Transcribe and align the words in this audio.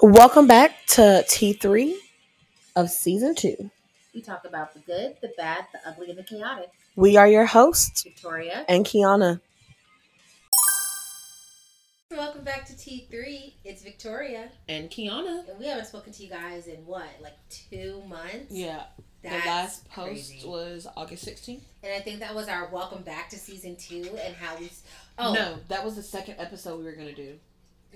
Welcome 0.00 0.46
back 0.46 0.84
to 0.88 1.24
T3 1.26 1.94
of 2.76 2.90
season 2.90 3.34
two. 3.34 3.70
We 4.14 4.20
talk 4.20 4.44
about 4.44 4.74
the 4.74 4.80
good, 4.80 5.16
the 5.22 5.32
bad, 5.36 5.66
the 5.72 5.88
ugly, 5.88 6.10
and 6.10 6.18
the 6.18 6.22
chaotic. 6.22 6.70
We 6.96 7.16
are 7.16 7.26
your 7.26 7.46
hosts 7.46 8.02
Victoria. 8.02 8.64
and 8.68 8.84
Kiana. 8.84 9.40
Welcome 12.10 12.44
back 12.44 12.66
to 12.66 12.72
T3. 12.74 13.54
It's 13.64 13.82
Victoria. 13.82 14.50
And 14.68 14.90
Kiana. 14.90 15.48
And 15.48 15.58
we 15.58 15.66
haven't 15.66 15.86
spoken 15.86 16.12
to 16.12 16.22
you 16.22 16.28
guys 16.28 16.66
in 16.66 16.84
what, 16.86 17.08
like 17.22 17.36
two 17.48 18.02
months? 18.06 18.50
Yeah. 18.50 18.84
That's 19.22 19.42
the 19.42 19.48
last 19.48 19.88
post 19.90 20.30
crazy. 20.30 20.46
was 20.46 20.86
August 20.96 21.26
16th. 21.26 21.62
And 21.82 21.92
I 21.92 22.00
think 22.00 22.20
that 22.20 22.34
was 22.34 22.48
our 22.48 22.68
welcome 22.68 23.02
back 23.02 23.30
to 23.30 23.36
season 23.36 23.76
two 23.76 24.16
and 24.22 24.36
how 24.36 24.56
we. 24.58 24.70
Oh, 25.18 25.32
No, 25.32 25.56
that 25.68 25.82
was 25.84 25.96
the 25.96 26.02
second 26.02 26.36
episode 26.38 26.78
we 26.78 26.84
were 26.84 26.92
going 26.92 27.08
to 27.08 27.14
do. 27.14 27.38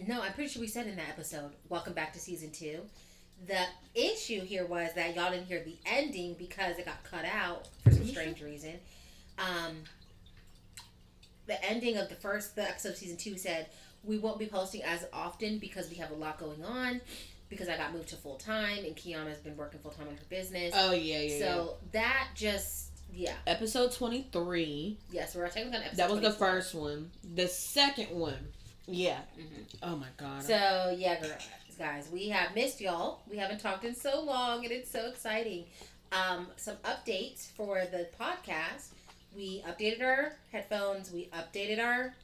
No, 0.06 0.22
I'm 0.22 0.32
pretty 0.32 0.50
sure 0.50 0.60
we 0.60 0.66
said 0.68 0.86
in 0.86 0.96
that 0.96 1.08
episode, 1.08 1.52
welcome 1.68 1.92
back 1.92 2.12
to 2.14 2.18
season 2.18 2.50
two. 2.50 2.80
The 3.46 3.64
issue 3.94 4.40
here 4.42 4.66
was 4.66 4.92
that 4.94 5.14
y'all 5.14 5.30
didn't 5.30 5.46
hear 5.46 5.62
the 5.62 5.76
ending 5.86 6.34
because 6.38 6.78
it 6.78 6.86
got 6.86 7.02
cut 7.04 7.24
out 7.24 7.68
for 7.84 7.90
some 7.90 8.06
strange 8.06 8.42
reason. 8.42 8.74
Um, 9.38 9.76
the 11.46 11.62
ending 11.64 11.96
of 11.96 12.08
the 12.08 12.14
first 12.14 12.54
the 12.56 12.62
episode 12.62 12.90
of 12.90 12.96
season 12.96 13.16
two 13.16 13.36
said 13.36 13.66
we 14.04 14.18
won't 14.18 14.38
be 14.38 14.46
posting 14.46 14.82
as 14.82 15.06
often 15.12 15.58
because 15.58 15.88
we 15.90 15.96
have 15.96 16.10
a 16.10 16.14
lot 16.14 16.38
going 16.38 16.64
on 16.64 17.00
because 17.48 17.68
I 17.68 17.76
got 17.76 17.92
moved 17.92 18.08
to 18.10 18.16
full 18.16 18.36
time 18.36 18.84
and 18.84 18.94
Kiana's 18.96 19.38
been 19.38 19.56
working 19.56 19.80
full 19.80 19.90
time 19.90 20.08
on 20.08 20.14
her 20.14 20.22
business. 20.28 20.72
Oh, 20.76 20.92
yeah, 20.92 21.20
yeah, 21.20 21.38
so 21.38 21.74
that 21.92 22.28
just 22.34 22.88
yeah 23.12 23.30
yeah. 23.30 23.34
Episode 23.46 23.92
23. 23.92 24.96
yes 25.10 25.34
we're 25.34 25.48
technically 25.48 25.78
on 25.78 25.82
episode. 25.82 25.96
That 25.96 26.10
was 26.10 26.20
the 26.20 26.32
first 26.32 26.74
one. 26.74 27.10
The 27.34 27.48
second 27.48 28.10
one. 28.10 28.38
Yeah. 28.90 29.20
Mhm. 29.38 29.64
Oh, 29.82 29.96
my 29.96 30.08
God. 30.16 30.42
So 30.42 30.94
yeah, 30.96 31.20
girl, 31.20 31.36
guys, 31.78 32.08
we 32.12 32.28
have 32.28 32.54
missed 32.54 32.80
y'all. 32.80 33.20
We 33.30 33.36
haven't 33.38 33.60
talked 33.60 33.84
in 33.84 33.94
so 33.94 34.20
long, 34.22 34.64
and 34.64 34.72
it's 34.72 34.90
so 34.90 35.08
exciting. 35.08 35.64
Um, 36.12 36.48
some 36.56 36.76
updates 36.78 37.50
for 37.52 37.82
the 37.90 38.08
podcast. 38.20 38.88
We 39.34 39.62
updated 39.66 40.02
our 40.02 40.32
headphones. 40.52 41.12
We 41.12 41.28
updated 41.32 41.78
our. 41.82 42.14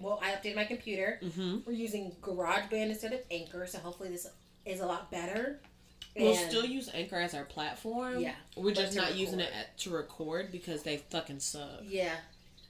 Well, 0.00 0.18
I 0.20 0.32
updated 0.32 0.56
my 0.56 0.64
computer. 0.64 1.20
mm-hmm. 1.22 1.58
We're 1.64 1.72
using 1.74 2.10
GarageBand 2.20 2.90
instead 2.90 3.12
of 3.12 3.20
Anchor, 3.30 3.66
so 3.68 3.78
hopefully 3.78 4.08
this 4.10 4.26
is 4.66 4.80
a 4.80 4.86
lot 4.86 5.10
better. 5.12 5.60
We'll 6.16 6.36
And- 6.36 6.50
still 6.50 6.64
use 6.64 6.90
Anchor 6.92 7.16
as 7.16 7.34
our 7.34 7.44
platform. 7.44 8.18
Yeah, 8.20 8.34
We're 8.56 8.74
just 8.74 8.96
not 8.96 9.14
using 9.14 9.38
it 9.40 9.52
at, 9.52 9.78
to 9.78 9.90
record 9.90 10.50
because 10.50 10.82
they 10.82 10.96
fucking 10.96 11.38
suck. 11.40 11.82
Yeah. 11.84 12.16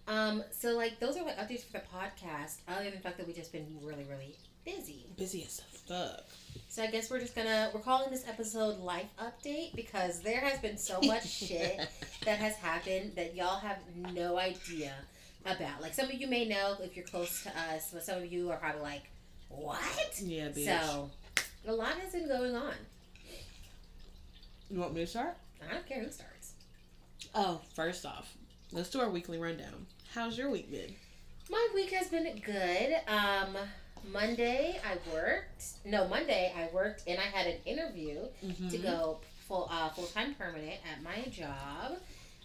Um. 0.06 0.42
So 0.50 0.70
like 0.76 1.00
those 1.00 1.16
are 1.16 1.24
like 1.24 1.38
updates 1.38 1.64
for 1.64 1.72
the 1.72 1.82
podcast. 1.94 2.56
Other 2.68 2.84
than 2.84 2.94
the 2.94 3.00
fact 3.00 3.16
that 3.18 3.26
we've 3.26 3.36
just 3.36 3.52
been 3.52 3.66
really, 3.82 4.04
really 4.04 4.36
busy. 4.64 5.06
Busy 5.16 5.44
as 5.44 5.60
fuck. 5.86 6.24
So 6.68 6.82
I 6.82 6.88
guess 6.88 7.10
we're 7.10 7.20
just 7.20 7.34
gonna 7.34 7.70
we're 7.74 7.80
calling 7.80 8.10
this 8.10 8.26
episode 8.28 8.78
life 8.80 9.06
update 9.20 9.74
because 9.76 10.20
there 10.22 10.40
has 10.40 10.58
been 10.58 10.76
so 10.76 11.00
much 11.02 11.28
shit 11.30 11.80
that 12.24 12.38
has 12.38 12.56
happened 12.56 13.12
that 13.16 13.34
y'all 13.36 13.60
have 13.60 13.78
no 14.12 14.38
idea 14.38 14.92
about. 15.46 15.80
Like 15.80 15.94
some 15.94 16.06
of 16.06 16.14
you 16.14 16.26
may 16.26 16.46
know 16.46 16.76
if 16.82 16.96
you're 16.96 17.06
close 17.06 17.42
to 17.44 17.50
us, 17.50 17.90
but 17.92 18.02
some 18.04 18.18
of 18.18 18.30
you 18.32 18.50
are 18.50 18.56
probably 18.56 18.82
like, 18.82 19.02
What? 19.48 20.20
Yeah, 20.22 20.48
bitch. 20.48 20.64
So 20.64 21.10
a 21.66 21.72
lot 21.72 21.92
has 21.92 22.12
been 22.12 22.28
going 22.28 22.54
on. 22.54 22.74
you 24.70 24.78
want 24.80 24.94
me 24.94 25.02
to 25.02 25.06
start? 25.06 25.36
I 25.68 25.72
don't 25.74 25.86
care 25.86 26.02
who 26.02 26.10
starts. 26.10 26.52
Oh, 27.34 27.60
first 27.74 28.04
off, 28.04 28.34
let's 28.72 28.90
do 28.90 29.00
our 29.00 29.08
weekly 29.10 29.38
rundown. 29.38 29.86
How's 30.14 30.38
your 30.38 30.50
week 30.50 30.70
been? 30.70 30.94
My 31.50 31.68
week 31.74 31.90
has 31.92 32.08
been 32.08 32.40
good. 32.44 32.94
Um 33.08 33.56
Monday 34.12 34.78
I 34.84 34.98
worked. 35.14 35.64
No, 35.84 36.06
Monday 36.08 36.52
I 36.56 36.68
worked 36.74 37.02
and 37.06 37.18
I 37.18 37.22
had 37.22 37.46
an 37.46 37.56
interview 37.64 38.20
Mm-hmm. 38.44 38.68
to 38.68 38.78
go 38.78 39.18
full 39.48 39.68
uh, 39.70 39.88
full 39.90 40.06
time 40.06 40.34
permanent 40.34 40.78
at 40.90 41.02
my 41.02 41.28
job. 41.30 41.98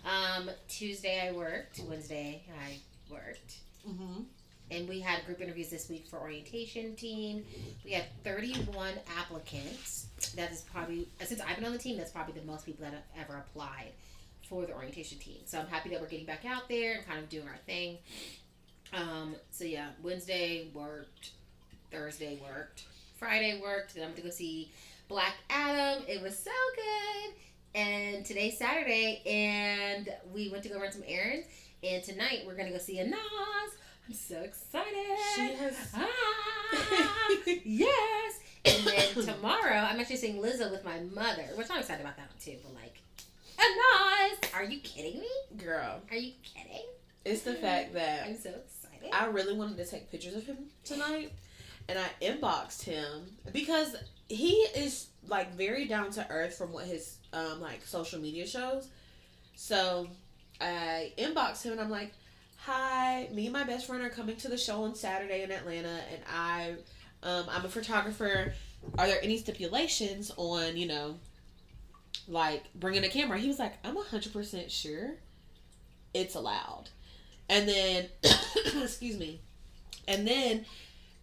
Um, 0.06 0.50
Tuesday 0.70 1.28
I 1.28 1.32
worked. 1.34 1.82
Wednesday 1.88 2.44
I 2.66 2.78
worked, 3.12 3.58
Mm-hmm. 3.88 4.22
and 4.72 4.88
we 4.90 5.00
had 5.02 5.26
group 5.26 5.42
interviews 5.42 5.70
this 5.70 5.90
week 5.90 6.08
for 6.08 6.20
orientation 6.20 6.96
team. 6.96 7.44
We 7.84 7.92
had 7.92 8.06
thirty 8.24 8.54
one 8.74 8.94
applicants. 9.18 10.08
That 10.36 10.52
is 10.52 10.62
probably 10.62 11.08
since 11.24 11.42
I've 11.42 11.56
been 11.58 11.66
on 11.66 11.74
the 11.74 11.78
team. 11.80 11.98
That's 11.98 12.12
probably 12.12 12.40
the 12.40 12.46
most 12.46 12.66
people 12.66 12.84
that 12.86 12.94
have 12.94 13.26
ever 13.30 13.38
applied 13.46 13.92
for 14.50 14.66
the 14.66 14.74
orientation 14.74 15.20
team. 15.20 15.42
So 15.46 15.60
I'm 15.60 15.68
happy 15.68 15.90
that 15.90 16.02
we're 16.02 16.08
getting 16.08 16.26
back 16.26 16.44
out 16.46 16.68
there 16.68 16.96
and 16.96 17.06
kind 17.06 17.20
of 17.20 17.30
doing 17.30 17.48
our 17.48 17.60
thing. 17.66 18.00
Um, 18.92 19.36
so 19.52 19.64
yeah, 19.64 19.90
Wednesday 20.02 20.70
worked, 20.74 21.32
Thursday 21.92 22.40
worked, 22.42 22.86
Friday 23.18 23.62
worked. 23.62 23.94
Then 23.94 24.06
I'm 24.06 24.12
gonna 24.12 24.24
go 24.24 24.30
see 24.30 24.72
Black 25.08 25.36
Adam. 25.50 26.04
It 26.08 26.22
was 26.22 26.38
so 26.38 26.52
good. 26.76 27.36
And 27.76 28.26
today's 28.26 28.58
Saturday, 28.58 29.22
and 29.26 30.10
we 30.34 30.50
went 30.50 30.64
to 30.64 30.70
go 30.70 30.80
run 30.80 30.92
some 30.92 31.04
errands. 31.08 31.46
And 31.84 32.04
tonight 32.04 32.44
we're 32.48 32.56
gonna 32.56 32.72
go 32.72 32.80
see 32.80 32.98
a 33.00 33.06
Nas. 33.06 33.20
I'm 34.08 34.14
so 34.16 34.42
excited. 34.42 35.18
She 35.36 35.54
has. 35.54 35.76
Ah, 35.94 37.30
yes. 37.64 38.40
And 38.66 38.88
then 38.88 39.26
tomorrow, 39.36 39.76
I'm 39.76 40.00
actually 40.00 40.18
seeing 40.18 40.42
Lizzo 40.42 40.72
with 40.72 40.84
my 40.84 41.00
mother, 41.00 41.46
which 41.56 41.68
I'm 41.70 41.80
excited 41.80 42.02
about 42.02 42.18
that 42.18 42.28
one 42.28 42.40
too. 42.44 42.58
But 42.64 42.74
like, 42.74 43.02
Nas. 43.60 44.52
Are 44.54 44.64
you 44.64 44.80
kidding 44.80 45.20
me? 45.20 45.30
Girl, 45.58 46.02
Are 46.10 46.16
you 46.18 46.34
kidding? 46.44 46.86
it's 47.26 47.42
the 47.44 47.54
fact 47.56 47.94
that 47.94 48.26
I'm 48.28 48.38
so 48.38 48.50
excited. 48.50 49.10
I 49.14 49.26
really 49.28 49.54
wanted 49.54 49.78
to 49.78 49.86
take 49.86 50.10
pictures 50.12 50.36
of 50.36 50.46
him 50.46 50.58
tonight, 50.84 51.32
and 51.88 52.00
I 52.00 52.08
inboxed 52.24 52.84
him 52.84 53.28
because 53.54 53.96
he 54.30 54.54
is 54.76 55.08
like 55.28 55.54
very 55.56 55.86
down 55.88 56.12
to 56.12 56.26
earth 56.30 56.56
from 56.58 56.72
what 56.74 56.86
his 56.86 57.18
um 57.34 57.60
like 57.62 57.86
social 57.86 58.20
media 58.20 58.48
shows. 58.48 58.88
So 59.56 60.08
I 60.62 61.14
inboxed 61.18 61.64
him 61.64 61.74
and 61.74 61.82
I'm 61.82 61.90
like, 61.90 62.14
"Hi, 62.58 63.28
me 63.34 63.46
and 63.46 63.54
my 63.54 63.64
best 63.64 63.88
friend 63.88 64.02
are 64.04 64.10
coming 64.10 64.38
to 64.38 64.48
the 64.48 64.58
show 64.58 64.84
on 64.84 64.96
Saturday 64.96 65.44
in 65.44 65.52
Atlanta, 65.52 66.00
and 66.12 66.22
I 66.34 66.76
um 67.24 67.46
I'm 67.50 67.66
a 67.66 67.70
photographer. 67.70 68.54
Are 68.98 69.08
there 69.08 69.20
any 69.22 69.38
stipulations 69.38 70.32
on 70.38 70.78
you 70.78 70.88
know?" 70.88 71.16
Like 72.30 72.64
bringing 72.76 73.04
a 73.04 73.10
camera, 73.10 73.40
he 73.40 73.48
was 73.48 73.60
like, 73.60 73.74
"I'm 73.84 73.96
hundred 73.96 74.32
percent 74.32 74.72
sure 74.72 75.16
it's 76.14 76.36
allowed." 76.36 76.90
And 77.50 77.68
then, 77.68 78.06
excuse 78.84 79.18
me. 79.18 79.42
And 80.08 80.28
then 80.28 80.66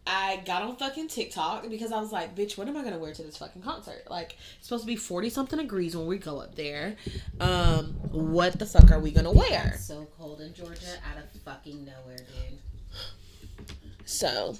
I 0.06 0.42
got 0.44 0.62
on 0.62 0.76
fucking 0.76 1.08
TikTok 1.08 1.68
because 1.68 1.92
I 1.92 2.00
was 2.00 2.12
like, 2.12 2.36
bitch, 2.36 2.56
what 2.56 2.68
am 2.68 2.76
I 2.76 2.84
gonna 2.84 2.98
wear 2.98 3.12
to 3.12 3.22
this 3.22 3.36
fucking 3.36 3.62
concert? 3.62 4.04
Like, 4.08 4.36
it's 4.58 4.68
supposed 4.68 4.84
to 4.84 4.86
be 4.86 4.96
40 4.96 5.30
something 5.30 5.58
degrees 5.58 5.96
when 5.96 6.06
we 6.06 6.18
go 6.18 6.40
up 6.40 6.54
there. 6.54 6.96
Um, 7.40 7.94
what 8.10 8.58
the 8.58 8.66
fuck 8.66 8.90
are 8.90 9.00
we 9.00 9.10
gonna 9.10 9.32
wear? 9.32 9.72
It's 9.74 9.86
so 9.86 10.06
cold 10.18 10.40
in 10.40 10.54
Georgia, 10.54 10.96
out 11.10 11.18
of 11.18 11.40
fucking 11.42 11.84
nowhere, 11.84 12.18
dude. 12.18 12.58
So, 14.04 14.56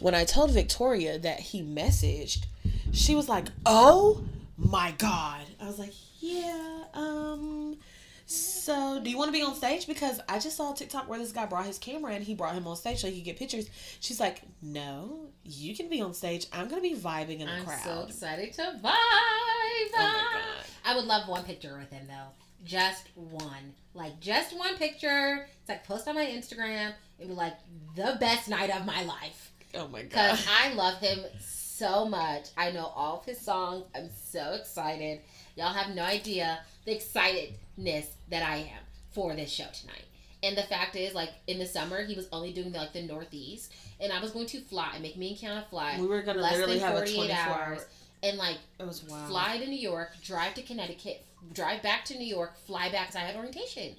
when 0.00 0.14
I 0.14 0.24
told 0.24 0.50
Victoria 0.50 1.18
that 1.18 1.40
he 1.40 1.62
messaged, 1.62 2.46
she 2.92 3.14
was 3.14 3.28
like, 3.28 3.46
oh 3.66 4.24
my 4.58 4.94
god. 4.98 5.44
I 5.60 5.66
was 5.66 5.78
like, 5.78 5.94
yeah, 6.20 6.84
um, 6.92 7.78
so 8.26 9.00
do 9.02 9.08
you 9.08 9.16
want 9.16 9.28
to 9.28 9.32
be 9.32 9.42
on 9.42 9.54
stage? 9.54 9.86
Because 9.86 10.20
I 10.28 10.38
just 10.38 10.56
saw 10.56 10.72
a 10.72 10.76
TikTok 10.76 11.08
where 11.08 11.18
this 11.18 11.32
guy 11.32 11.46
brought 11.46 11.64
his 11.64 11.78
camera 11.78 12.12
and 12.12 12.22
he 12.22 12.34
brought 12.34 12.54
him 12.54 12.66
on 12.66 12.76
stage 12.76 12.98
so 12.98 13.08
he 13.08 13.16
could 13.16 13.24
get 13.24 13.38
pictures. 13.38 13.70
She's 14.00 14.20
like, 14.20 14.42
no, 14.60 15.28
you 15.44 15.74
can 15.74 15.88
be 15.88 16.00
on 16.02 16.12
stage. 16.12 16.46
I'm 16.52 16.68
going 16.68 16.82
to 16.82 16.88
be 16.88 16.94
vibing 16.94 17.40
in 17.40 17.46
the 17.46 17.64
crowd. 17.64 17.78
I'm 17.78 17.84
so 17.84 18.04
excited 18.08 18.52
to 18.54 18.62
vibe. 18.62 18.82
Oh 18.84 19.88
my 19.94 19.98
God. 19.98 20.42
I 20.84 20.96
would 20.96 21.06
love 21.06 21.28
one 21.28 21.44
picture 21.44 21.78
with 21.78 21.90
him 21.90 22.06
though. 22.06 22.28
Just 22.64 23.08
one. 23.14 23.74
Like 23.94 24.20
just 24.20 24.56
one 24.56 24.76
picture. 24.76 25.48
It's 25.60 25.68
like 25.68 25.84
post 25.84 26.08
on 26.08 26.14
my 26.14 26.26
Instagram 26.26 26.92
It'd 27.18 27.30
be 27.30 27.34
like 27.34 27.54
the 27.96 28.16
best 28.20 28.48
night 28.48 28.70
of 28.70 28.86
my 28.86 29.02
life. 29.04 29.52
Oh 29.74 29.88
my 29.88 30.02
god. 30.02 30.10
Because 30.10 30.46
I 30.48 30.72
love 30.74 30.98
him 30.98 31.18
so 31.40 31.57
much. 31.80 32.48
I 32.56 32.70
know 32.70 32.86
all 32.94 33.20
of 33.20 33.24
his 33.24 33.40
songs. 33.40 33.84
I'm 33.94 34.10
so 34.10 34.52
excited. 34.52 35.20
Y'all 35.56 35.72
have 35.72 35.94
no 35.94 36.02
idea 36.02 36.60
the 36.84 36.92
excitedness 36.94 38.06
that 38.30 38.42
I 38.42 38.56
am 38.56 38.82
for 39.12 39.34
this 39.34 39.50
show 39.50 39.66
tonight. 39.72 40.04
And 40.42 40.56
the 40.56 40.62
fact 40.62 40.94
is, 40.96 41.14
like 41.14 41.30
in 41.46 41.58
the 41.58 41.66
summer, 41.66 42.04
he 42.04 42.14
was 42.14 42.28
only 42.32 42.52
doing 42.52 42.72
like 42.72 42.92
the 42.92 43.02
Northeast, 43.02 43.72
and 44.00 44.12
I 44.12 44.20
was 44.20 44.30
going 44.30 44.46
to 44.46 44.60
fly, 44.60 44.90
and 44.94 45.02
make 45.02 45.16
me 45.16 45.30
and 45.30 45.38
Kiana 45.38 45.66
fly 45.68 45.96
We 46.00 46.06
were 46.06 46.22
going 46.22 46.36
to 46.36 46.42
less 46.42 46.52
literally 46.52 46.78
than 46.78 46.86
have 46.86 46.94
a 46.94 46.98
48 46.98 47.16
24 47.16 47.36
hours, 47.36 47.78
hour. 47.80 47.86
and 48.22 48.38
like 48.38 48.58
It 48.78 48.86
was 48.86 49.02
wild. 49.04 49.28
fly 49.28 49.58
to 49.58 49.66
New 49.66 49.78
York, 49.78 50.10
drive 50.22 50.54
to 50.54 50.62
Connecticut, 50.62 51.24
drive 51.52 51.82
back 51.82 52.04
to 52.06 52.16
New 52.18 52.26
York, 52.26 52.56
fly 52.66 52.88
back 52.90 53.08
because 53.08 53.16
I 53.16 53.26
had 53.26 53.34
orientation. 53.36 53.96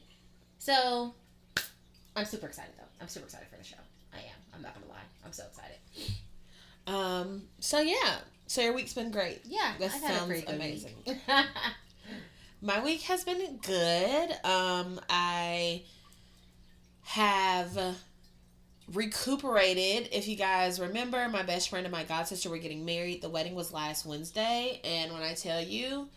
So 0.59 1.13
I'm 2.15 2.25
super 2.25 2.47
excited 2.47 2.71
though. 2.77 2.85
I'm 3.01 3.07
super 3.09 3.25
excited 3.25 3.47
for 3.49 3.57
the 3.57 3.63
show. 3.65 3.75
I 4.13 4.17
am. 4.19 4.23
I'm 4.55 4.61
not 4.61 4.73
gonna 4.75 4.87
lie. 4.91 4.95
I'm 5.25 5.33
so 5.33 5.43
excited. 5.45 5.75
Um, 6.89 7.43
so 7.59 7.79
yeah. 7.79 8.17
So 8.47 8.61
your 8.61 8.73
week's 8.73 8.93
been 8.93 9.11
great. 9.11 9.41
Yeah, 9.45 9.73
That 9.79 9.91
I've 9.93 10.01
had 10.01 10.11
a 10.11 10.17
sounds 10.17 10.43
amazing. 10.47 10.95
week. 11.05 11.17
My 12.61 12.83
week 12.83 13.01
has 13.03 13.23
been 13.23 13.57
good. 13.61 14.31
Um, 14.43 14.99
I 15.09 15.83
have 17.03 17.95
recuperated. 18.93 20.09
If 20.11 20.27
you 20.27 20.35
guys 20.35 20.79
remember, 20.79 21.29
my 21.29 21.43
best 21.43 21.69
friend 21.69 21.85
and 21.85 21.91
my 21.91 22.03
god 22.03 22.27
sister 22.27 22.49
were 22.49 22.57
getting 22.57 22.83
married. 22.85 23.21
The 23.21 23.29
wedding 23.29 23.55
was 23.55 23.71
last 23.71 24.05
Wednesday, 24.05 24.81
and 24.83 25.13
when 25.13 25.21
I 25.21 25.35
tell 25.35 25.61
you, 25.61 26.09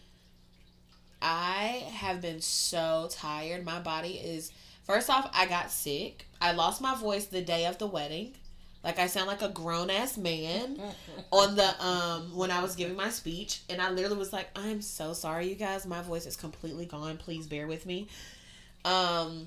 I 1.20 1.86
have 1.92 2.20
been 2.20 2.40
so 2.40 3.08
tired. 3.10 3.64
My 3.64 3.78
body 3.80 4.14
is. 4.14 4.50
First 4.84 5.08
off, 5.10 5.30
I 5.32 5.46
got 5.46 5.70
sick. 5.70 6.26
I 6.40 6.52
lost 6.52 6.80
my 6.80 6.96
voice 6.96 7.26
the 7.26 7.40
day 7.42 7.66
of 7.66 7.78
the 7.78 7.86
wedding. 7.86 8.34
Like 8.84 8.98
I 8.98 9.06
sound 9.06 9.28
like 9.28 9.42
a 9.42 9.48
grown 9.48 9.90
ass 9.90 10.16
man 10.16 10.80
on 11.30 11.54
the 11.56 11.84
um 11.84 12.36
when 12.36 12.50
I 12.50 12.60
was 12.62 12.74
giving 12.74 12.96
my 12.96 13.10
speech 13.10 13.62
and 13.68 13.80
I 13.80 13.90
literally 13.90 14.16
was 14.16 14.32
like, 14.32 14.48
I'm 14.56 14.82
so 14.82 15.12
sorry 15.12 15.48
you 15.48 15.54
guys, 15.54 15.86
my 15.86 16.02
voice 16.02 16.26
is 16.26 16.36
completely 16.36 16.86
gone. 16.86 17.16
Please 17.16 17.46
bear 17.46 17.66
with 17.66 17.86
me. 17.86 18.08
Um 18.84 19.46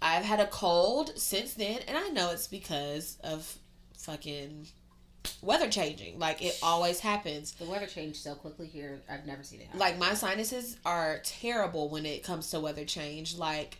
I've 0.00 0.24
had 0.24 0.40
a 0.40 0.46
cold 0.46 1.18
since 1.18 1.54
then 1.54 1.80
and 1.88 1.96
I 1.96 2.08
know 2.08 2.30
it's 2.30 2.46
because 2.46 3.18
of 3.24 3.56
fucking 3.98 4.66
weather 5.42 5.68
changing. 5.68 6.18
Like 6.18 6.40
it 6.42 6.56
always 6.62 7.00
happens. 7.00 7.52
The 7.52 7.64
weather 7.64 7.86
changed 7.86 8.18
so 8.22 8.34
quickly 8.34 8.68
here. 8.68 9.00
I've 9.10 9.26
never 9.26 9.42
seen 9.42 9.60
it 9.60 9.64
happen. 9.66 9.80
Like 9.80 9.98
my 9.98 10.14
sinuses 10.14 10.76
are 10.84 11.20
terrible 11.24 11.88
when 11.88 12.06
it 12.06 12.22
comes 12.22 12.50
to 12.50 12.60
weather 12.60 12.84
change. 12.84 13.36
Like 13.36 13.78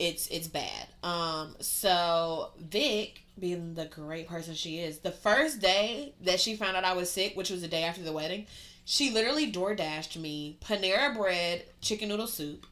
it's 0.00 0.26
it's 0.28 0.48
bad. 0.48 0.88
Um 1.04 1.54
so 1.60 2.50
Vic 2.58 3.22
being 3.40 3.74
the 3.74 3.86
great 3.86 4.28
person 4.28 4.54
she 4.54 4.78
is, 4.78 4.98
the 4.98 5.10
first 5.10 5.60
day 5.60 6.14
that 6.22 6.40
she 6.40 6.56
found 6.56 6.76
out 6.76 6.84
I 6.84 6.94
was 6.94 7.10
sick, 7.10 7.36
which 7.36 7.50
was 7.50 7.62
the 7.62 7.68
day 7.68 7.84
after 7.84 8.02
the 8.02 8.12
wedding, 8.12 8.46
she 8.84 9.10
literally 9.10 9.46
door 9.46 9.74
dashed 9.74 10.18
me 10.18 10.58
Panera 10.64 11.14
bread, 11.16 11.64
chicken 11.80 12.08
noodle 12.08 12.26
soup. 12.26 12.66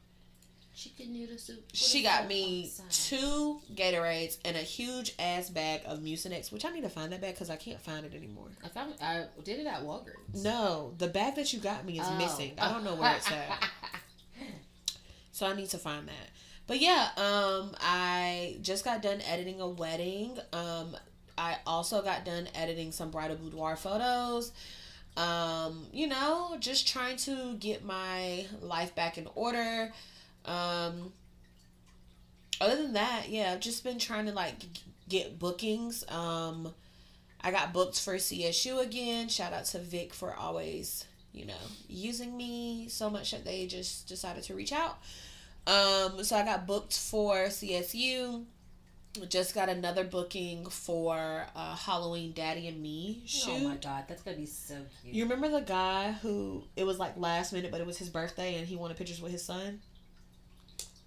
chicken 0.75 1.13
noodle 1.13 1.37
soup. 1.37 1.57
What 1.65 1.75
She 1.75 2.03
got 2.03 2.27
me 2.27 2.65
outside? 2.65 2.91
two 2.91 3.61
Gatorades 3.73 4.37
and 4.45 4.55
a 4.57 4.61
huge 4.61 5.13
ass 5.19 5.49
bag 5.49 5.81
of 5.85 5.99
Mucinex, 5.99 6.51
which 6.51 6.65
I 6.65 6.69
need 6.71 6.81
to 6.83 6.89
find 6.89 7.11
that 7.11 7.21
bag 7.21 7.33
because 7.35 7.49
I 7.49 7.55
can't 7.55 7.79
find 7.81 8.05
it 8.05 8.13
anymore. 8.13 8.49
I 8.63 8.67
found 8.69 8.93
I 9.01 9.25
did 9.43 9.59
it 9.59 9.67
at 9.67 9.81
Walgreens. 9.83 10.43
No, 10.43 10.93
the 10.97 11.07
bag 11.07 11.35
that 11.35 11.51
you 11.53 11.59
got 11.59 11.85
me 11.85 11.99
is 11.99 12.05
Oh. 12.07 12.17
missing. 12.17 12.53
I 12.59 12.71
don't 12.71 12.83
know 12.83 12.95
where 12.95 13.15
it's 13.15 13.31
at. 13.31 13.63
So 15.31 15.45
I 15.45 15.53
need 15.53 15.69
to 15.69 15.77
find 15.77 16.07
that. 16.07 16.29
But 16.67 16.81
yeah, 16.81 17.09
um, 17.15 17.71
I 17.79 18.57
just 18.61 18.83
got 18.83 19.01
done 19.01 19.21
editing 19.21 19.61
a 19.61 19.67
wedding. 19.67 20.37
Um, 20.51 20.97
I 21.37 21.57
also 21.65 22.01
got 22.01 22.25
done 22.25 22.49
editing 22.53 22.91
some 22.91 23.09
bridal 23.09 23.37
boudoir 23.37 23.77
photos. 23.77 24.51
Um, 25.15 25.87
you 25.93 26.07
know, 26.07 26.57
just 26.59 26.87
trying 26.87 27.17
to 27.17 27.55
get 27.55 27.83
my 27.83 28.45
life 28.61 28.93
back 28.95 29.17
in 29.17 29.27
order. 29.33 29.91
Um, 30.45 31.13
other 32.59 32.75
than 32.75 32.93
that, 32.93 33.29
yeah, 33.29 33.51
I've 33.53 33.59
just 33.59 33.83
been 33.83 33.97
trying 33.97 34.25
to 34.25 34.33
like 34.33 34.55
get 35.07 35.39
bookings. 35.39 36.03
Um, 36.09 36.73
I 37.41 37.51
got 37.51 37.71
booked 37.73 37.99
for 37.99 38.15
CSU 38.15 38.83
again. 38.83 39.29
Shout 39.29 39.53
out 39.53 39.65
to 39.65 39.79
Vic 39.79 40.13
for 40.13 40.35
always, 40.35 41.05
you 41.31 41.45
know, 41.45 41.53
using 41.87 42.35
me 42.35 42.87
so 42.89 43.09
much 43.09 43.31
that 43.31 43.45
they 43.45 43.67
just 43.67 44.07
decided 44.07 44.43
to 44.43 44.53
reach 44.53 44.73
out. 44.73 44.97
Um, 45.67 46.23
so 46.23 46.37
I 46.37 46.43
got 46.43 46.65
booked 46.65 46.97
for 46.97 47.35
CSU. 47.47 48.45
Just 49.29 49.53
got 49.53 49.67
another 49.67 50.03
booking 50.03 50.65
for 50.67 51.45
uh, 51.55 51.75
Halloween 51.75 52.33
Daddy 52.33 52.67
and 52.67 52.81
Me 52.81 53.21
shoot. 53.25 53.51
Oh 53.51 53.59
my 53.59 53.75
god, 53.75 54.05
that's 54.07 54.21
gonna 54.21 54.37
be 54.37 54.45
so 54.45 54.75
cute. 55.01 55.13
You 55.13 55.23
remember 55.23 55.49
the 55.49 55.61
guy 55.61 56.11
who 56.13 56.63
it 56.75 56.85
was 56.85 56.99
like 56.99 57.17
last 57.17 57.51
minute, 57.51 57.71
but 57.71 57.81
it 57.81 57.87
was 57.87 57.97
his 57.97 58.09
birthday 58.09 58.55
and 58.55 58.67
he 58.67 58.75
wanted 58.75 58.95
pictures 58.95 59.21
with 59.21 59.31
his 59.31 59.43
son? 59.43 59.81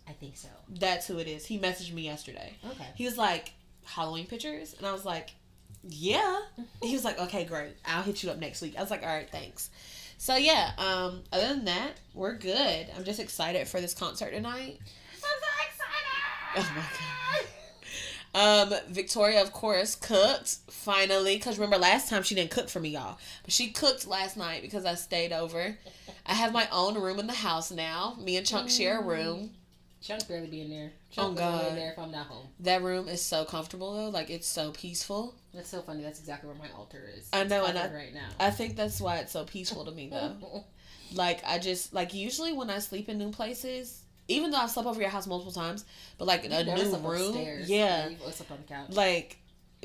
I 0.08 0.12
think 0.12 0.36
so. 0.36 0.48
That's 0.68 1.06
who 1.06 1.18
it 1.18 1.28
is. 1.28 1.46
He 1.46 1.58
messaged 1.58 1.92
me 1.92 2.02
yesterday. 2.02 2.54
Okay. 2.72 2.86
He 2.96 3.04
was 3.04 3.16
like, 3.16 3.52
Halloween 3.84 4.26
pictures? 4.26 4.74
And 4.76 4.86
I 4.86 4.92
was 4.92 5.04
like, 5.04 5.30
yeah. 5.88 6.40
He 6.82 6.94
was 6.94 7.04
like, 7.04 7.18
okay, 7.20 7.44
great. 7.44 7.76
I'll 7.86 8.02
hit 8.02 8.22
you 8.22 8.30
up 8.30 8.38
next 8.38 8.60
week. 8.60 8.74
I 8.76 8.80
was 8.80 8.90
like, 8.90 9.02
all 9.02 9.08
right, 9.08 9.30
thanks. 9.30 9.70
So 10.20 10.36
yeah, 10.36 10.72
um, 10.76 11.22
other 11.32 11.48
than 11.48 11.64
that, 11.64 11.92
we're 12.12 12.34
good. 12.34 12.88
I'm 12.94 13.04
just 13.04 13.18
excited 13.18 13.66
for 13.66 13.80
this 13.80 13.94
concert 13.94 14.32
tonight. 14.32 14.78
I'm 14.78 15.18
so 15.18 15.26
excited. 15.66 16.58
Oh 16.58 16.72
my 16.76 16.82
god. 18.34 18.72
Um, 18.72 18.92
Victoria, 18.92 19.40
of 19.40 19.54
course, 19.54 19.94
cooked 19.94 20.58
finally. 20.68 21.38
Cause 21.38 21.58
remember 21.58 21.78
last 21.78 22.10
time 22.10 22.22
she 22.22 22.34
didn't 22.34 22.50
cook 22.50 22.68
for 22.68 22.80
me, 22.80 22.90
y'all, 22.90 23.18
but 23.44 23.52
she 23.54 23.70
cooked 23.70 24.06
last 24.06 24.36
night 24.36 24.60
because 24.60 24.84
I 24.84 24.94
stayed 24.94 25.32
over. 25.32 25.78
I 26.26 26.34
have 26.34 26.52
my 26.52 26.68
own 26.70 26.98
room 26.98 27.18
in 27.18 27.26
the 27.26 27.32
house 27.32 27.72
now. 27.72 28.18
Me 28.20 28.36
and 28.36 28.46
Chunk 28.46 28.68
share 28.68 29.00
a 29.00 29.02
room. 29.02 29.52
Chunk 30.02 30.28
barely 30.28 30.48
be 30.48 30.60
in 30.60 30.68
there. 30.68 30.92
Chunk 31.12 31.38
oh, 31.38 31.40
God. 31.40 31.68
in 31.68 31.76
there 31.76 31.92
if 31.92 31.98
I'm 31.98 32.10
not 32.10 32.26
home. 32.26 32.46
That 32.60 32.82
room 32.82 33.08
is 33.08 33.22
so 33.22 33.46
comfortable 33.46 33.94
though. 33.94 34.10
Like 34.10 34.28
it's 34.28 34.46
so 34.46 34.70
peaceful. 34.70 35.34
That's 35.54 35.68
so 35.68 35.82
funny. 35.82 36.02
That's 36.02 36.20
exactly 36.20 36.48
where 36.48 36.56
my 36.58 36.70
altar 36.76 37.02
is. 37.16 37.28
I 37.32 37.44
know, 37.44 37.64
and 37.64 37.76
I- 37.78 37.92
right 37.92 38.14
now. 38.14 38.28
I 38.38 38.50
think 38.50 38.76
that's 38.76 39.00
why 39.00 39.16
it's 39.18 39.32
so 39.32 39.44
peaceful 39.44 39.84
to 39.84 39.90
me 39.92 40.08
though. 40.10 40.64
Like 41.12 41.42
I 41.44 41.58
just 41.58 41.92
like 41.92 42.14
usually 42.14 42.52
when 42.52 42.70
I 42.70 42.78
sleep 42.78 43.08
in 43.08 43.18
new 43.18 43.32
places, 43.32 44.04
even 44.28 44.52
though 44.52 44.58
I've 44.58 44.70
slept 44.70 44.86
over 44.88 45.00
your 45.00 45.10
house 45.10 45.26
multiple 45.26 45.52
times, 45.52 45.84
but 46.18 46.28
like 46.28 46.44
in 46.44 46.52
a 46.52 46.62
new 46.62 46.96
room, 46.98 47.30
upstairs. 47.34 47.68
yeah, 47.68 48.06
you've 48.08 48.20
slept 48.32 48.52
on 48.52 48.58
the 48.58 48.72
couch. 48.72 48.90
like 48.90 49.38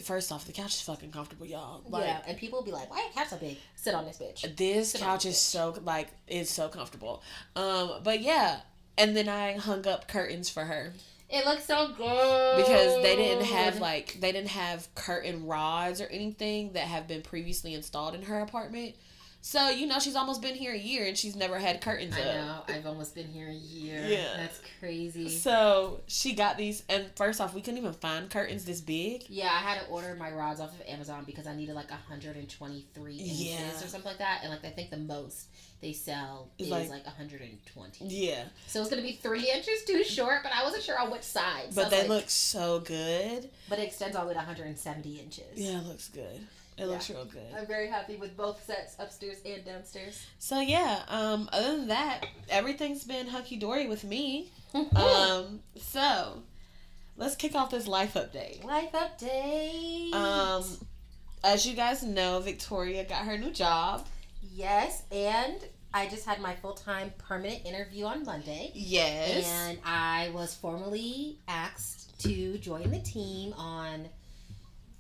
first 0.04 0.32
off, 0.32 0.46
the 0.46 0.52
couch 0.52 0.76
is 0.76 0.82
fucking 0.82 1.12
comfortable, 1.12 1.48
y'all. 1.48 1.82
Like 1.90 2.06
yeah, 2.06 2.22
and 2.28 2.38
people 2.38 2.60
will 2.60 2.66
be 2.66 2.72
like, 2.72 2.92
"Why 2.92 3.00
your 3.02 3.10
couch 3.14 3.30
so 3.30 3.38
big? 3.38 3.58
Sit 3.76 3.96
on 3.96 4.06
this 4.06 4.20
bitch." 4.20 4.56
this 4.56 4.92
Sit 4.92 5.02
couch 5.02 5.24
the 5.24 5.30
is 5.30 5.36
couch. 5.36 5.42
so 5.76 5.82
like 5.84 6.10
it's 6.28 6.52
so 6.52 6.70
comfortable. 6.70 7.24
Um, 7.56 7.94
but 8.04 8.22
yeah, 8.22 8.60
and 9.00 9.18
then 9.18 9.28
I 9.28 9.54
hung 9.58 9.88
up 9.88 10.08
curtains 10.08 10.52
for 10.52 10.64
her 10.66 10.94
It 11.30 11.46
looks 11.46 11.66
so 11.66 11.88
good 11.88 12.58
because 12.58 13.02
they 13.02 13.16
didn't 13.16 13.46
have 13.46 13.80
like 13.80 14.18
they 14.20 14.32
didn't 14.32 14.50
have 14.50 14.94
curtain 14.94 15.48
rods 15.48 16.00
or 16.00 16.06
anything 16.08 16.74
that 16.74 16.88
have 16.88 17.08
been 17.08 17.22
previously 17.24 17.74
installed 17.74 18.14
in 18.16 18.24
her 18.24 18.40
apartment. 18.40 18.96
So 19.46 19.70
you 19.70 19.86
know 19.86 20.00
she's 20.00 20.16
almost 20.16 20.42
been 20.42 20.56
here 20.56 20.74
a 20.74 20.78
year 20.78 21.06
and 21.06 21.16
she's 21.16 21.36
never 21.36 21.60
had 21.60 21.80
curtains 21.80 22.16
I 22.18 22.22
up. 22.22 22.36
know. 22.68 22.76
I've 22.76 22.88
almost 22.88 23.14
been 23.14 23.28
here 23.28 23.48
a 23.48 23.54
year. 23.54 24.04
Yeah. 24.04 24.38
that's 24.38 24.60
crazy. 24.80 25.30
So 25.30 26.02
she 26.08 26.34
got 26.34 26.58
these, 26.58 26.82
and 26.90 27.12
first 27.16 27.40
off, 27.40 27.54
we 27.54 27.62
couldn't 27.62 27.78
even 27.78 27.94
find 27.94 28.28
curtains 28.28 28.66
this 28.66 28.82
big. 28.82 29.26
Yeah, 29.30 29.52
I 29.52 29.60
had 29.60 29.82
to 29.82 29.86
order 29.86 30.16
my 30.16 30.32
rods 30.32 30.60
off 30.60 30.74
of 30.74 30.82
Amazon 30.88 31.26
because 31.28 31.46
I 31.46 31.56
needed 31.56 31.76
like 31.76 31.92
123 31.92 33.18
inches 33.18 33.84
or 33.84 33.88
something 33.88 34.10
like 34.10 34.18
that, 34.18 34.40
and 34.42 34.50
like 34.50 34.66
I 34.66 34.72
think 34.72 34.90
the 34.90 34.98
most 34.98 35.46
they 35.80 35.94
sell 35.94 36.50
is 36.58 36.70
like- 36.70 36.90
like, 36.90 37.06
120. 37.06 38.08
Yeah, 38.08 38.46
So 38.66 38.82
it's 38.82 38.90
gonna 38.90 39.04
be 39.04 39.12
three 39.12 39.52
inches 39.52 39.84
too 39.86 40.04
short, 40.04 40.42
but 40.42 40.54
I 40.54 40.64
wasn't 40.64 40.82
sure 40.82 41.00
on 41.00 41.12
which 41.12 41.22
side. 41.22 41.72
So 41.72 41.84
but 41.84 41.92
they 41.92 42.00
like- 42.00 42.10
look 42.10 42.30
so 42.32 42.80
good. 42.80 43.52
But 43.70 43.78
it 43.78 43.84
extends 43.84 44.16
all 44.16 44.24
the 44.24 44.30
way 44.30 44.34
to 44.34 44.40
170 44.40 45.20
inches. 45.20 45.46
Yeah, 45.54 45.82
it 45.82 45.86
looks 45.86 46.08
good. 46.08 46.48
It 46.78 46.88
looks 46.88 47.10
real 47.10 47.24
good. 47.26 47.48
I'm 47.58 47.66
very 47.66 47.88
happy 47.88 48.18
with 48.18 48.36
both 48.36 48.64
sets, 48.66 48.96
upstairs 49.00 49.38
and 49.46 49.64
downstairs. 49.64 50.26
So 50.40 50.60
yeah, 50.60 51.04
um, 51.08 51.50
other 51.54 51.78
than 51.78 51.88
that, 51.88 52.26
everything's 52.50 53.04
been 53.06 53.28
hunky 53.28 53.56
dory 53.58 53.88
with 53.88 54.04
me. 54.04 54.52
Um, 54.94 55.62
so 55.78 56.44
let's 57.16 57.36
kick 57.38 57.56
off 57.56 57.72
this 57.72 57.88
life 57.88 58.16
update. 58.16 58.62
Life 58.66 58.92
update. 58.92 60.14
Um, 60.14 60.66
as 61.46 61.66
you 61.66 61.76
guys 61.78 62.04
know, 62.04 62.42
Victoria 62.42 63.06
got 63.06 63.24
her 63.26 63.38
new 63.38 63.52
job. 63.52 64.06
yes, 64.54 65.04
and 65.14 65.56
I 65.94 66.10
just 66.10 66.26
had 66.26 66.42
my 66.42 66.56
full 66.56 66.74
time 66.74 67.14
permanent 67.18 67.66
interview 67.66 68.04
on 68.04 68.26
Monday. 68.26 68.72
Yes. 68.74 69.48
And 69.50 69.80
I 69.86 70.30
was 70.34 70.54
formally 70.54 71.40
asked 71.48 72.20
to 72.24 72.58
join 72.58 72.92
the 72.92 73.00
team 73.00 73.54
on 73.54 74.10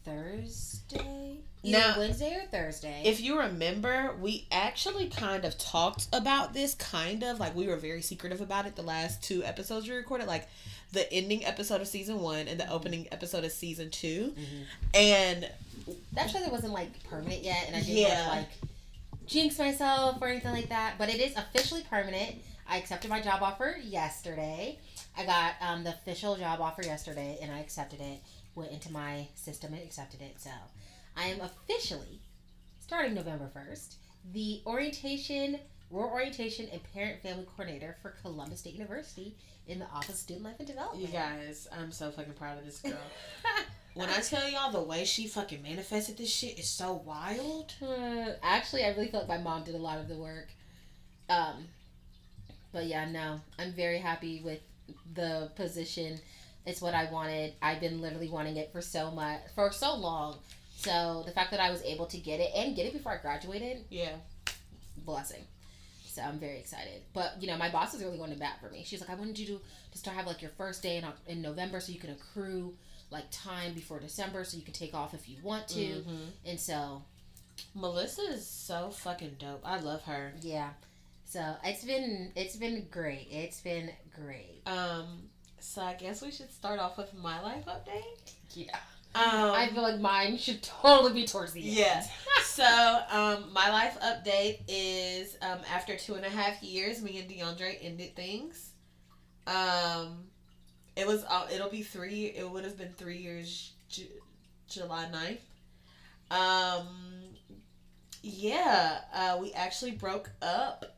Thursday. 0.05 1.39
Either 1.65 1.77
Now- 1.77 1.97
Wednesday 1.97 2.35
or 2.35 2.45
Thursday. 2.47 3.01
If 3.05 3.19
you 3.21 3.39
remember, 3.39 4.15
we 4.21 4.47
actually 4.51 5.07
kind 5.09 5.45
of 5.45 5.57
talked 5.57 6.07
about 6.13 6.53
this, 6.53 6.75
kind 6.75 7.23
of 7.23 7.39
like 7.39 7.55
we 7.55 7.67
were 7.67 7.75
very 7.77 8.01
secretive 8.01 8.41
about 8.41 8.65
it 8.67 8.75
the 8.75 8.83
last 8.83 9.23
two 9.23 9.43
episodes 9.43 9.87
we 9.87 9.95
recorded, 9.95 10.27
like 10.27 10.47
the 10.91 11.11
ending 11.11 11.43
episode 11.45 11.81
of 11.81 11.87
season 11.87 12.19
one 12.21 12.47
and 12.47 12.59
the 12.59 12.69
opening 12.71 13.07
episode 13.11 13.43
of 13.43 13.51
season 13.51 13.89
2 13.89 14.33
Mhm. 14.37 14.65
And 14.93 15.51
that's 16.13 16.31
because 16.31 16.45
it 16.47 16.51
wasn't 16.51 16.73
like 16.73 17.03
permanent 17.09 17.43
yet, 17.43 17.65
and 17.67 17.75
I 17.75 17.79
didn't 17.79 17.97
Yeah. 17.97 18.27
want 18.27 18.49
to 18.51 18.57
like 18.61 19.27
jinx 19.27 19.57
myself 19.57 20.21
or 20.21 20.27
anything 20.27 20.51
like 20.51 20.69
that. 20.69 20.97
But 20.97 21.09
it 21.09 21.19
is 21.19 21.35
officially 21.35 21.81
permanent. 21.83 22.35
I 22.67 22.77
accepted 22.77 23.09
my 23.09 23.21
job 23.21 23.41
offer 23.43 23.77
yesterday. 23.83 24.77
I 25.17 25.25
got 25.25 25.53
um, 25.61 25.83
the 25.83 25.91
official 25.91 26.35
job 26.35 26.61
offer 26.61 26.83
yesterday, 26.83 27.37
and 27.41 27.51
I 27.51 27.59
accepted 27.59 28.01
it. 28.01 28.19
Went 28.53 28.71
into 28.71 28.91
my 28.91 29.27
system 29.35 29.73
and 29.73 29.83
accepted 29.83 30.21
it. 30.21 30.35
So 30.39 30.49
I 31.15 31.27
am 31.27 31.41
officially 31.41 32.21
starting 32.79 33.13
November 33.13 33.49
first 33.53 33.97
the 34.33 34.61
orientation, 34.65 35.59
rural 35.91 36.11
orientation, 36.11 36.67
and 36.71 36.81
parent 36.93 37.21
family 37.21 37.45
coordinator 37.55 37.95
for 38.01 38.15
Columbus 38.21 38.59
State 38.59 38.73
University 38.73 39.35
in 39.67 39.79
the 39.79 39.85
Office 39.85 40.09
of 40.09 40.15
Student 40.15 40.45
Life 40.45 40.55
and 40.59 40.67
Development. 40.67 41.01
you 41.01 41.07
guys, 41.07 41.67
I'm 41.71 41.91
so 41.91 42.11
fucking 42.11 42.33
proud 42.33 42.57
of 42.57 42.65
this 42.65 42.79
girl. 42.79 42.93
when 43.93 44.09
I 44.09 44.19
tell 44.21 44.49
y'all 44.49 44.71
the 44.71 44.81
way 44.81 45.05
she 45.05 45.27
fucking 45.27 45.61
manifested 45.61 46.17
this 46.17 46.33
shit 46.33 46.59
is 46.59 46.67
so 46.67 47.01
wild. 47.05 47.73
Uh, 47.81 48.31
actually, 48.43 48.83
I 48.83 48.89
really 48.89 49.07
feel 49.07 49.21
like 49.21 49.29
my 49.29 49.37
mom 49.37 49.63
did 49.63 49.75
a 49.75 49.79
lot 49.79 49.99
of 49.99 50.07
the 50.07 50.15
work. 50.15 50.47
Um, 51.29 51.67
but 52.71 52.85
yeah, 52.85 53.09
no, 53.09 53.39
I'm 53.57 53.71
very 53.71 53.99
happy 53.99 54.41
with 54.43 54.59
the 55.13 55.51
position. 55.55 56.19
It's 56.65 56.81
what 56.81 56.93
I 56.93 57.11
wanted. 57.11 57.53
I've 57.61 57.79
been 57.79 58.01
literally 58.01 58.29
wanting 58.29 58.57
it 58.57 58.71
for 58.71 58.81
so 58.81 59.11
much 59.11 59.39
for 59.53 59.71
so 59.71 59.95
long. 59.95 60.37
So 60.75 61.23
the 61.25 61.31
fact 61.31 61.51
that 61.51 61.59
I 61.59 61.71
was 61.71 61.81
able 61.83 62.05
to 62.07 62.17
get 62.17 62.39
it 62.39 62.51
and 62.55 62.75
get 62.75 62.85
it 62.85 62.93
before 62.93 63.13
I 63.13 63.17
graduated, 63.17 63.85
Yeah. 63.89 64.15
blessing. 64.97 65.43
So 66.07 66.21
I'm 66.21 66.39
very 66.39 66.59
excited. 66.59 67.01
But 67.13 67.37
you 67.41 67.47
know, 67.47 67.57
my 67.57 67.69
boss 67.69 67.93
is 67.93 68.01
really 68.03 68.17
going 68.17 68.31
to 68.31 68.37
bat 68.39 68.57
for 68.61 68.69
me. 68.69 68.83
She's 68.85 69.01
like, 69.01 69.09
I 69.09 69.15
wanted 69.15 69.37
you 69.39 69.45
to 69.47 69.61
to 69.91 69.97
start 69.97 70.15
have 70.17 70.27
like 70.27 70.41
your 70.41 70.51
first 70.51 70.81
day 70.83 70.97
in 70.97 71.05
in 71.27 71.41
November, 71.41 71.79
so 71.79 71.91
you 71.91 71.99
can 71.99 72.11
accrue 72.11 72.73
like 73.11 73.25
time 73.31 73.73
before 73.73 73.99
December, 73.99 74.43
so 74.43 74.57
you 74.57 74.63
can 74.63 74.73
take 74.73 74.93
off 74.93 75.13
if 75.13 75.27
you 75.29 75.37
want 75.43 75.67
to. 75.69 75.79
Mhm. 75.79 76.29
And 76.45 76.59
so 76.59 77.03
Melissa 77.73 78.21
is 78.23 78.47
so 78.47 78.91
fucking 78.91 79.35
dope. 79.39 79.61
I 79.65 79.79
love 79.79 80.03
her. 80.03 80.33
yeah, 80.41 80.71
so 81.25 81.55
it's 81.63 81.83
been 81.83 82.31
it's 82.35 82.55
been 82.55 82.87
great. 82.91 83.27
It's 83.31 83.59
been 83.61 83.91
great. 84.15 84.61
Um, 84.65 85.29
so 85.59 85.81
I 85.81 85.93
guess 85.95 86.21
we 86.21 86.31
should 86.31 86.51
start 86.53 86.79
off 86.79 86.97
with 86.97 87.13
my 87.13 87.41
life 87.41 87.65
update. 87.65 88.33
Yeah, 88.53 88.77
Um, 89.15 89.51
I 89.51 89.69
feel 89.73 89.81
like 89.81 89.99
mine 89.99 90.37
should 90.37 90.61
totally 90.61 91.13
be 91.13 91.25
towards 91.25 91.53
the 91.53 91.61
end. 91.61 91.69
Yeah. 91.69 92.03
so, 92.43 92.99
um, 93.09 93.53
my 93.53 93.69
life 93.69 93.97
update 94.01 94.59
is 94.67 95.37
um, 95.41 95.59
after 95.73 95.95
two 95.95 96.15
and 96.15 96.25
a 96.25 96.29
half 96.29 96.61
years, 96.61 97.01
me 97.01 97.19
and 97.19 97.29
DeAndre 97.29 97.77
ended 97.81 98.15
things. 98.15 98.71
Um, 99.47 100.25
it 100.95 101.07
was 101.07 101.23
uh, 101.29 101.47
it'll 101.53 101.69
be 101.69 101.81
three. 101.81 102.25
It 102.25 102.49
would 102.49 102.65
have 102.65 102.77
been 102.77 102.93
three 102.97 103.17
years, 103.17 103.73
Ju- 103.89 104.03
July 104.67 105.07
9th. 106.29 106.37
Um, 106.37 106.87
yeah, 108.21 108.99
uh, 109.13 109.37
we 109.39 109.53
actually 109.53 109.91
broke 109.91 110.29
up 110.41 110.97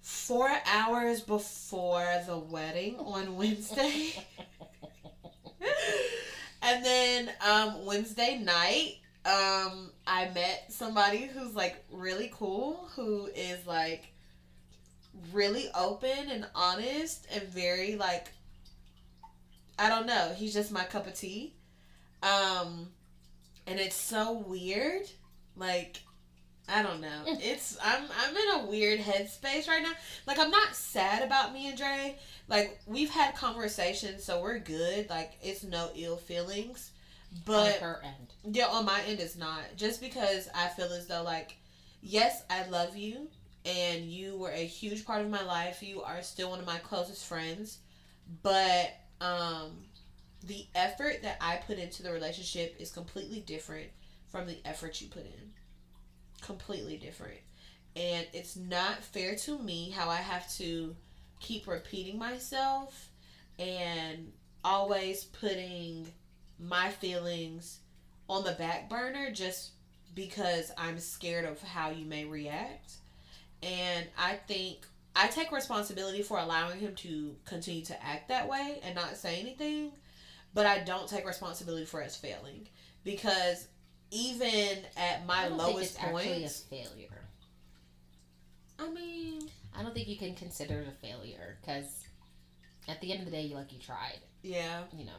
four 0.00 0.50
hours 0.66 1.20
before 1.20 2.06
the 2.26 2.38
wedding 2.38 2.96
on 2.98 3.36
Wednesday. 3.36 4.24
and 6.62 6.84
then 6.84 7.30
um, 7.46 7.84
Wednesday 7.84 8.38
night, 8.38 8.96
um, 9.24 9.90
I 10.06 10.30
met 10.34 10.66
somebody 10.68 11.26
who's 11.26 11.54
like 11.54 11.84
really 11.90 12.30
cool, 12.34 12.88
who 12.96 13.26
is 13.34 13.66
like 13.66 14.12
really 15.32 15.68
open 15.74 16.30
and 16.30 16.46
honest 16.54 17.26
and 17.32 17.42
very 17.44 17.96
like 17.96 18.32
I 19.78 19.88
don't 19.88 20.06
know, 20.06 20.32
he's 20.36 20.52
just 20.54 20.72
my 20.72 20.84
cup 20.84 21.06
of 21.06 21.14
tea. 21.14 21.54
Um 22.22 22.88
and 23.66 23.78
it's 23.80 23.96
so 23.96 24.32
weird. 24.32 25.08
Like 25.56 26.00
I 26.68 26.82
don't 26.82 27.00
know. 27.00 27.22
It's 27.26 27.78
I'm 27.82 28.04
I'm 28.20 28.36
in 28.36 28.60
a 28.60 28.70
weird 28.70 29.00
headspace 29.00 29.68
right 29.68 29.82
now. 29.82 29.92
Like 30.26 30.38
I'm 30.38 30.50
not 30.50 30.74
sad 30.74 31.22
about 31.22 31.52
me 31.52 31.68
and 31.68 31.78
Dre. 31.78 32.16
Like 32.50 32.80
we've 32.84 33.10
had 33.10 33.36
conversations, 33.36 34.24
so 34.24 34.42
we're 34.42 34.58
good. 34.58 35.08
Like 35.08 35.34
it's 35.40 35.62
no 35.62 35.90
ill 35.94 36.16
feelings. 36.16 36.90
But 37.46 37.76
on 37.76 37.80
her 37.80 38.02
end. 38.04 38.56
yeah, 38.56 38.66
on 38.66 38.84
my 38.84 39.00
end, 39.02 39.20
it's 39.20 39.36
not. 39.36 39.60
Just 39.76 40.00
because 40.00 40.48
I 40.52 40.66
feel 40.66 40.92
as 40.92 41.06
though, 41.06 41.22
like, 41.22 41.56
yes, 42.02 42.42
I 42.50 42.66
love 42.66 42.96
you, 42.96 43.28
and 43.64 44.04
you 44.04 44.36
were 44.36 44.50
a 44.50 44.66
huge 44.66 45.06
part 45.06 45.22
of 45.22 45.30
my 45.30 45.44
life. 45.44 45.80
You 45.80 46.02
are 46.02 46.22
still 46.22 46.50
one 46.50 46.58
of 46.58 46.66
my 46.66 46.78
closest 46.78 47.24
friends, 47.24 47.78
but 48.42 48.96
um, 49.20 49.84
the 50.44 50.66
effort 50.74 51.22
that 51.22 51.36
I 51.40 51.56
put 51.64 51.78
into 51.78 52.02
the 52.02 52.10
relationship 52.10 52.74
is 52.80 52.90
completely 52.90 53.38
different 53.40 53.90
from 54.28 54.48
the 54.48 54.58
effort 54.64 55.00
you 55.00 55.06
put 55.06 55.24
in. 55.24 55.52
Completely 56.42 56.96
different, 56.96 57.38
and 57.94 58.26
it's 58.32 58.56
not 58.56 59.04
fair 59.04 59.36
to 59.36 59.56
me 59.56 59.90
how 59.90 60.08
I 60.08 60.16
have 60.16 60.52
to 60.54 60.96
keep 61.40 61.66
repeating 61.66 62.18
myself 62.18 63.10
and 63.58 64.32
always 64.64 65.24
putting 65.24 66.06
my 66.58 66.90
feelings 66.90 67.80
on 68.28 68.44
the 68.44 68.52
back 68.52 68.88
burner 68.88 69.30
just 69.30 69.72
because 70.14 70.70
I'm 70.76 70.98
scared 70.98 71.44
of 71.44 71.60
how 71.62 71.90
you 71.90 72.04
may 72.04 72.24
react. 72.24 72.92
And 73.62 74.06
I 74.18 74.34
think 74.46 74.86
I 75.16 75.28
take 75.28 75.52
responsibility 75.52 76.22
for 76.22 76.38
allowing 76.38 76.78
him 76.78 76.94
to 76.96 77.34
continue 77.44 77.84
to 77.86 78.04
act 78.04 78.28
that 78.28 78.48
way 78.48 78.80
and 78.82 78.94
not 78.94 79.16
say 79.16 79.40
anything, 79.40 79.92
but 80.54 80.66
I 80.66 80.80
don't 80.80 81.08
take 81.08 81.26
responsibility 81.26 81.84
for 81.84 82.02
us 82.02 82.16
failing 82.16 82.68
because 83.04 83.66
even 84.10 84.78
at 84.96 85.26
my 85.26 85.48
lowest 85.48 85.74
think 85.74 85.80
it's 85.82 85.96
actually 85.98 86.44
a 86.44 86.48
failure. 86.48 87.19
I 88.80 88.88
mean, 88.90 89.48
I 89.76 89.82
don't 89.82 89.94
think 89.94 90.08
you 90.08 90.16
can 90.16 90.34
consider 90.34 90.80
it 90.80 90.88
a 90.88 91.06
failure 91.06 91.58
because 91.60 92.06
at 92.88 93.00
the 93.00 93.12
end 93.12 93.20
of 93.20 93.26
the 93.26 93.32
day, 93.32 93.42
you 93.42 93.54
like 93.54 93.72
you 93.72 93.78
tried. 93.78 94.18
yeah, 94.42 94.82
You 94.96 95.04
know, 95.04 95.12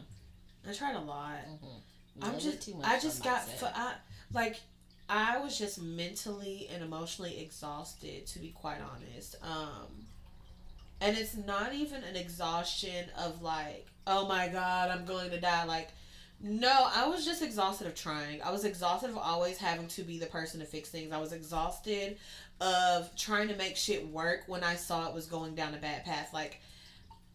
I 0.68 0.74
tried 0.74 0.96
a 0.96 1.02
lot. 1.02 1.38
mm-hmm. 1.48 2.24
I'm 2.24 2.40
just 2.40 2.70
I 2.84 3.00
just 3.00 3.24
got 3.24 3.48
fu- 3.48 3.66
I, 3.66 3.94
like 4.34 4.58
I 5.08 5.40
was 5.40 5.58
just 5.58 5.82
mentally 5.82 6.70
and 6.74 6.84
emotionally 6.84 7.40
exhausted 7.40 8.28
to 8.28 8.40
be 8.40 8.50
quite 8.50 8.80
honest. 8.82 9.36
Um 9.42 10.08
and 11.00 11.18
it's 11.18 11.36
not 11.36 11.74
even 11.74 12.04
an 12.04 12.16
exhaustion 12.16 13.06
of 13.18 13.42
like, 13.42 13.88
oh 14.06 14.28
my 14.28 14.50
god, 14.50 14.90
I'm 14.92 15.06
going 15.06 15.32
to 15.32 15.40
die 15.40 15.64
like 15.66 15.90
no, 16.44 16.90
I 16.96 17.08
was 17.08 17.24
just 17.24 17.44
exhausted 17.44 17.86
of 17.86 17.94
trying. 17.94 18.42
I 18.42 18.52
was 18.52 18.66
exhausted 18.66 19.12
of 19.12 19.18
always 19.18 19.60
having 19.60 19.88
to 19.90 20.02
be 20.02 20.18
the 20.18 20.26
person 20.26 20.60
to 20.60 20.66
fix 20.66 20.90
things. 20.90 21.12
I 21.12 21.20
was 21.20 21.34
exhausted 21.34 22.18
of 22.62 23.14
trying 23.16 23.48
to 23.50 23.56
make 23.56 23.76
shit 23.76 24.08
work 24.08 24.44
when 24.46 24.64
I 24.64 24.76
saw 24.76 25.08
it 25.10 25.16
was 25.16 25.26
going 25.26 25.56
down 25.56 25.74
a 25.74 25.78
bad 25.78 26.06
path. 26.06 26.30
Like 26.34 26.62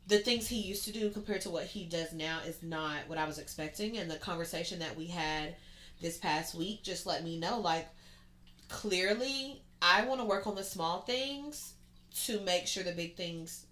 the 0.06 0.18
things 0.18 0.47
he 0.47 0.61
used 0.61 0.85
to 0.85 0.92
do 0.92 1.11
compared 1.11 1.40
to 1.42 1.50
what 1.50 1.64
he 1.64 1.85
does 1.85 2.12
now 2.12 2.38
is 2.47 2.62
not 2.62 3.00
what 3.09 3.18
I 3.18 3.26
was 3.26 3.38
expecting. 3.38 3.99
And 3.99 4.09
the 4.09 4.16
conversation 4.16 4.78
that 4.78 4.97
we 4.97 5.06
had 5.06 5.56
this 6.00 6.16
past 6.16 6.54
week 6.54 6.83
just 6.83 7.06
let 7.06 7.25
me 7.25 7.38
know 7.38 7.59
like 7.59 7.88
clearly 8.68 9.62
I 9.83 10.04
want 10.04 10.21
to 10.21 10.26
work 10.26 10.47
on 10.47 10.54
the 10.54 10.62
small 10.62 11.00
things 11.00 11.73
to 12.25 12.40
make 12.40 12.66
sure 12.66 12.83
the 12.83 12.92
big 12.92 13.16
things 13.16 13.66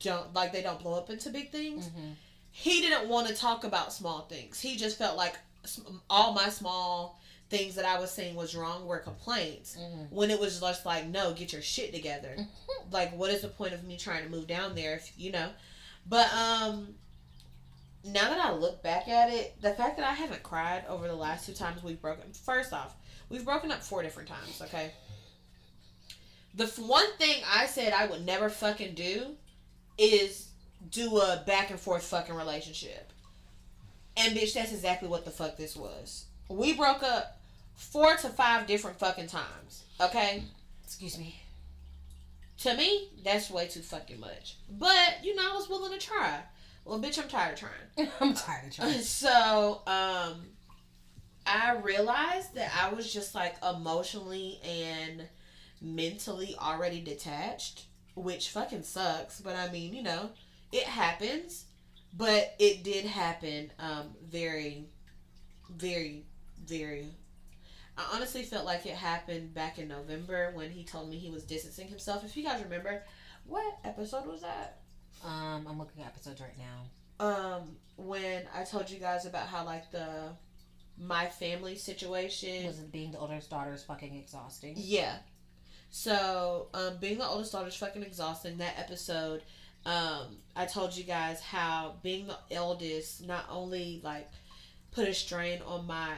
don't 0.00 0.32
like 0.34 0.52
they 0.52 0.62
don't 0.62 0.78
blow 0.78 0.94
up 0.94 1.10
into 1.10 1.30
big 1.30 1.50
things. 1.50 1.88
Mm-hmm. 1.88 2.10
He 2.52 2.80
didn't 2.80 3.08
want 3.08 3.26
to 3.28 3.34
talk 3.34 3.64
about 3.64 3.92
small 3.92 4.22
things. 4.22 4.60
He 4.60 4.76
just 4.76 4.98
felt 4.98 5.16
like 5.16 5.36
all 6.08 6.32
my 6.32 6.48
small 6.48 7.18
things 7.52 7.74
that 7.76 7.84
I 7.84 8.00
was 8.00 8.10
saying 8.10 8.34
was 8.34 8.54
wrong 8.56 8.86
were 8.86 8.98
complaints 8.98 9.76
Mm-hmm. 9.78 10.14
when 10.14 10.30
it 10.30 10.40
was 10.40 10.58
just 10.60 10.86
like 10.86 11.06
no 11.06 11.32
get 11.34 11.52
your 11.52 11.62
shit 11.62 11.92
together. 11.94 12.34
Like 12.90 13.16
what 13.16 13.30
is 13.30 13.42
the 13.42 13.48
point 13.48 13.74
of 13.74 13.84
me 13.84 13.96
trying 13.96 14.24
to 14.24 14.30
move 14.30 14.46
down 14.46 14.74
there 14.74 14.94
if 14.96 15.12
you 15.16 15.30
know? 15.32 15.50
But 16.08 16.32
um 16.34 16.94
now 18.04 18.28
that 18.30 18.40
i 18.44 18.52
look 18.52 18.82
back 18.82 19.06
at 19.06 19.30
it 19.30 19.54
the 19.62 19.70
fact 19.70 19.96
that 19.96 20.04
i 20.04 20.12
haven't 20.12 20.42
cried 20.42 20.82
over 20.88 21.06
the 21.06 21.14
last 21.14 21.46
two 21.46 21.52
times 21.52 21.84
we've 21.84 22.02
broken 22.02 22.24
first 22.32 22.72
off 22.72 22.96
we've 23.28 23.44
broken 23.44 23.70
up 23.70 23.80
four 23.80 24.02
different 24.02 24.28
times 24.28 24.60
okay? 24.60 24.90
The 26.56 26.64
f- 26.64 26.80
one 26.80 27.06
thing 27.18 27.42
i 27.48 27.66
said 27.66 27.92
i 27.92 28.06
would 28.06 28.26
never 28.26 28.48
fucking 28.48 28.94
do 28.94 29.36
is 29.98 30.48
do 30.90 31.16
a 31.18 31.44
back 31.46 31.70
and 31.70 31.78
forth 31.78 32.02
fucking 32.02 32.34
relationship. 32.34 33.12
And 34.16 34.36
bitch 34.36 34.52
that's 34.54 34.72
exactly 34.72 35.08
what 35.08 35.24
the 35.24 35.30
fuck 35.30 35.56
this 35.56 35.76
was. 35.76 36.24
We 36.48 36.72
broke 36.72 37.04
up 37.04 37.38
four 37.74 38.16
to 38.16 38.28
five 38.28 38.66
different 38.66 38.98
fucking 38.98 39.26
times 39.26 39.84
okay 40.00 40.42
Excuse 40.84 41.18
me. 41.18 41.34
to 42.58 42.76
me, 42.76 43.08
that's 43.24 43.50
way 43.50 43.66
too 43.66 43.80
fucking 43.80 44.20
much. 44.20 44.56
But 44.70 45.24
you 45.24 45.34
know, 45.34 45.50
I 45.50 45.54
was 45.54 45.70
willing 45.70 45.98
to 45.98 46.06
try. 46.06 46.40
Well, 46.84 47.00
bitch, 47.00 47.18
I'm 47.20 47.28
tired 47.28 47.54
of 47.54 47.58
trying. 47.60 48.10
I'm 48.20 48.34
tired 48.34 48.66
of 48.66 48.76
trying. 48.76 48.92
so, 49.00 49.80
um, 49.86 50.42
I 51.46 51.76
realized 51.82 52.54
that 52.56 52.70
I 52.78 52.92
was 52.92 53.10
just 53.10 53.34
like 53.34 53.56
emotionally 53.64 54.60
and 54.62 55.26
mentally 55.80 56.54
already 56.60 57.00
detached, 57.00 57.86
which 58.14 58.50
fucking 58.50 58.82
sucks. 58.82 59.40
But 59.40 59.56
I 59.56 59.70
mean, 59.72 59.94
you 59.94 60.02
know, 60.02 60.28
it 60.72 60.84
happens. 60.84 61.64
But 62.14 62.54
it 62.58 62.84
did 62.84 63.06
happen. 63.06 63.72
Um, 63.78 64.10
very, 64.28 64.84
very, 65.74 66.26
very. 66.62 67.08
I 67.98 68.04
honestly 68.14 68.42
felt 68.42 68.64
like 68.64 68.86
it 68.86 68.94
happened 68.94 69.52
back 69.54 69.78
in 69.78 69.88
November 69.88 70.52
when 70.54 70.70
he 70.70 70.84
told 70.84 71.10
me 71.10 71.18
he 71.18 71.30
was 71.30 71.44
distancing 71.44 71.88
himself. 71.88 72.24
If 72.24 72.36
you 72.36 72.42
guys 72.44 72.62
remember, 72.62 73.04
what 73.46 73.78
episode 73.84 74.26
was 74.26 74.40
that? 74.42 74.80
Um, 75.24 75.66
I'm 75.68 75.78
looking 75.78 76.02
at 76.02 76.08
episodes 76.08 76.40
right 76.40 76.56
now. 76.58 77.24
um 77.26 77.76
when 77.96 78.42
I 78.54 78.64
told 78.64 78.90
you 78.90 78.98
guys 78.98 79.26
about 79.26 79.46
how 79.46 79.64
like 79.64 79.90
the 79.92 80.30
my 80.98 81.26
family 81.26 81.76
situation 81.76 82.66
Was 82.66 82.78
it 82.80 82.90
being 82.90 83.12
the 83.12 83.18
oldest 83.18 83.50
daughter 83.50 83.72
is 83.72 83.84
fucking 83.84 84.14
exhausting? 84.16 84.74
yeah 84.76 85.16
so 85.90 86.68
um 86.74 86.96
being 87.00 87.18
the 87.18 87.26
oldest 87.26 87.52
daughter 87.52 87.68
is 87.68 87.76
fucking 87.76 88.02
exhausting 88.02 88.56
that 88.58 88.78
episode 88.78 89.42
um 89.84 90.38
I 90.56 90.64
told 90.66 90.96
you 90.96 91.04
guys 91.04 91.40
how 91.40 91.96
being 92.02 92.26
the 92.26 92.38
eldest 92.50 93.26
not 93.26 93.44
only 93.50 94.00
like 94.02 94.30
put 94.90 95.06
a 95.08 95.14
strain 95.14 95.60
on 95.66 95.86
my 95.86 96.14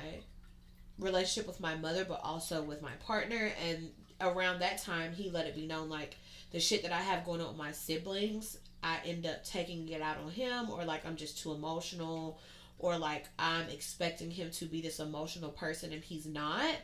relationship 0.98 1.46
with 1.46 1.60
my 1.60 1.74
mother 1.74 2.04
but 2.04 2.20
also 2.22 2.62
with 2.62 2.80
my 2.82 2.92
partner 3.00 3.52
and 3.66 3.90
around 4.20 4.60
that 4.60 4.78
time 4.78 5.12
he 5.12 5.30
let 5.30 5.46
it 5.46 5.54
be 5.54 5.66
known 5.66 5.88
like 5.88 6.16
the 6.52 6.60
shit 6.60 6.82
that 6.82 6.92
I 6.92 7.00
have 7.00 7.24
going 7.24 7.40
on 7.40 7.48
with 7.48 7.56
my 7.56 7.72
siblings 7.72 8.58
I 8.84 8.98
end 9.06 9.26
up 9.26 9.44
taking 9.44 9.88
it 9.88 10.02
out 10.02 10.18
on 10.18 10.30
him 10.30 10.70
or 10.70 10.84
like 10.84 11.06
I'm 11.06 11.16
just 11.16 11.38
too 11.38 11.52
emotional 11.52 12.38
or 12.78 12.98
like 12.98 13.24
I'm 13.38 13.68
expecting 13.70 14.30
him 14.30 14.50
to 14.52 14.66
be 14.66 14.82
this 14.82 15.00
emotional 15.00 15.50
person 15.50 15.92
and 15.92 16.04
he's 16.04 16.26
not. 16.26 16.74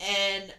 And 0.00 0.52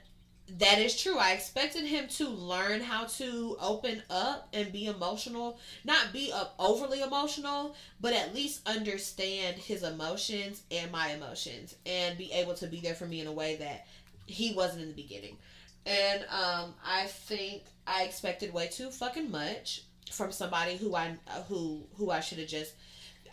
that 0.48 0.78
is 0.80 1.00
true. 1.02 1.18
I 1.18 1.32
expected 1.32 1.86
him 1.86 2.08
to 2.10 2.30
learn 2.30 2.82
how 2.82 3.06
to 3.06 3.58
open 3.60 4.04
up 4.10 4.48
and 4.54 4.72
be 4.72 4.86
emotional, 4.86 5.60
not 5.84 6.14
be 6.14 6.32
uh, 6.34 6.46
overly 6.60 7.02
emotional, 7.02 7.76
but 8.00 8.14
at 8.14 8.34
least 8.36 8.68
understand 8.68 9.56
his 9.58 9.84
emotions 9.84 10.62
and 10.72 10.92
my 10.92 11.12
emotions 11.12 11.76
and 11.86 12.18
be 12.18 12.32
able 12.32 12.54
to 12.56 12.68
be 12.68 12.80
there 12.80 12.94
for 12.96 13.06
me 13.08 13.22
in 13.22 13.28
a 13.28 13.32
way 13.32 13.56
that 13.58 13.88
he 14.28 14.54
wasn't 14.54 14.82
in 14.84 14.88
the 14.90 14.94
beginning. 14.94 15.36
And 15.86 16.24
um, 16.30 16.74
I 16.86 17.06
think 17.08 17.64
I 17.88 18.04
expected 18.04 18.54
way 18.54 18.68
too 18.68 18.90
fucking 18.92 19.30
much 19.32 19.82
from 20.12 20.32
somebody 20.32 20.78
who 20.78 20.96
I 20.96 21.16
who 21.48 21.82
who 21.98 22.12
I 22.12 22.20
should 22.20 22.38
have 22.40 22.48
just 22.48 22.74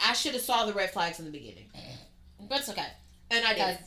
I 0.04 0.14
should 0.14 0.32
have 0.32 0.42
saw 0.42 0.64
the 0.66 0.72
red 0.72 0.90
flags 0.90 1.18
in 1.18 1.26
the 1.26 1.30
beginning, 1.30 1.70
But 2.48 2.60
it's 2.60 2.68
okay. 2.70 2.86
and 3.30 3.44
I 3.46 3.54
did. 3.54 3.78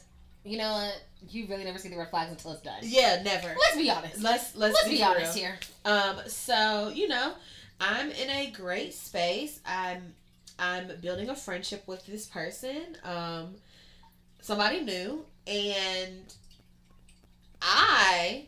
you 0.43 0.57
know 0.57 0.71
what? 0.71 1.01
You 1.29 1.47
really 1.47 1.63
never 1.63 1.77
see 1.77 1.89
the 1.89 1.97
red 1.97 2.09
flags 2.09 2.31
until 2.31 2.51
it's 2.51 2.61
done. 2.61 2.79
Yeah, 2.81 3.21
never. 3.23 3.47
Let's 3.47 3.77
be 3.77 3.89
honest. 3.89 4.21
Let's 4.21 4.55
let's, 4.55 4.73
Let's 4.75 4.89
be, 4.89 4.97
be 4.97 5.03
honest 5.03 5.37
here. 5.37 5.57
Um, 5.83 6.17
so 6.27 6.91
you 6.93 7.07
know, 7.07 7.33
I'm 7.79 8.11
in 8.11 8.29
a 8.29 8.51
great 8.51 8.93
space. 8.93 9.59
I'm 9.65 10.13
I'm 10.57 10.91
building 11.01 11.29
a 11.29 11.35
friendship 11.35 11.83
with 11.87 12.05
this 12.05 12.25
person. 12.27 12.97
Um, 13.03 13.55
somebody 14.41 14.81
new, 14.81 15.25
and 15.47 16.33
I 17.61 18.45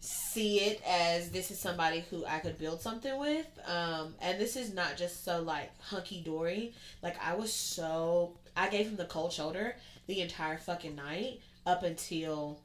see 0.00 0.60
it 0.60 0.82
as 0.86 1.30
this 1.30 1.50
is 1.50 1.58
somebody 1.58 2.04
who 2.10 2.24
I 2.26 2.38
could 2.38 2.58
build 2.58 2.80
something 2.80 3.18
with. 3.18 3.46
Um, 3.66 4.14
and 4.20 4.40
this 4.40 4.56
is 4.56 4.74
not 4.74 4.96
just 4.96 5.24
so 5.24 5.40
like 5.42 5.70
hunky 5.80 6.20
dory. 6.22 6.74
Like 7.02 7.16
I 7.24 7.34
was 7.34 7.52
so 7.52 8.32
I 8.56 8.68
gave 8.68 8.86
him 8.86 8.96
the 8.96 9.04
cold 9.04 9.32
shoulder 9.32 9.76
the 10.06 10.20
entire 10.20 10.58
fucking 10.58 10.96
night 10.96 11.40
up 11.66 11.82
until 11.82 12.60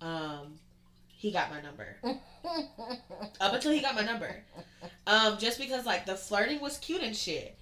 um 0.00 0.58
he 1.24 1.30
got 1.30 1.50
my 1.50 1.60
number. 1.62 1.96
Up 3.40 3.54
until 3.54 3.72
he 3.72 3.80
got 3.80 3.94
my 3.94 4.02
number. 4.02 4.44
Um, 5.06 5.38
just 5.38 5.58
because 5.58 5.86
like 5.86 6.04
the 6.04 6.16
flirting 6.16 6.60
was 6.60 6.76
cute 6.78 7.02
and 7.02 7.16
shit. 7.16 7.56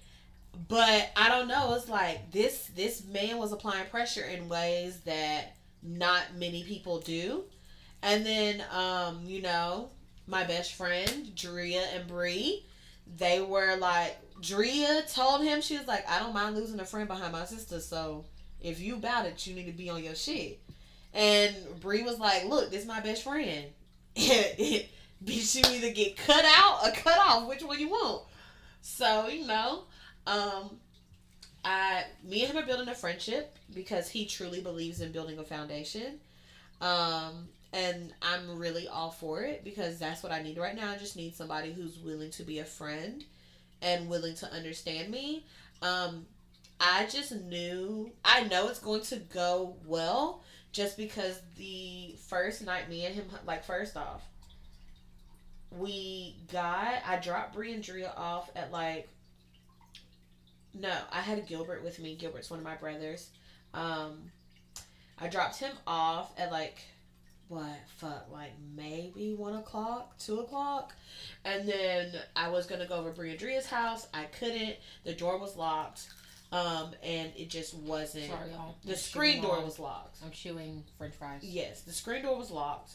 But 0.67 1.09
I 1.15 1.29
don't 1.29 1.47
know, 1.47 1.73
it's 1.73 1.87
like 1.87 2.31
this 2.31 2.69
this 2.75 3.05
man 3.05 3.37
was 3.37 3.53
applying 3.53 3.85
pressure 3.87 4.25
in 4.25 4.49
ways 4.49 4.99
that 5.01 5.55
not 5.81 6.35
many 6.37 6.63
people 6.63 6.99
do. 6.99 7.45
And 8.01 8.25
then 8.25 8.63
um, 8.71 9.21
you 9.25 9.41
know, 9.41 9.89
my 10.27 10.43
best 10.43 10.73
friend, 10.73 11.33
Drea 11.33 11.85
and 11.95 12.05
Bree, 12.07 12.65
they 13.17 13.39
were 13.39 13.77
like 13.77 14.17
Drea 14.41 15.03
told 15.03 15.41
him 15.41 15.61
she 15.61 15.77
was 15.77 15.87
like, 15.87 16.09
I 16.09 16.19
don't 16.19 16.33
mind 16.33 16.55
losing 16.55 16.81
a 16.81 16.85
friend 16.85 17.07
behind 17.07 17.31
my 17.31 17.45
sister, 17.45 17.79
so 17.79 18.25
if 18.59 18.81
you 18.81 18.95
about 18.95 19.25
it, 19.25 19.47
you 19.47 19.55
need 19.55 19.67
to 19.67 19.71
be 19.71 19.89
on 19.89 20.03
your 20.03 20.15
shit. 20.15 20.59
And 21.13 21.55
Bree 21.79 22.03
was 22.03 22.19
like, 22.19 22.45
Look, 22.45 22.71
this 22.71 22.81
is 22.81 22.87
my 22.87 22.99
best 22.99 23.23
friend. 23.23 23.65
Bitch, 24.15 25.55
you 25.55 25.75
either 25.75 25.91
get 25.91 26.17
cut 26.17 26.43
out 26.45 26.79
or 26.83 26.91
cut 26.91 27.17
off. 27.17 27.47
Which 27.47 27.63
one 27.63 27.79
you 27.79 27.89
want? 27.89 28.23
So, 28.81 29.27
you 29.27 29.47
know, 29.47 29.83
um, 30.27 30.71
I 31.63 32.03
me 32.23 32.43
and 32.43 32.51
him 32.51 32.63
are 32.63 32.65
building 32.65 32.89
a 32.89 32.95
friendship 32.95 33.57
because 33.73 34.09
he 34.09 34.25
truly 34.25 34.61
believes 34.61 35.01
in 35.01 35.11
building 35.11 35.39
a 35.39 35.43
foundation. 35.43 36.19
Um, 36.81 37.47
and 37.71 38.13
I'm 38.21 38.57
really 38.59 38.87
all 38.87 39.09
for 39.09 39.41
it 39.41 39.63
because 39.63 39.97
that's 39.97 40.21
what 40.21 40.31
I 40.31 40.41
need 40.43 40.57
right 40.57 40.75
now. 40.75 40.91
I 40.91 40.97
just 40.97 41.15
need 41.15 41.35
somebody 41.35 41.71
who's 41.71 41.97
willing 41.97 42.31
to 42.31 42.43
be 42.43 42.59
a 42.59 42.65
friend 42.65 43.23
and 43.81 44.09
willing 44.09 44.35
to 44.35 44.51
understand 44.53 45.09
me. 45.09 45.45
Um, 45.81 46.25
I 46.79 47.07
just 47.09 47.31
knew 47.31 48.11
I 48.23 48.43
know 48.43 48.67
it's 48.67 48.79
going 48.79 49.01
to 49.03 49.15
go 49.15 49.75
well 49.85 50.43
just 50.73 50.97
because 50.97 51.39
the 51.55 52.15
first 52.27 52.65
night 52.65 52.89
me 52.89 53.05
and 53.05 53.15
him 53.15 53.25
like 53.45 53.63
first 53.63 53.95
off 53.95 54.23
we 55.71 56.35
got 56.51 56.95
I 57.07 57.17
dropped 57.17 57.53
Bree 57.53 57.73
and 57.73 57.83
Drea 57.83 58.11
off 58.17 58.51
at 58.55 58.71
like 58.71 59.07
no, 60.75 60.93
I 61.11 61.21
had 61.21 61.45
Gilbert 61.47 61.83
with 61.83 61.99
me. 61.99 62.15
Gilbert's 62.15 62.49
one 62.49 62.57
of 62.57 62.65
my 62.65 62.75
brothers. 62.75 63.29
Um 63.73 64.31
I 65.19 65.27
dropped 65.27 65.59
him 65.59 65.71
off 65.85 66.33
at 66.37 66.51
like 66.51 66.79
what 67.47 67.79
fuck 67.97 68.27
like 68.31 68.53
maybe 68.75 69.35
one 69.35 69.55
o'clock, 69.55 70.17
two 70.17 70.39
o'clock, 70.39 70.95
and 71.45 71.67
then 71.69 72.13
I 72.35 72.49
was 72.49 72.65
gonna 72.65 72.87
go 72.87 72.95
over 72.95 73.11
Bree 73.11 73.29
and 73.29 73.39
Drea's 73.39 73.67
house. 73.67 74.07
I 74.13 74.23
couldn't. 74.23 74.75
The 75.03 75.13
door 75.13 75.37
was 75.37 75.55
locked, 75.55 76.09
um, 76.53 76.91
and 77.01 77.31
it 77.35 77.49
just 77.49 77.73
wasn't. 77.73 78.25
Sorry, 78.25 78.51
y'all. 78.51 78.75
The 78.85 78.91
I'm 78.91 78.97
screen 78.97 79.41
door 79.41 79.59
was 79.61 79.79
locked. 79.79 80.19
I'm 80.23 80.29
chewing 80.29 80.83
French 80.99 81.15
fries. 81.15 81.41
Yes, 81.41 81.81
the 81.81 81.91
screen 81.91 82.21
door 82.21 82.37
was 82.37 82.51
locked, 82.51 82.93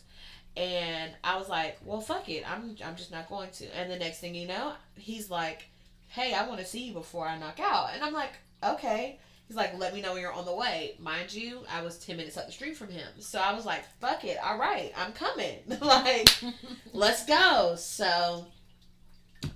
and 0.57 1.11
I 1.25 1.37
was 1.37 1.49
like, 1.49 1.77
"Well, 1.85 2.01
fuck 2.01 2.29
it, 2.29 2.49
I'm 2.49 2.77
I'm 2.85 2.95
just 2.95 3.11
not 3.11 3.29
going 3.29 3.51
to." 3.51 3.77
And 3.77 3.91
the 3.91 3.99
next 3.99 4.21
thing 4.21 4.37
you 4.37 4.47
know, 4.47 4.75
he's 4.95 5.29
like, 5.29 5.65
"Hey, 6.07 6.35
I 6.35 6.47
want 6.47 6.61
to 6.61 6.67
see 6.67 6.85
you 6.85 6.93
before 6.93 7.27
I 7.27 7.37
knock 7.37 7.59
out," 7.59 7.91
and 7.93 8.03
I'm 8.05 8.13
like, 8.13 8.31
"Okay." 8.63 9.19
He's 9.49 9.57
like, 9.57 9.77
"Let 9.77 9.93
me 9.93 10.03
know 10.03 10.13
when 10.13 10.23
you're 10.23 10.33
on 10.33 10.45
the 10.45 10.55
way." 10.55 10.95
Mind 11.01 11.33
you, 11.35 11.65
I 11.69 11.83
was 11.83 11.99
ten 11.99 12.17
minutes 12.17 12.37
up 12.37 12.47
the 12.47 12.53
street 12.53 12.77
from 12.77 12.91
him, 12.91 13.09
so 13.19 13.41
I 13.41 13.55
was 13.55 13.67
like, 13.67 13.83
"Fuck 14.01 14.25
it, 14.25 14.39
all 14.41 14.57
right, 14.57 14.93
I'm 14.97 15.13
coming." 15.13 15.57
like, 15.81 16.29
let's 16.93 17.27
go. 17.27 17.75
So, 17.77 18.47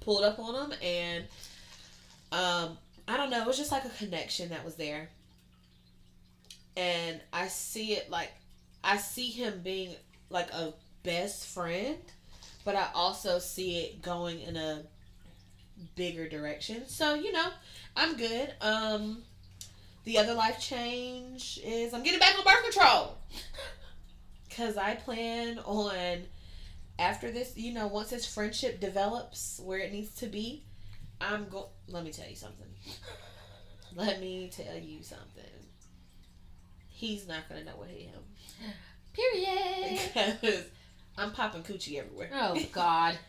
pulled 0.01 0.25
up 0.25 0.41
on 0.41 0.73
him, 0.73 0.79
and 0.83 1.25
um, 2.33 2.79
I 3.12 3.18
don't 3.18 3.29
know, 3.29 3.42
it 3.42 3.46
was 3.46 3.59
just 3.59 3.70
like 3.70 3.85
a 3.85 3.90
connection 3.90 4.48
that 4.48 4.64
was 4.64 4.77
there, 4.77 5.11
and 6.77 7.20
I 7.31 7.48
see 7.48 7.92
it 7.92 8.11
like 8.11 8.33
I 8.83 8.96
see 8.96 9.29
him 9.29 9.61
being 9.62 9.94
like 10.31 10.51
a 10.53 10.72
best 11.03 11.46
friend, 11.48 11.98
but 12.64 12.75
I 12.75 12.88
also 12.94 13.38
see 13.38 13.81
it 13.81 14.01
going 14.03 14.40
in 14.40 14.57
a 14.57 14.83
bigger 15.94 16.27
direction. 16.27 16.88
So, 16.88 17.14
you 17.14 17.33
know, 17.33 17.51
I'm 17.96 18.16
good. 18.16 18.55
Um 18.62 19.22
the 20.05 20.16
other 20.18 20.33
life 20.33 20.59
change 20.59 21.61
is 21.62 21.92
I'm 21.92 22.03
getting 22.03 22.18
back 22.18 22.38
on 22.38 22.44
birth 22.44 22.62
control. 22.62 23.18
Cuz 24.57 24.79
I 24.79 24.94
plan 24.94 25.59
on 25.59 26.25
after 26.98 27.31
this, 27.31 27.57
you 27.57 27.75
know, 27.75 27.88
once 27.88 28.09
this 28.09 28.25
friendship 28.25 28.81
develops 28.81 29.61
where 29.61 29.81
it 29.81 29.92
needs 29.92 30.14
to 30.16 30.27
be, 30.27 30.64
I'm 31.20 31.48
going 31.48 31.66
let 31.93 32.05
me 32.05 32.11
tell 32.13 32.29
you 32.29 32.37
something. 32.37 32.67
Let 33.95 34.21
me 34.21 34.51
tell 34.51 34.77
you 34.79 35.03
something. 35.03 35.45
He's 36.89 37.27
not 37.29 37.49
going 37.49 37.61
to 37.61 37.67
know 37.71 37.77
what 37.77 37.89
hit 37.89 38.09
him. 38.09 38.23
Period. 39.13 40.01
because 40.41 40.65
I'm 41.19 41.33
popping 41.33 41.63
coochie 41.63 41.99
everywhere. 41.99 42.31
Oh 42.33 42.59
God! 42.73 43.19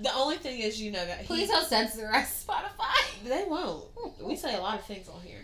The 0.00 0.14
only 0.14 0.36
thing 0.36 0.60
is, 0.60 0.80
you 0.80 0.92
know, 0.92 1.04
that 1.04 1.22
he- 1.22 1.26
Please 1.26 1.48
don't 1.48 1.66
censor 1.66 2.06
us, 2.14 2.44
Spotify. 2.48 3.28
they 3.28 3.44
won't. 3.48 3.86
We 4.22 4.36
say 4.36 4.54
a 4.54 4.60
lot 4.60 4.78
of 4.78 4.84
things 4.84 5.08
on 5.08 5.20
here. 5.20 5.42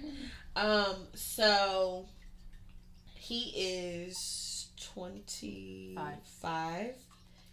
Um, 0.55 0.95
so 1.15 2.07
he 3.17 3.51
is 3.57 4.69
twenty 4.95 5.99
five. 6.41 6.95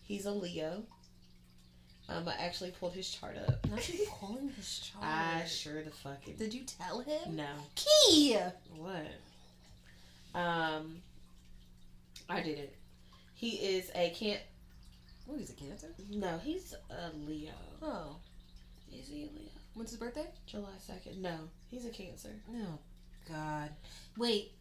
He's 0.03 0.27
a 0.27 0.31
Leo. 0.31 0.83
Um, 2.09 2.27
I 2.27 2.33
actually 2.33 2.71
pulled 2.71 2.93
his 2.93 3.09
chart 3.09 3.37
up. 3.47 3.65
Not 3.69 3.87
you 3.87 4.05
calling 4.09 4.49
his 4.55 4.79
chart. 4.79 5.05
I 5.05 5.45
sure 5.47 5.81
the 5.83 5.89
fucking 5.91 6.35
Did 6.35 6.53
you 6.53 6.63
tell 6.63 6.99
him? 6.99 7.35
no. 7.35 7.47
Key. 7.75 8.37
What? 8.75 9.07
Um, 10.35 10.97
I 12.29 12.41
didn't. 12.41 12.69
He 13.35 13.51
is 13.51 13.89
a 13.95 14.09
can't. 14.11 14.41
What 15.25 15.39
is 15.39 15.49
a 15.49 15.53
Cancer? 15.53 15.87
No, 16.09 16.37
he's 16.43 16.73
a 16.89 17.09
Leo. 17.25 17.51
Oh, 17.81 18.17
Is 18.91 19.07
he 19.07 19.23
a 19.23 19.25
Leo? 19.39 19.49
when's 19.73 19.91
his 19.91 19.99
birthday? 19.99 20.27
July 20.45 20.67
second. 20.79 21.21
No, 21.21 21.37
he's 21.71 21.85
a 21.85 21.89
Cancer. 21.89 22.29
Oh 22.53 22.77
God. 23.29 23.69
Wait. 24.17 24.51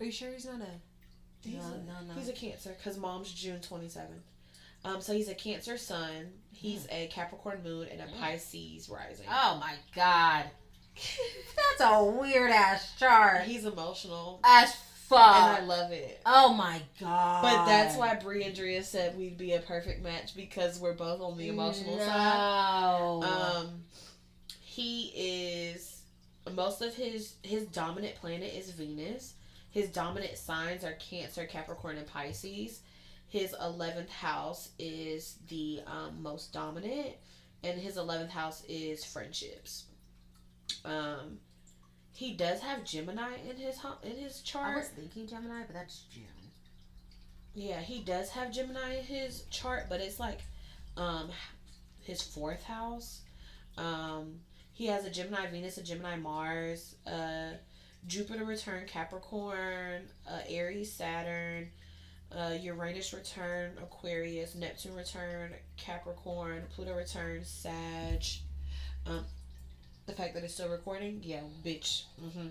Are 0.00 0.04
you 0.06 0.12
sure 0.12 0.30
he's 0.32 0.44
not 0.44 0.60
a? 0.60 1.48
He's 1.48 1.54
no, 1.56 1.60
a, 1.60 1.76
no, 1.86 2.08
no. 2.08 2.14
He's 2.18 2.28
a 2.28 2.32
Cancer 2.32 2.74
because 2.76 2.98
mom's 2.98 3.32
June 3.32 3.60
twenty 3.60 3.88
seventh. 3.88 4.22
Um, 4.84 5.00
so 5.00 5.12
he's 5.14 5.28
a 5.28 5.34
Cancer 5.34 5.76
sun. 5.78 6.30
He's 6.52 6.86
a 6.90 7.06
Capricorn 7.08 7.62
moon 7.64 7.88
and 7.90 8.00
a 8.00 8.04
Mm. 8.04 8.20
Pisces 8.20 8.88
rising. 8.88 9.26
oh 9.30 9.56
my 9.60 9.74
God. 9.94 10.44
That's 11.78 11.90
a 11.90 12.04
weird 12.04 12.50
ass 12.52 12.96
chart. 12.98 13.42
He's 13.42 13.64
emotional, 13.64 14.40
As 14.44 14.74
fuck, 15.08 15.36
and 15.36 15.56
I 15.56 15.60
love 15.66 15.90
it. 15.90 16.20
Oh 16.24 16.54
my 16.54 16.80
God. 17.00 17.42
But 17.42 17.66
that's 17.66 17.96
why 17.96 18.14
Bree 18.14 18.44
and 18.44 18.54
Drea 18.54 18.82
said 18.84 19.18
we'd 19.18 19.36
be 19.36 19.54
a 19.54 19.60
perfect 19.60 20.02
match 20.02 20.36
because 20.36 20.78
we're 20.78 20.94
both 20.94 21.20
on 21.20 21.36
the 21.36 21.48
emotional 21.48 21.96
no. 21.96 22.04
side. 22.06 23.24
Um, 23.24 23.84
he 24.60 25.12
is 25.14 26.02
most 26.52 26.80
of 26.82 26.94
his 26.94 27.34
his 27.42 27.64
dominant 27.64 28.14
planet 28.16 28.52
is 28.54 28.70
Venus. 28.70 29.34
His 29.70 29.88
dominant 29.88 30.38
signs 30.38 30.84
are 30.84 30.92
Cancer, 30.92 31.44
Capricorn, 31.46 31.96
and 31.98 32.06
Pisces. 32.06 32.80
His 33.34 33.52
eleventh 33.60 34.10
house 34.10 34.68
is 34.78 35.38
the 35.48 35.80
um, 35.88 36.22
most 36.22 36.52
dominant, 36.52 37.16
and 37.64 37.80
his 37.80 37.96
11th 37.96 38.30
house 38.30 38.62
is 38.68 39.04
friendships. 39.04 39.86
Um, 40.84 41.40
he 42.12 42.34
does 42.34 42.60
have 42.60 42.84
Gemini 42.84 43.32
in 43.50 43.56
his 43.56 43.76
in 44.04 44.16
his 44.18 44.40
chart. 44.42 44.74
I 44.76 44.78
was 44.78 44.88
thinking 44.90 45.26
Gemini, 45.26 45.62
but 45.66 45.74
that's 45.74 46.02
June. 46.02 46.22
Yeah, 47.56 47.80
he 47.80 48.04
does 48.04 48.30
have 48.30 48.52
Gemini 48.52 48.98
in 48.98 49.04
his 49.04 49.42
chart, 49.50 49.86
but 49.88 50.00
it's 50.00 50.20
like 50.20 50.38
um 50.96 51.28
his 52.02 52.22
fourth 52.22 52.62
house. 52.62 53.22
Um 53.76 54.42
he 54.74 54.86
has 54.86 55.06
a 55.06 55.10
Gemini 55.10 55.50
Venus, 55.50 55.76
a 55.76 55.82
Gemini 55.82 56.14
Mars, 56.14 56.94
uh 57.04 57.54
Jupiter 58.06 58.44
return 58.44 58.86
Capricorn, 58.86 60.02
uh 60.24 60.38
Aries 60.48 60.92
Saturn, 60.92 61.70
uh 62.36 62.54
Uranus 62.60 63.12
return 63.12 63.72
Aquarius, 63.82 64.54
Neptune 64.54 64.94
return 64.94 65.52
Capricorn, 65.76 66.62
Pluto 66.74 66.94
return 66.94 67.44
Sag. 67.44 68.22
Um 69.06 69.24
the 70.06 70.12
fact 70.12 70.34
that 70.34 70.44
it's 70.44 70.52
still 70.54 70.68
recording, 70.68 71.20
yeah, 71.22 71.40
bitch. 71.64 72.02
hmm 72.20 72.48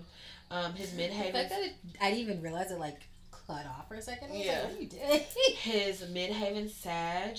Um, 0.50 0.72
his 0.74 0.92
The 0.92 1.02
midheaven 1.02 1.32
fact 1.32 1.50
that 1.50 1.62
it, 1.62 1.74
I 2.00 2.10
didn't 2.10 2.22
even 2.22 2.42
realize 2.42 2.70
it 2.72 2.78
like 2.80 3.00
cut 3.46 3.64
off 3.66 3.86
for 3.88 3.94
a 3.94 4.02
second. 4.02 4.32
I 4.32 4.36
Yeah. 4.36 4.52
like, 4.52 4.64
what 4.70 4.78
are 4.78 4.82
you 4.82 4.88
doing? 4.88 5.20
his 5.58 6.00
midheaven 6.02 6.68
Sag, 6.70 7.38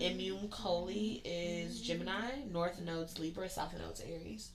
Imum 0.00 0.48
Coeli 0.48 1.20
is 1.24 1.80
Gemini, 1.80 2.30
North 2.50 2.80
node's 2.80 3.18
Libra, 3.20 3.48
South 3.48 3.72
node's 3.78 4.00
Aries. 4.00 4.50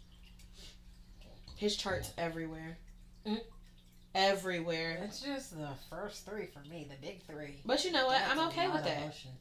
His 1.56 1.76
chart's 1.78 2.12
everywhere. 2.18 2.78
Mm. 3.26 3.40
Everywhere. 4.14 5.00
It's 5.04 5.22
just 5.22 5.58
the 5.58 5.70
first 5.90 6.26
three 6.26 6.48
for 6.48 6.60
me, 6.70 6.88
the 6.90 6.96
big 7.06 7.22
three. 7.24 7.62
But 7.66 7.86
you 7.86 7.92
know 7.92 8.08
what? 8.08 8.20
That's 8.20 8.32
I'm 8.32 8.48
okay 8.50 8.68
with 8.68 8.84
that. 8.84 8.98
emotion. 9.02 9.32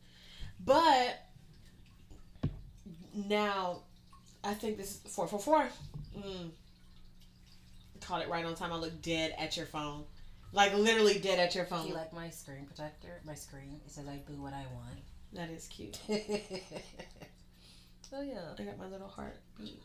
But 0.65 1.27
now, 3.15 3.81
I 4.45 4.55
think 4.55 4.77
this 4.77 5.01
is 5.05 5.13
four 5.15 5.27
four 5.27 5.41
four. 5.41 5.69
Mm. 6.17 6.51
Caught 8.01 8.23
it 8.23 8.29
right 8.29 8.45
on 8.45 8.55
time. 8.55 8.73
I 8.73 8.77
look 8.77 9.03
dead 9.03 9.35
at 9.39 9.57
your 9.57 9.67
phone, 9.67 10.05
like 10.53 10.73
literally 10.75 11.19
dead 11.19 11.39
at 11.41 11.55
your 11.55 11.65
Do 11.65 11.71
phone. 11.71 11.89
you 11.89 11.95
like 11.95 12.13
my 12.13 12.31
screen 12.31 12.67
protector? 12.67 13.21
My 13.25 13.35
screen. 13.35 13.81
It 13.85 13.91
says 13.91 14.07
I 14.09 14.21
boo 14.27 14.41
what 14.41 14.53
I 14.55 14.65
want. 14.73 15.01
that 15.33 15.51
is 15.51 15.67
cute. 15.67 15.99
oh 16.09 16.15
yeah. 18.23 18.55
I 18.59 18.63
got 18.63 18.79
my 18.79 18.87
little 18.87 19.09
heart 19.09 19.41
beat, 19.59 19.83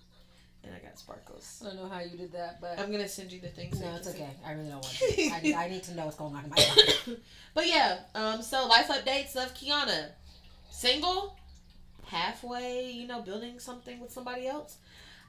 and 0.66 0.76
I 0.76 0.80
got 0.80 0.98
sparkles. 0.98 1.62
I 1.64 1.70
don't 1.70 1.78
know 1.78 1.90
how 1.90 2.00
you 2.00 2.18
did 2.18 2.32
that, 2.34 2.60
but 2.62 2.80
I'm 2.80 2.92
gonna 2.92 3.08
send 3.08 3.32
you 3.32 3.40
the 3.40 3.48
things. 3.50 3.80
no, 3.80 3.96
it's 3.96 4.08
okay. 4.08 4.30
I 4.46 4.54
really 4.54 4.70
don't 4.70 4.82
want 4.82 4.86
to. 4.98 5.22
I, 5.30 5.66
I 5.66 5.70
need 5.70 5.84
to 5.84 5.96
know 5.96 6.06
what's 6.06 6.18
going 6.18 6.36
on 6.36 6.44
in 6.46 6.50
my 6.50 6.56
life. 6.58 7.10
but 7.54 7.68
yeah, 7.68 8.00
um, 8.16 8.42
so 8.42 8.66
life 8.68 8.88
updates 8.88 9.36
of 9.36 9.54
Kiana, 9.54 10.10
single, 10.72 11.38
halfway, 12.08 12.92
you 12.92 13.08
know, 13.08 13.22
building 13.22 13.60
something 13.60 14.00
with 14.00 14.12
somebody 14.12 14.48
else. 14.48 14.78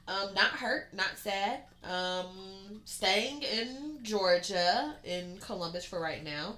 Um, 0.07 0.33
not 0.33 0.51
hurt, 0.51 0.93
not 0.93 1.17
sad. 1.17 1.61
Um, 1.83 2.81
staying 2.85 3.43
in 3.43 3.99
Georgia, 4.03 4.95
in 5.03 5.37
Columbus 5.41 5.83
for 5.83 5.99
right 5.99 6.23
now, 6.23 6.57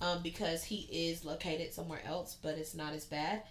um, 0.00 0.20
because 0.20 0.64
he 0.64 0.88
is 0.90 1.24
located 1.24 1.72
somewhere 1.72 2.00
else, 2.04 2.36
but 2.42 2.58
it's 2.58 2.74
not 2.74 2.92
as 2.92 3.04
bad. 3.04 3.42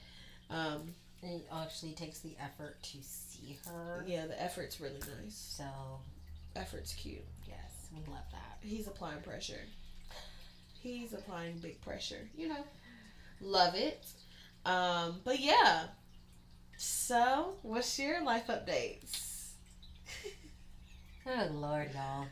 Um, 0.50 0.94
And 1.24 1.40
it 1.40 1.48
actually 1.54 1.94
takes 1.94 2.20
the 2.20 2.36
effort 2.44 2.82
to 2.84 2.98
see 3.42 3.58
her. 3.68 4.04
yeah, 4.08 4.28
the 4.28 4.42
effort's 4.42 4.80
really 4.80 5.00
nice. 5.00 5.56
So 5.58 5.66
Effort's 6.56 6.94
cute. 6.94 7.24
yes, 7.48 7.88
we 7.94 8.00
love 8.12 8.24
that. 8.32 8.58
He's 8.62 8.88
applying 8.88 9.22
pressure. 9.22 9.62
He's 10.82 11.14
applying 11.14 11.58
big 11.60 11.80
pressure. 11.82 12.28
You 12.36 12.50
know, 12.50 12.64
love 13.40 13.76
it. 13.76 14.06
Um, 14.66 15.22
but 15.24 15.40
yeah. 15.40 15.84
So, 16.78 17.54
what's 17.62 18.00
your 18.00 18.24
life 18.24 18.48
updates? 18.48 19.28
Oh 21.28 21.48
Lord, 21.52 21.92
y'all. 21.94 22.26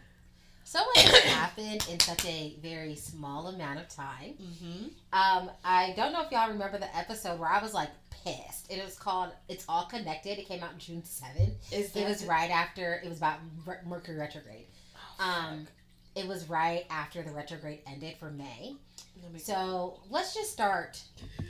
So 0.64 0.80
much 0.80 1.04
has 1.04 1.24
happened 1.34 1.86
in 1.92 2.00
such 2.00 2.26
a 2.26 2.56
very 2.60 2.96
small 2.96 3.46
amount 3.48 3.80
of 3.80 3.88
time. 3.88 4.34
Mm-hmm. 4.42 4.84
Um, 5.14 5.52
I 5.64 5.94
don't 5.96 6.12
know 6.12 6.24
if 6.24 6.32
y'all 6.32 6.50
remember 6.50 6.80
the 6.80 6.96
episode 6.98 7.40
where 7.40 7.50
I 7.50 7.62
was 7.62 7.72
like 7.74 7.90
pissed. 8.24 8.72
It 8.72 8.84
was 8.84 8.98
called 8.98 9.32
"It's 9.48 9.66
All 9.70 9.86
Connected." 9.86 10.38
It 10.40 10.48
came 10.48 10.64
out 10.64 10.78
June 10.78 11.04
seventh. 11.04 11.72
Is 11.74 11.96
It 11.96 12.08
was 12.08 12.22
the- 12.22 12.28
right 12.28 12.50
after. 12.52 12.96
It 13.04 13.10
was 13.10 13.18
about 13.18 13.40
Mercury 13.86 14.18
retrograde. 14.18 14.68
Oh, 15.20 15.24
Um, 15.24 15.68
it 16.16 16.28
was 16.28 16.48
right 16.50 16.86
after 16.90 17.22
the 17.24 17.32
retrograde 17.32 17.82
ended 17.88 18.18
for 18.18 18.32
May. 18.32 18.76
So 19.38 20.02
let's 20.10 20.34
just 20.34 20.52
start. 20.52 21.02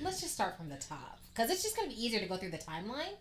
Let's 0.02 0.22
just 0.22 0.34
start 0.34 0.58
from 0.58 0.70
the 0.70 0.78
top 0.78 1.20
because 1.34 1.50
it's 1.52 1.62
just 1.64 1.76
gonna 1.76 1.90
be 1.90 2.04
easier 2.04 2.20
to 2.20 2.26
go 2.28 2.38
through 2.38 2.52
the 2.52 2.58
timeline 2.58 3.14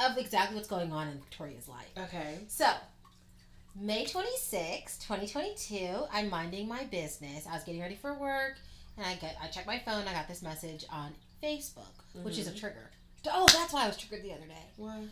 of 0.00 0.18
exactly 0.18 0.56
what's 0.56 0.68
going 0.68 0.92
on 0.92 1.08
in 1.08 1.18
Victoria's 1.20 1.68
life. 1.68 1.88
okay. 1.96 2.38
So, 2.48 2.72
May 3.74 4.04
26, 4.04 4.98
2022, 4.98 6.04
I'm 6.12 6.28
minding 6.28 6.68
my 6.68 6.84
business. 6.84 7.46
I 7.46 7.54
was 7.54 7.64
getting 7.64 7.80
ready 7.80 7.94
for 7.94 8.12
work 8.14 8.58
and 8.96 9.06
I 9.06 9.14
get 9.14 9.36
I 9.40 9.46
checked 9.48 9.66
my 9.66 9.78
phone. 9.78 10.06
I 10.06 10.12
got 10.12 10.28
this 10.28 10.42
message 10.42 10.84
on 10.90 11.14
Facebook, 11.42 11.94
which 12.22 12.38
is 12.38 12.46
a 12.48 12.52
Mhm. 12.52 12.58
trigger. 12.60 12.90
Oh, 13.26 13.46
that's 13.52 13.72
why 13.72 13.84
I 13.84 13.86
was 13.88 13.96
triggered 13.96 14.24
the 14.24 14.32
other 14.32 14.46
day. 14.46 14.64
Well, 14.76 15.04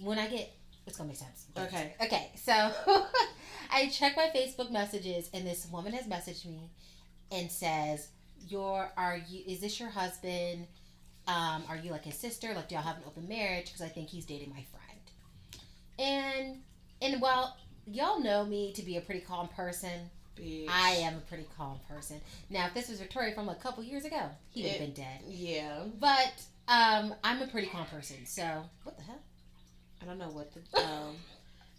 When 0.00 0.18
I 0.18 0.28
get 0.28 0.52
it's 0.86 0.96
to 0.96 1.04
make 1.04 1.16
sense. 1.16 1.46
Okay. 1.56 1.94
Okay. 2.02 2.30
So, 2.36 2.52
I 3.72 3.88
check 3.90 4.16
my 4.16 4.30
Facebook 4.34 4.70
messages 4.70 5.30
and 5.32 5.46
this 5.46 5.66
woman 5.70 5.92
has 5.92 6.06
messaged 6.06 6.46
me 6.46 6.70
and 7.30 7.50
says, 7.50 8.08
"Your 8.48 8.90
are 8.96 9.20
you 9.28 9.42
is 9.46 9.60
this 9.60 9.78
your 9.78 9.90
husband? 9.90 10.66
Um, 11.28 11.62
are 11.68 11.76
you 11.76 11.92
like 11.92 12.04
his 12.04 12.16
sister? 12.16 12.54
Like 12.54 12.68
do 12.68 12.74
y'all 12.74 12.84
have 12.84 12.96
an 12.96 13.02
open 13.06 13.28
marriage 13.28 13.66
because 13.66 13.82
I 13.82 13.88
think 13.88 14.08
he's 14.08 14.24
dating 14.24 14.50
my 14.50 14.64
friend." 14.72 15.60
And 15.98 16.58
and 17.02 17.20
while 17.20 17.56
y'all 17.86 18.20
know 18.20 18.44
me 18.44 18.72
to 18.74 18.82
be 18.82 18.96
a 18.96 19.00
pretty 19.00 19.20
calm 19.20 19.48
person, 19.48 20.10
bitch. 20.36 20.66
I 20.68 20.90
am 20.92 21.16
a 21.16 21.20
pretty 21.20 21.46
calm 21.56 21.78
person. 21.88 22.20
Now, 22.48 22.66
if 22.66 22.74
this 22.74 22.88
was 22.88 23.00
Victoria 23.00 23.34
from 23.34 23.48
a 23.48 23.54
couple 23.54 23.82
years 23.84 24.04
ago, 24.04 24.30
he 24.50 24.62
would 24.62 24.72
have 24.72 24.80
been 24.80 24.92
dead. 24.94 25.20
Yeah. 25.26 25.84
But 25.98 26.32
um, 26.70 27.14
I'm 27.24 27.42
a 27.42 27.48
pretty 27.48 27.66
calm 27.66 27.84
person. 27.86 28.24
So 28.24 28.62
what 28.84 28.96
the 28.96 29.02
hell? 29.02 29.20
I 30.00 30.04
don't 30.06 30.18
know 30.18 30.28
what 30.28 30.52
the. 30.54 30.80
Um, 30.80 31.16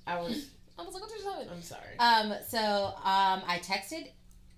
I 0.06 0.20
was. 0.20 0.50
I 0.80 0.84
was 0.84 0.94
like, 0.94 1.04
what 1.04 1.12
are 1.12 1.18
you 1.18 1.24
talking? 1.24 1.48
I'm 1.52 1.62
sorry. 1.62 1.98
Um, 2.00 2.34
so 2.48 2.60
um, 2.60 3.44
I 3.48 3.60
texted 3.64 4.10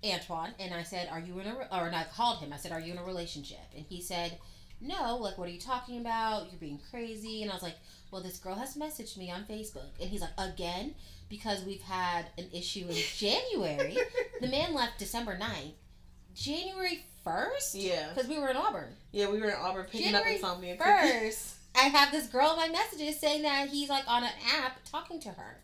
Antoine 0.05 0.53
and 0.59 0.73
I 0.73 0.83
said, 0.83 1.09
"Are 1.11 1.19
you 1.19 1.39
in 1.39 1.47
a?" 1.47 1.55
Re-? 1.55 1.65
Or 1.71 1.87
and 1.87 1.95
I 1.95 2.05
called 2.15 2.39
him. 2.39 2.51
I 2.53 2.57
said, 2.57 2.71
"Are 2.71 2.79
you 2.79 2.93
in 2.93 2.97
a 2.97 3.03
relationship?" 3.03 3.59
And 3.75 3.85
he 3.87 4.01
said, 4.01 4.37
"No. 4.81 5.17
Like, 5.17 5.37
what 5.37 5.47
are 5.47 5.51
you 5.51 5.59
talking 5.59 5.99
about? 5.99 6.51
You're 6.51 6.59
being 6.59 6.79
crazy." 6.89 7.41
And 7.41 7.51
I 7.51 7.53
was 7.53 7.63
like, 7.63 7.75
"Well, 8.11 8.23
this 8.23 8.37
girl 8.39 8.55
has 8.55 8.75
messaged 8.75 9.17
me 9.17 9.29
on 9.31 9.43
Facebook." 9.45 9.89
And 10.01 10.09
he's 10.09 10.21
like, 10.21 10.31
"Again." 10.37 10.95
Because 11.29 11.63
we've 11.63 11.81
had 11.81 12.25
an 12.37 12.47
issue 12.53 12.85
in 12.87 12.95
January. 13.17 13.97
the 14.39 14.47
man 14.47 14.75
left 14.75 14.99
December 14.99 15.35
9th. 15.35 15.73
January 16.35 17.05
1st? 17.25 17.71
yeah. 17.73 18.09
Because 18.13 18.29
we 18.29 18.39
were 18.39 18.49
in 18.49 18.57
Auburn. 18.57 18.93
Yeah, 19.12 19.29
we 19.29 19.39
were 19.39 19.49
in 19.49 19.55
Auburn 19.59 19.86
picking 19.86 20.12
January 20.12 20.36
up 20.36 20.36
Insomnia. 20.36 20.77
First, 20.77 21.55
I 21.75 21.83
have 21.83 22.12
this 22.12 22.27
girl 22.27 22.51
in 22.51 22.57
my 22.57 22.69
messages 22.69 23.19
saying 23.19 23.43
that 23.43 23.69
he's 23.69 23.89
like 23.89 24.03
on 24.07 24.23
an 24.23 24.31
app 24.57 24.79
talking 24.89 25.19
to 25.21 25.29
her. 25.29 25.59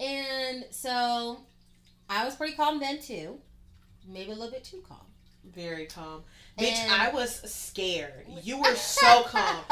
And 0.00 0.64
so 0.70 1.38
I 2.08 2.24
was 2.24 2.34
pretty 2.36 2.54
calm 2.54 2.80
then 2.80 3.00
too. 3.00 3.38
Maybe 4.06 4.32
a 4.32 4.34
little 4.34 4.50
bit 4.50 4.64
too 4.64 4.82
calm. 4.88 4.98
Very 5.54 5.86
calm. 5.86 6.22
Bitch, 6.58 6.88
I 6.88 7.10
was 7.10 7.40
scared. 7.50 8.26
You 8.42 8.58
were 8.58 8.74
so 8.74 9.22
calm. 9.24 9.64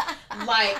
Like, 0.46 0.78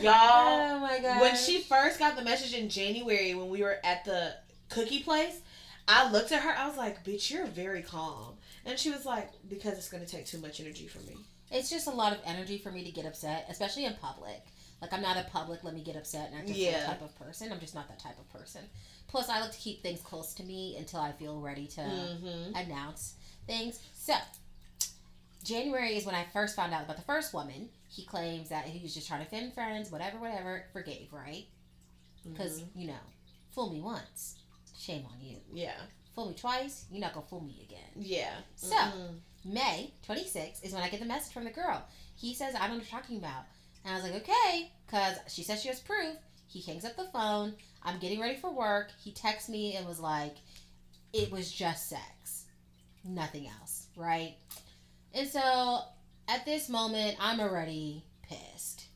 y'all. 0.00 0.12
Oh 0.14 0.78
my 0.80 0.98
god. 1.00 1.20
When 1.20 1.36
she 1.36 1.60
first 1.60 1.98
got 1.98 2.16
the 2.16 2.22
message 2.22 2.54
in 2.54 2.68
January 2.68 3.34
when 3.34 3.48
we 3.48 3.62
were 3.62 3.78
at 3.84 4.04
the 4.04 4.34
cookie 4.68 5.02
place, 5.02 5.40
I 5.88 6.10
looked 6.10 6.32
at 6.32 6.42
her, 6.42 6.50
I 6.50 6.68
was 6.68 6.76
like, 6.76 7.04
bitch, 7.04 7.30
you're 7.30 7.46
very 7.46 7.82
calm. 7.82 8.34
And 8.66 8.78
she 8.78 8.90
was 8.90 9.04
like, 9.06 9.30
because 9.48 9.74
it's 9.78 9.88
going 9.88 10.04
to 10.04 10.10
take 10.10 10.26
too 10.26 10.38
much 10.38 10.60
energy 10.60 10.86
for 10.86 10.98
me. 11.00 11.16
It's 11.50 11.70
just 11.70 11.86
a 11.86 11.90
lot 11.90 12.12
of 12.12 12.18
energy 12.26 12.58
for 12.58 12.70
me 12.70 12.84
to 12.84 12.90
get 12.90 13.06
upset, 13.06 13.46
especially 13.48 13.84
in 13.86 13.94
public. 13.94 14.40
Like 14.80 14.92
I'm 14.92 15.02
not 15.02 15.16
a 15.16 15.24
public 15.30 15.62
let 15.64 15.74
me 15.74 15.82
get 15.82 15.96
upset 15.96 16.30
and 16.32 16.40
act 16.40 16.50
Yeah. 16.50 16.84
type 16.86 17.02
of 17.02 17.14
person. 17.18 17.52
I'm 17.52 17.60
just 17.60 17.74
not 17.74 17.88
that 17.88 17.98
type 17.98 18.18
of 18.18 18.28
person. 18.32 18.62
Plus 19.08 19.28
I 19.28 19.40
like 19.40 19.50
to 19.52 19.58
keep 19.58 19.82
things 19.82 20.00
close 20.00 20.32
to 20.34 20.42
me 20.44 20.76
until 20.78 21.00
I 21.00 21.12
feel 21.12 21.40
ready 21.40 21.66
to 21.68 21.80
Mm-hmm. 21.80 22.54
announce 22.54 23.14
things. 23.46 23.80
So, 23.94 24.14
January 25.44 25.96
is 25.96 26.04
when 26.06 26.14
I 26.14 26.24
first 26.32 26.54
found 26.54 26.72
out 26.74 26.84
about 26.84 26.96
the 26.96 27.02
first 27.02 27.32
woman. 27.34 27.68
He 27.88 28.04
claims 28.04 28.48
that 28.50 28.66
he 28.66 28.80
was 28.82 28.94
just 28.94 29.08
trying 29.08 29.20
to 29.20 29.26
offend 29.26 29.52
friends, 29.54 29.90
whatever, 29.90 30.18
whatever. 30.18 30.64
Forgave, 30.72 31.08
right? 31.12 31.46
Because, 32.24 32.62
you 32.76 32.86
know, 32.86 33.00
fool 33.50 33.70
me 33.72 33.80
once, 33.80 34.36
shame 34.78 35.04
on 35.10 35.20
you. 35.20 35.38
Yeah. 35.52 35.72
Fool 36.20 36.28
me 36.28 36.34
twice, 36.34 36.84
you're 36.90 37.00
not 37.00 37.14
to 37.14 37.22
fool 37.22 37.40
me 37.40 37.66
again. 37.66 37.90
Yeah. 37.96 38.34
So, 38.54 38.76
Mhm. 38.76 39.20
May 39.42 39.94
26 40.02 40.60
is 40.60 40.74
when 40.74 40.82
I 40.82 40.90
get 40.90 41.00
the 41.00 41.06
message 41.06 41.32
from 41.32 41.44
the 41.44 41.50
girl. 41.50 41.82
He 42.14 42.34
says, 42.34 42.54
I 42.54 42.58
don't 42.66 42.72
know 42.72 42.76
what 42.76 42.90
you're 42.92 43.00
talking 43.00 43.16
about. 43.16 43.44
And 43.84 43.94
I 43.94 43.96
was 43.96 44.04
like, 44.04 44.20
okay, 44.22 44.70
because 44.84 45.16
she 45.28 45.42
says 45.42 45.62
she 45.62 45.68
has 45.68 45.80
proof. 45.80 46.18
He 46.46 46.60
hangs 46.60 46.84
up 46.84 46.94
the 46.96 47.04
phone. 47.06 47.54
I'm 47.82 47.98
getting 48.00 48.20
ready 48.20 48.36
for 48.36 48.50
work. 48.52 48.90
He 49.02 49.12
texts 49.12 49.48
me 49.48 49.76
and 49.76 49.86
was 49.86 49.98
like, 49.98 50.36
it 51.14 51.30
was 51.32 51.50
just 51.50 51.88
sex, 51.88 52.44
nothing 53.02 53.48
else, 53.48 53.86
right? 53.96 54.36
And 55.14 55.26
so 55.26 55.80
at 56.28 56.44
this 56.44 56.68
moment, 56.68 57.16
I'm 57.18 57.40
already 57.40 58.04
pissed. 58.22 58.88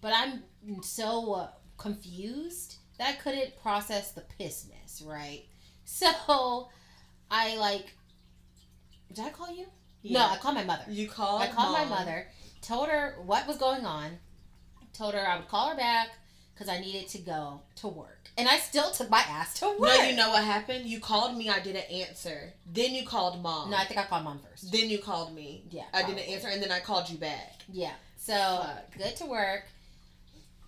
but 0.00 0.14
I'm 0.16 0.42
so 0.82 1.50
confused 1.76 2.76
that 2.98 3.08
I 3.10 3.12
couldn't 3.12 3.60
process 3.60 4.12
the 4.12 4.24
pissness, 4.40 5.04
right? 5.06 5.44
So 5.92 6.68
I 7.30 7.56
like. 7.58 7.92
Did 9.12 9.26
I 9.26 9.28
call 9.28 9.54
you? 9.54 9.66
No, 10.04 10.20
I 10.20 10.38
called 10.38 10.54
my 10.54 10.64
mother. 10.64 10.84
You 10.88 11.06
called. 11.06 11.42
I 11.42 11.48
called 11.48 11.78
mom. 11.78 11.90
my 11.90 11.96
mother, 11.98 12.28
told 12.62 12.88
her 12.88 13.16
what 13.24 13.46
was 13.46 13.58
going 13.58 13.84
on, 13.84 14.12
told 14.94 15.12
her 15.12 15.20
I 15.20 15.36
would 15.36 15.48
call 15.48 15.68
her 15.68 15.76
back 15.76 16.08
because 16.54 16.68
I 16.68 16.80
needed 16.80 17.08
to 17.08 17.18
go 17.18 17.60
to 17.76 17.88
work. 17.88 18.30
And 18.38 18.48
I 18.48 18.56
still 18.56 18.90
took 18.90 19.10
my 19.10 19.22
ass 19.28 19.60
to 19.60 19.66
work. 19.66 19.80
No, 19.80 20.02
you 20.02 20.16
know 20.16 20.30
what 20.30 20.42
happened? 20.42 20.86
You 20.86 20.98
called 20.98 21.36
me. 21.36 21.50
I 21.50 21.60
didn't 21.60 21.90
answer. 21.90 22.54
Then 22.66 22.94
you 22.94 23.06
called 23.06 23.42
mom. 23.42 23.70
No, 23.70 23.76
I 23.76 23.84
think 23.84 24.00
I 24.00 24.04
called 24.04 24.24
mom 24.24 24.40
first. 24.40 24.72
then 24.72 24.88
you 24.88 24.98
called 24.98 25.34
me. 25.34 25.64
Yeah. 25.70 25.84
I 25.92 26.04
didn't 26.04 26.26
answer, 26.26 26.48
and 26.48 26.62
then 26.62 26.72
I 26.72 26.80
called 26.80 27.10
you 27.10 27.18
back. 27.18 27.60
Yeah. 27.70 27.92
So 28.16 28.32
Fuck. 28.32 28.96
good 28.96 29.16
to 29.16 29.26
work, 29.26 29.64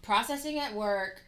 processing 0.03 0.59
at 0.59 0.75
work, 0.75 1.23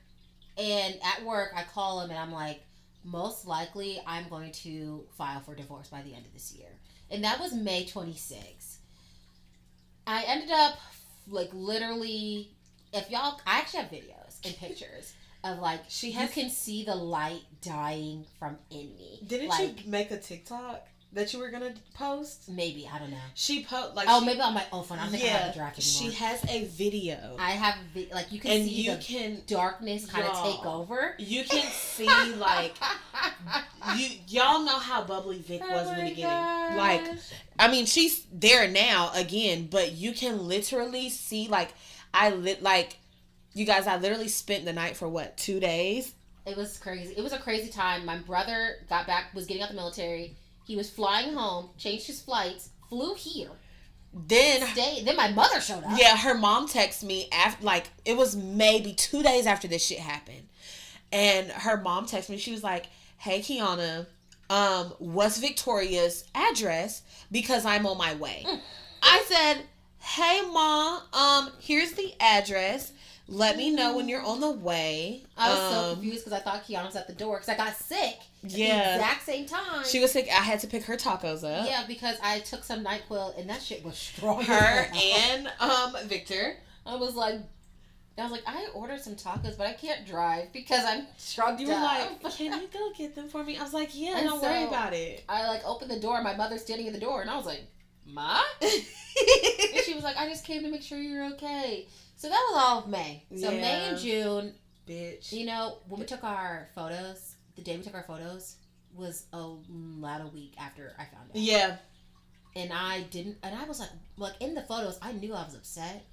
and 0.59 0.99
at 1.03 1.25
work 1.25 1.53
I 1.57 1.63
call 1.63 2.03
him 2.03 2.11
and 2.11 2.19
I'm 2.19 2.33
like, 2.33 2.61
most 3.07 3.47
likely 3.47 4.01
I'm 4.07 4.29
going 4.29 4.53
to 4.53 5.05
file 5.17 5.41
for 5.41 5.55
divorce 5.55 5.89
by 5.89 6.03
the 6.03 6.15
end 6.15 6.27
of 6.27 6.33
this 6.33 6.53
year, 6.53 6.69
and 7.11 7.25
that 7.25 7.41
was 7.41 7.55
May 7.55 7.85
26th. 7.85 8.79
I 10.07 10.25
ended 10.27 10.51
up 10.51 10.79
like 11.29 11.51
literally, 11.53 12.51
if 12.93 13.11
y'all, 13.11 13.41
I 13.47 13.59
actually 13.59 13.81
have 13.81 13.91
videos 13.91 14.45
and 14.45 14.57
pictures 14.57 15.15
of 15.45 15.59
like 15.59 15.81
She 15.89 16.11
you 16.11 16.29
can 16.29 16.51
see 16.51 16.85
the 16.85 16.95
light 16.95 17.43
dying 17.63 18.27
from 18.39 18.59
in 18.71 18.95
me. 18.97 19.21
Didn't 19.27 19.49
like, 19.49 19.85
you 19.85 19.91
make 19.91 20.11
a 20.11 20.19
TikTok 20.19 20.87
that 21.13 21.33
you 21.33 21.39
were 21.39 21.51
gonna 21.51 21.73
post? 21.95 22.49
Maybe 22.49 22.89
I 22.93 22.99
don't 22.99 23.11
know. 23.11 23.17
She 23.35 23.65
post 23.65 23.95
like 23.95 24.07
Oh, 24.11 24.21
she, 24.21 24.27
maybe 24.27 24.41
on 24.41 24.53
my 24.55 24.65
own 24.73 24.85
phone. 24.85 24.99
I 24.99 25.03
don't 25.05 25.13
think 25.13 25.23
I 25.25 25.27
yeah. 25.27 25.39
have 25.39 25.53
the 25.55 25.59
draft 25.59 25.79
anymore. 25.79 26.13
She 26.13 26.17
has 26.25 26.45
a 26.51 26.65
video, 26.67 27.37
I 27.39 27.53
have 27.53 27.77
vi- 27.95 28.09
like 28.13 28.31
you 28.33 28.41
can 28.41 28.51
and 28.51 28.65
see 28.65 28.83
you 28.83 28.91
the 28.97 28.99
can 29.03 29.43
darkness 29.47 30.07
kind 30.07 30.27
of 30.27 30.43
take 30.43 30.67
over. 30.67 31.15
you 31.19 31.45
can 31.45 31.67
see 31.73 32.07
like 32.35 32.75
you 33.97 34.09
y'all 34.29 34.63
know 34.65 34.79
how 34.79 35.03
bubbly 35.05 35.39
Vic 35.39 35.63
Oh 35.65 35.71
was 35.71 35.89
in 35.91 35.97
the 36.05 36.11
beginning. 36.11 36.77
Like 36.77 37.03
I 37.59 37.69
mean, 37.71 37.87
she's 37.87 38.27
there 38.33 38.69
now 38.69 39.11
again, 39.15 39.69
but 39.71 39.93
you 39.93 40.13
can 40.13 40.47
literally 40.47 41.09
see 41.09 41.49
like 41.49 41.73
I 42.13 42.31
lit 42.31 42.63
like 42.63 42.99
you 43.55 43.65
guys. 43.65 43.87
I 43.87 43.97
literally 43.97 44.29
spent 44.29 44.65
the 44.65 44.73
night 44.73 44.97
for 44.97 45.09
what 45.09 45.37
two 45.39 45.61
days. 45.61 46.13
it 46.45 46.57
was 46.57 46.77
crazy. 46.79 47.15
It 47.17 47.23
was 47.23 47.33
a 47.33 47.39
crazy 47.39 47.71
time. 47.71 48.05
My 48.05 48.19
brother 48.19 48.77
got 48.89 49.07
back, 49.07 49.33
was 49.35 49.47
getting 49.47 49.63
out 49.63 49.71
the 49.71 49.75
military. 49.75 50.37
He 50.67 50.77
was 50.77 50.91
flying 50.91 51.35
home, 51.35 51.71
changed 51.79 52.07
his 52.07 52.21
flights, 52.21 52.71
flew 52.89 53.15
here, 53.15 53.51
Then 54.13 54.67
stayed. 54.69 55.05
Then 55.07 55.17
my 55.17 55.31
mother 55.31 55.61
showed 55.61 55.85
up. 55.85 55.99
yeah, 55.99 56.17
her 56.17 56.35
mom 56.35 56.67
texted 56.69 57.05
me 57.05 57.29
after 57.33 57.65
like 57.65 57.85
it 58.05 58.17
was 58.17 58.35
maybe 58.37 58.93
two 58.95 59.23
days 59.23 59.47
after 59.47 59.69
this 59.69 59.85
shit 59.87 59.99
happened, 60.01 60.49
and 61.13 61.51
her 61.51 61.77
mom 61.77 62.07
texted 62.07 62.31
me. 62.31 62.37
She 62.39 62.53
was 62.53 62.65
like, 62.65 62.87
"Hey, 63.19 63.41
Kiana, 63.41 64.07
um, 64.51 64.87
what's 64.99 65.39
Victoria's 65.39 66.25
address? 66.35 67.03
Because 67.31 67.65
I'm 67.65 67.87
on 67.87 67.97
my 67.99 68.15
way." 68.15 68.45
Mm. 68.47 68.61
I 69.03 69.25
said, 69.29 69.63
"Hey, 70.01 70.41
mom, 70.51 71.03
um, 71.13 71.53
here's 71.61 71.93
the 71.93 72.13
address. 72.21 72.91
Let 73.29 73.57
me 73.57 73.71
know 73.71 73.97
when 73.97 74.09
you're 74.09 74.23
on 74.25 74.41
the 74.41 74.51
way." 74.53 75.25
I 75.37 75.51
was 75.51 75.59
so 75.71 75.79
Um, 75.81 75.95
confused 75.97 76.25
because 76.25 76.33
I 76.39 76.43
thought 76.43 76.65
Kiana 76.65 76.87
was 76.87 76.97
at 76.97 77.07
the 77.09 77.13
door 77.13 77.37
because 77.37 77.49
I 77.49 77.57
got 77.57 77.75
sick 77.77 78.19
at 78.45 78.51
the 78.51 78.59
Yeah, 78.59 78.95
exact 78.97 79.25
same 79.27 79.47
time. 79.47 79.85
she 79.85 79.99
was 79.99 80.13
sick. 80.13 80.29
I 80.29 80.43
had 80.43 80.61
to 80.61 80.67
pick 80.69 80.85
her 80.85 80.97
tacos 80.97 81.43
up. 81.43 81.67
yeah, 81.69 81.85
because 81.89 82.17
I 82.23 82.39
took 82.41 82.63
some 82.65 82.85
Nyquil 82.85 83.37
and 83.39 83.51
that 83.51 83.63
shit 83.63 83.85
was 83.85 83.99
strong. 83.99 84.45
Her 84.45 84.91
and 84.95 85.51
um 85.61 85.97
Victor. 86.05 86.57
I 86.87 86.95
was 86.95 87.17
like, 87.17 87.41
I 88.17 88.23
was 88.23 88.31
like, 88.33 88.45
I 88.47 88.69
ordered 88.75 89.01
some 89.03 89.17
tacos, 89.17 89.59
but 89.59 89.67
I 89.67 89.73
can't 89.73 90.07
drive 90.07 90.53
because 90.53 90.85
I'm 90.87 91.07
drugged 91.35 91.61
You 91.61 91.67
were 91.67 91.75
up. 91.75 92.23
like, 92.23 92.37
"Can 92.37 92.53
you 92.63 92.69
go 92.73 92.93
get 92.97 93.15
them 93.17 93.29
for 93.29 93.43
me?" 93.43 93.59
I 93.59 93.63
was 93.65 93.75
like, 93.75 93.91
"Yeah, 93.93 94.19
And 94.19 94.27
don't 94.29 94.41
worry 94.41 94.65
about 94.65 94.95
it." 94.95 95.25
I 95.29 95.47
like 95.49 95.63
opened 95.67 95.91
the 95.91 95.99
door. 96.01 96.23
My 96.23 96.35
mother's 96.37 96.63
standing 96.63 96.87
at 96.87 96.93
the 96.95 97.01
door, 97.01 97.21
and 97.23 97.29
I 97.29 97.37
was 97.37 97.45
like, 97.45 97.63
"Ma," 98.07 98.41
and 98.63 98.71
she 99.85 99.95
was 99.95 100.05
like, 100.05 100.17
"I 100.17 100.29
just 100.29 100.45
came 100.45 100.63
to 100.63 100.71
make 100.71 100.83
sure 100.83 100.99
you're 100.99 101.25
okay." 101.35 101.87
So 102.17 102.29
that 102.29 102.47
was 102.51 102.63
all 102.63 102.79
of 102.81 102.89
May. 102.89 103.25
So 103.39 103.51
May 103.51 103.89
and 103.89 103.99
June. 103.99 104.55
Bitch. 104.89 105.33
You 105.33 105.47
know, 105.47 105.79
when 105.89 106.01
we 106.01 106.07
took 106.07 106.25
our 106.25 106.69
photos, 106.75 107.37
the 107.57 107.63
day 107.63 107.77
we 107.77 107.83
took 107.83 107.95
our 107.95 108.05
photos 108.05 108.57
was 108.95 109.27
a 109.33 109.41
lot 109.69 110.21
of 110.21 110.33
week 110.33 110.55
after 110.59 110.93
I 110.99 111.05
found 111.05 111.31
out. 111.31 111.37
Yeah. 111.37 111.77
And 112.55 112.73
I 112.73 113.03
didn't. 113.11 113.37
And 113.43 113.55
I 113.55 113.65
was 113.65 113.81
like, 113.81 113.91
like 114.17 114.35
in 114.41 114.55
the 114.55 114.63
photos, 114.63 114.99
I 115.03 115.13
knew 115.13 115.35
I 115.35 115.45
was 115.45 115.55
upset, 115.55 116.07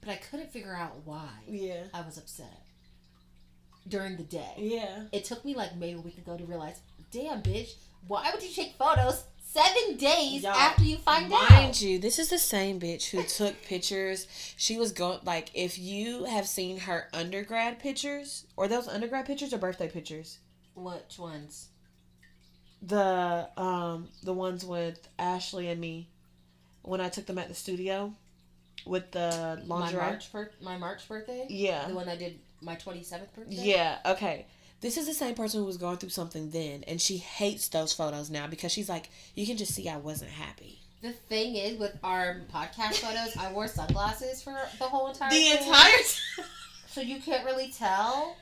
but 0.00 0.10
I 0.10 0.16
couldn't 0.16 0.52
figure 0.52 0.74
out 0.74 1.00
why 1.04 1.28
Yeah. 1.48 1.84
I 1.92 2.02
was 2.02 2.18
upset 2.18 2.62
during 3.88 4.16
the 4.16 4.22
day. 4.22 4.52
Yeah. 4.58 5.04
It 5.10 5.24
took 5.24 5.44
me 5.44 5.54
like 5.56 5.76
maybe 5.76 5.98
a 5.98 6.02
week 6.02 6.18
ago 6.18 6.36
to 6.36 6.44
realize, 6.44 6.80
damn, 7.10 7.42
bitch, 7.42 7.70
why 8.06 8.30
would 8.32 8.42
you 8.42 8.50
take 8.54 8.76
photos 8.76 9.24
seven 9.52 9.96
days 9.96 10.42
Y'all, 10.42 10.52
after 10.52 10.84
you 10.84 10.96
find 10.98 11.28
Mind 11.28 11.42
out? 11.44 11.50
Mind 11.50 11.80
you, 11.80 11.98
this 11.98 12.18
is 12.18 12.28
the 12.28 12.38
same 12.38 12.78
bitch 12.80 13.10
who 13.10 13.22
took 13.22 13.62
pictures. 13.62 14.26
She 14.56 14.76
was 14.76 14.92
going 14.92 15.20
like 15.24 15.50
if 15.54 15.78
you 15.78 16.24
have 16.24 16.46
seen 16.46 16.80
her 16.80 17.08
undergrad 17.12 17.78
pictures 17.78 18.44
or 18.56 18.68
those 18.68 18.88
undergrad 18.88 19.26
pictures 19.26 19.52
or 19.52 19.58
birthday 19.58 19.88
pictures. 19.88 20.38
Which 20.74 21.18
ones? 21.18 21.68
The 22.82 23.48
um 23.56 24.08
the 24.22 24.32
ones 24.32 24.64
with 24.64 25.08
Ashley 25.18 25.68
and 25.68 25.80
me 25.80 26.08
when 26.82 27.00
I 27.00 27.08
took 27.08 27.26
them 27.26 27.38
at 27.38 27.48
the 27.48 27.54
studio 27.54 28.12
with 28.86 29.10
the 29.10 29.62
My. 29.66 29.92
March, 29.92 30.30
bir- 30.32 30.52
my 30.62 30.76
March 30.76 31.08
birthday? 31.08 31.46
Yeah. 31.48 31.88
The 31.88 31.94
one 31.94 32.08
I 32.08 32.16
did 32.16 32.38
my 32.60 32.76
27th 32.76 33.34
birthday? 33.34 33.54
Yeah, 33.56 33.98
okay. 34.06 34.46
This 34.80 34.96
is 34.96 35.06
the 35.06 35.14
same 35.14 35.34
person 35.34 35.60
who 35.60 35.66
was 35.66 35.76
going 35.76 35.96
through 35.98 36.10
something 36.10 36.50
then, 36.50 36.84
and 36.86 37.00
she 37.00 37.16
hates 37.16 37.68
those 37.68 37.92
photos 37.92 38.30
now 38.30 38.46
because 38.46 38.70
she's 38.72 38.88
like, 38.88 39.10
you 39.34 39.44
can 39.46 39.56
just 39.56 39.74
see 39.74 39.88
I 39.88 39.96
wasn't 39.96 40.30
happy. 40.30 40.78
The 41.02 41.12
thing 41.12 41.56
is, 41.56 41.78
with 41.78 41.96
our 42.04 42.42
podcast 42.52 42.94
photos, 42.96 43.36
I 43.36 43.52
wore 43.52 43.66
sunglasses 43.68 44.42
for 44.42 44.56
the 44.78 44.84
whole 44.84 45.08
entire 45.08 45.30
The 45.30 45.36
thing. 45.36 45.58
entire 45.58 45.90
time. 45.90 46.44
So 46.90 47.02
you 47.02 47.20
can't 47.20 47.44
really 47.44 47.70
tell. 47.70 48.34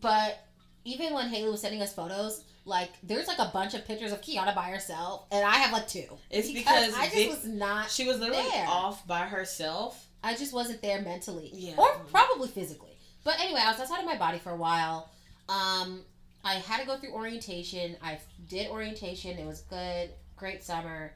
But 0.00 0.44
even 0.84 1.14
when 1.14 1.28
Haley 1.28 1.50
was 1.50 1.60
sending 1.60 1.80
us 1.80 1.94
photos, 1.94 2.44
like, 2.64 2.90
there's 3.02 3.28
like 3.28 3.38
a 3.38 3.50
bunch 3.52 3.74
of 3.74 3.86
pictures 3.86 4.12
of 4.12 4.20
Kiana 4.20 4.54
by 4.54 4.64
herself, 4.70 5.26
and 5.30 5.44
I 5.44 5.54
have 5.58 5.72
like 5.72 5.88
two. 5.88 6.04
It's 6.30 6.50
because 6.50 6.92
I 6.94 7.04
just 7.04 7.14
Vic- 7.14 7.30
was 7.30 7.44
not. 7.46 7.90
She 7.90 8.06
was 8.06 8.18
literally 8.18 8.42
There. 8.50 8.66
off 8.68 9.06
by 9.06 9.20
herself. 9.20 10.06
I 10.24 10.34
just 10.34 10.52
wasn't 10.52 10.82
there 10.82 11.00
mentally. 11.02 11.50
Yeah. 11.54 11.74
Or 11.78 11.88
probably 12.10 12.48
physically. 12.48 12.96
But 13.24 13.40
anyway, 13.40 13.60
I 13.64 13.70
was 13.70 13.80
outside 13.80 14.00
of 14.00 14.06
my 14.06 14.16
body 14.18 14.38
for 14.38 14.50
a 14.50 14.56
while. 14.56 15.08
Um, 15.52 16.02
I 16.44 16.54
had 16.54 16.80
to 16.80 16.86
go 16.86 16.96
through 16.96 17.12
orientation. 17.12 17.96
I 18.02 18.18
did 18.48 18.70
orientation. 18.70 19.38
It 19.38 19.46
was 19.46 19.60
good. 19.62 20.10
Great 20.36 20.64
summer. 20.64 21.12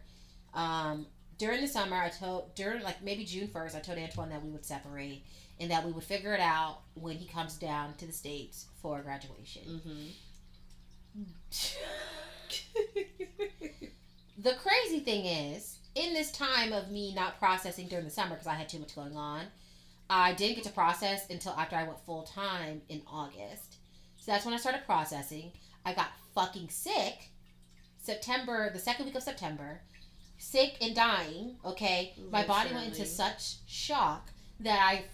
Um, 0.54 1.06
during 1.38 1.60
the 1.60 1.68
summer, 1.68 1.96
I 1.96 2.08
told, 2.10 2.54
during 2.54 2.82
like 2.82 3.02
maybe 3.02 3.24
June 3.24 3.48
1st, 3.48 3.76
I 3.76 3.80
told 3.80 3.98
Antoine 3.98 4.30
that 4.30 4.44
we 4.44 4.50
would 4.50 4.64
separate 4.64 5.24
and 5.58 5.70
that 5.70 5.84
we 5.84 5.92
would 5.92 6.04
figure 6.04 6.34
it 6.34 6.40
out 6.40 6.80
when 6.94 7.16
he 7.16 7.26
comes 7.26 7.56
down 7.56 7.94
to 7.94 8.06
the 8.06 8.12
States 8.12 8.66
for 8.82 9.00
graduation. 9.00 9.80
Mm-hmm. 9.86 10.06
The 14.38 14.54
crazy 14.54 15.00
thing 15.00 15.24
is, 15.24 15.78
in 15.94 16.12
this 16.12 16.30
time 16.30 16.72
of 16.72 16.90
me 16.90 17.14
not 17.14 17.38
processing 17.38 17.88
during 17.88 18.04
the 18.04 18.10
summer 18.10 18.34
because 18.34 18.46
I 18.46 18.54
had 18.54 18.68
too 18.68 18.78
much 18.78 18.94
going 18.94 19.16
on, 19.16 19.46
I 20.10 20.34
didn't 20.34 20.56
get 20.56 20.64
to 20.64 20.70
process 20.70 21.28
until 21.30 21.52
after 21.52 21.74
I 21.74 21.84
went 21.84 21.98
full 22.04 22.22
time 22.22 22.82
in 22.90 23.00
August. 23.10 23.75
So 24.26 24.32
that's 24.32 24.44
when 24.44 24.54
I 24.54 24.56
started 24.56 24.84
processing. 24.84 25.52
I 25.84 25.94
got 25.94 26.08
fucking 26.34 26.68
sick 26.68 27.30
September, 28.02 28.70
the 28.72 28.78
second 28.80 29.04
week 29.04 29.14
of 29.14 29.22
September, 29.22 29.82
sick 30.36 30.78
and 30.80 30.96
dying. 30.96 31.58
Okay, 31.64 32.12
my 32.32 32.44
body 32.44 32.74
went 32.74 32.88
into 32.88 33.06
such 33.06 33.58
shock 33.68 34.30
that 34.58 34.80
I 34.82 35.04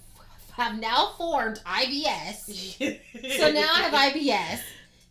have 0.56 0.80
now 0.80 1.12
formed 1.18 1.60
IBS. 1.66 2.98
So 3.38 3.52
now 3.52 3.68
I 3.74 3.82
have 3.82 4.14
IBS 4.14 4.60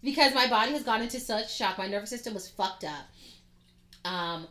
because 0.02 0.34
my 0.34 0.48
body 0.48 0.72
has 0.72 0.82
gone 0.82 1.04
into 1.04 1.20
such 1.20 1.56
shock. 1.56 1.78
My 1.78 1.86
nervous 1.86 2.10
system 2.10 2.34
was 2.34 2.50
fucked 2.50 2.84
up. 2.84 3.06
Um, 4.04 4.48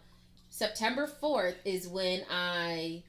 September 0.50 1.10
4th 1.20 1.56
is 1.64 1.88
when 1.88 2.22
I 2.30 3.02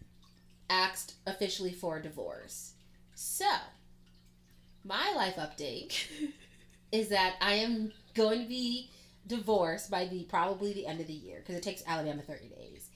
asked 0.71 1.13
officially 1.27 1.71
for 1.71 1.97
a 1.97 2.01
divorce. 2.01 2.73
So, 3.13 3.45
my 4.83 5.13
life 5.15 5.35
update 5.35 6.05
is 6.91 7.09
that 7.09 7.35
I 7.41 7.53
am 7.53 7.91
going 8.13 8.41
to 8.41 8.47
be 8.47 8.89
divorced 9.27 9.89
by 9.91 10.05
the 10.05 10.23
probably 10.23 10.73
the 10.73 10.87
end 10.87 10.99
of 10.99 11.07
the 11.07 11.13
year 11.13 11.39
because 11.39 11.55
it 11.55 11.63
takes 11.63 11.83
Alabama 11.85 12.21
30 12.21 12.49
days. 12.49 12.89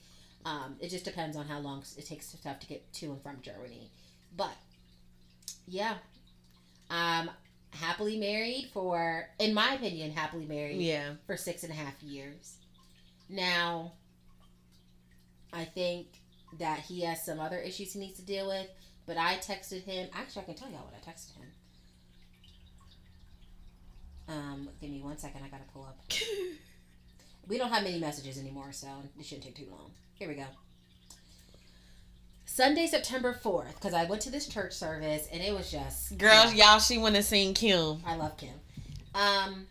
Um, 0.44 0.76
it 0.80 0.90
just 0.90 1.04
depends 1.04 1.36
on 1.36 1.46
how 1.46 1.58
long 1.58 1.82
it 1.96 2.06
takes 2.06 2.28
stuff 2.28 2.60
to 2.60 2.66
get 2.66 2.92
to 2.94 3.06
and 3.06 3.22
from 3.22 3.40
Germany. 3.42 3.90
But, 4.36 4.54
yeah. 5.66 5.94
Um, 6.88 7.30
happily 7.70 8.16
married 8.16 8.70
for, 8.72 9.28
in 9.40 9.54
my 9.54 9.74
opinion, 9.74 10.12
happily 10.12 10.46
married 10.46 10.80
yeah. 10.80 11.14
for 11.26 11.36
six 11.36 11.64
and 11.64 11.72
a 11.72 11.76
half 11.76 12.00
years. 12.02 12.58
Now, 13.28 13.92
I 15.52 15.64
think 15.64 16.06
that 16.58 16.80
he 16.80 17.00
has 17.02 17.24
some 17.24 17.40
other 17.40 17.58
issues 17.58 17.92
he 17.92 17.98
needs 17.98 18.18
to 18.18 18.24
deal 18.24 18.46
with, 18.46 18.68
But 19.06 19.16
I 19.16 19.36
texted 19.36 19.82
him. 19.82 20.08
Actually, 20.12 20.42
I 20.42 20.44
can 20.46 20.54
tell 20.54 20.70
y'all 20.70 20.84
what 20.84 20.94
I 20.94 21.10
texted 21.10 21.36
him. 21.36 21.46
Um, 24.28 24.68
give 24.80 24.90
me 24.90 25.02
one 25.02 25.18
second. 25.18 25.42
I 25.44 25.48
gotta 25.48 25.64
pull 25.72 25.84
up. 25.84 25.98
we 27.48 27.58
don't 27.58 27.70
have 27.70 27.84
many 27.84 27.98
messages 27.98 28.38
anymore, 28.38 28.72
so 28.72 28.88
it 29.18 29.24
shouldn't 29.24 29.44
take 29.44 29.56
too 29.56 29.70
long. 29.70 29.90
Here 30.14 30.28
we 30.28 30.34
go. 30.34 30.46
Sunday, 32.44 32.86
September 32.86 33.34
fourth, 33.34 33.74
because 33.74 33.92
I 33.92 34.04
went 34.04 34.22
to 34.22 34.30
this 34.30 34.48
church 34.48 34.72
service 34.72 35.28
and 35.30 35.42
it 35.42 35.54
was 35.54 35.70
just 35.70 36.16
Girls, 36.16 36.54
y'all, 36.54 36.78
she 36.78 36.96
wanna 36.96 37.22
sing 37.22 37.54
Kim. 37.54 38.00
I 38.06 38.16
love 38.16 38.36
Kim. 38.36 38.54
Um, 39.14 39.66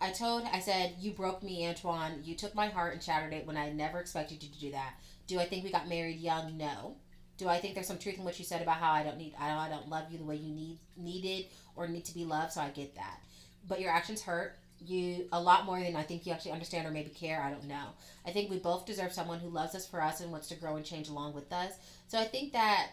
I 0.00 0.10
told, 0.10 0.44
I 0.52 0.60
said, 0.60 0.94
you 1.00 1.12
broke 1.12 1.42
me, 1.42 1.66
Antoine. 1.66 2.20
You 2.24 2.34
took 2.34 2.54
my 2.54 2.66
heart 2.66 2.92
and 2.92 3.02
shattered 3.02 3.32
it 3.32 3.46
when 3.46 3.56
I 3.56 3.72
never 3.72 4.00
expected 4.00 4.42
you 4.42 4.50
to 4.50 4.60
do 4.60 4.70
that. 4.72 4.94
Do 5.26 5.38
I 5.38 5.46
think 5.46 5.64
we 5.64 5.70
got 5.70 5.88
married 5.88 6.20
young? 6.20 6.58
No. 6.58 6.96
Do 7.36 7.48
I 7.48 7.58
think 7.58 7.74
there's 7.74 7.86
some 7.86 7.98
truth 7.98 8.18
in 8.18 8.24
what 8.24 8.38
you 8.38 8.44
said 8.44 8.62
about 8.62 8.76
how 8.76 8.92
I 8.92 9.02
don't 9.02 9.18
need, 9.18 9.34
I 9.38 9.48
don't, 9.48 9.58
I 9.58 9.68
don't 9.68 9.88
love 9.88 10.04
you 10.10 10.18
the 10.18 10.24
way 10.24 10.36
you 10.36 10.54
need 10.54 10.78
needed 10.96 11.46
or 11.74 11.88
need 11.88 12.04
to 12.06 12.14
be 12.14 12.24
loved? 12.24 12.52
So 12.52 12.60
I 12.60 12.68
get 12.68 12.94
that. 12.94 13.20
But 13.66 13.80
your 13.80 13.90
actions 13.90 14.22
hurt 14.22 14.56
you 14.80 15.26
a 15.32 15.40
lot 15.40 15.64
more 15.64 15.80
than 15.80 15.96
I 15.96 16.02
think 16.02 16.26
you 16.26 16.32
actually 16.32 16.52
understand 16.52 16.86
or 16.86 16.90
maybe 16.90 17.10
care. 17.10 17.40
I 17.42 17.50
don't 17.50 17.66
know. 17.66 17.86
I 18.26 18.30
think 18.30 18.50
we 18.50 18.58
both 18.58 18.86
deserve 18.86 19.12
someone 19.12 19.38
who 19.38 19.48
loves 19.48 19.74
us 19.74 19.86
for 19.86 20.02
us 20.02 20.20
and 20.20 20.30
wants 20.30 20.48
to 20.48 20.56
grow 20.56 20.76
and 20.76 20.84
change 20.84 21.08
along 21.08 21.34
with 21.34 21.52
us. 21.52 21.72
So 22.08 22.18
I 22.18 22.24
think 22.24 22.52
that 22.52 22.90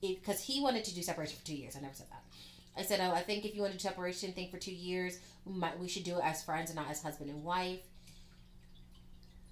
because 0.00 0.40
he 0.40 0.60
wanted 0.60 0.84
to 0.84 0.94
do 0.94 1.02
separation 1.02 1.36
for 1.38 1.46
two 1.46 1.56
years, 1.56 1.76
I 1.76 1.80
never 1.80 1.94
said 1.94 2.06
that. 2.10 2.22
I 2.76 2.82
said, 2.82 3.00
oh, 3.00 3.12
I 3.12 3.22
think 3.22 3.44
if 3.44 3.54
you 3.54 3.60
want 3.60 3.72
to 3.72 3.78
do 3.78 3.82
separation 3.82 4.32
thing 4.32 4.50
for 4.50 4.58
two 4.58 4.74
years, 4.74 5.18
we 5.44 5.54
might 5.54 5.78
we 5.78 5.88
should 5.88 6.04
do 6.04 6.16
it 6.16 6.24
as 6.24 6.42
friends 6.42 6.70
and 6.70 6.78
not 6.78 6.90
as 6.90 7.02
husband 7.02 7.30
and 7.30 7.44
wife. 7.44 7.80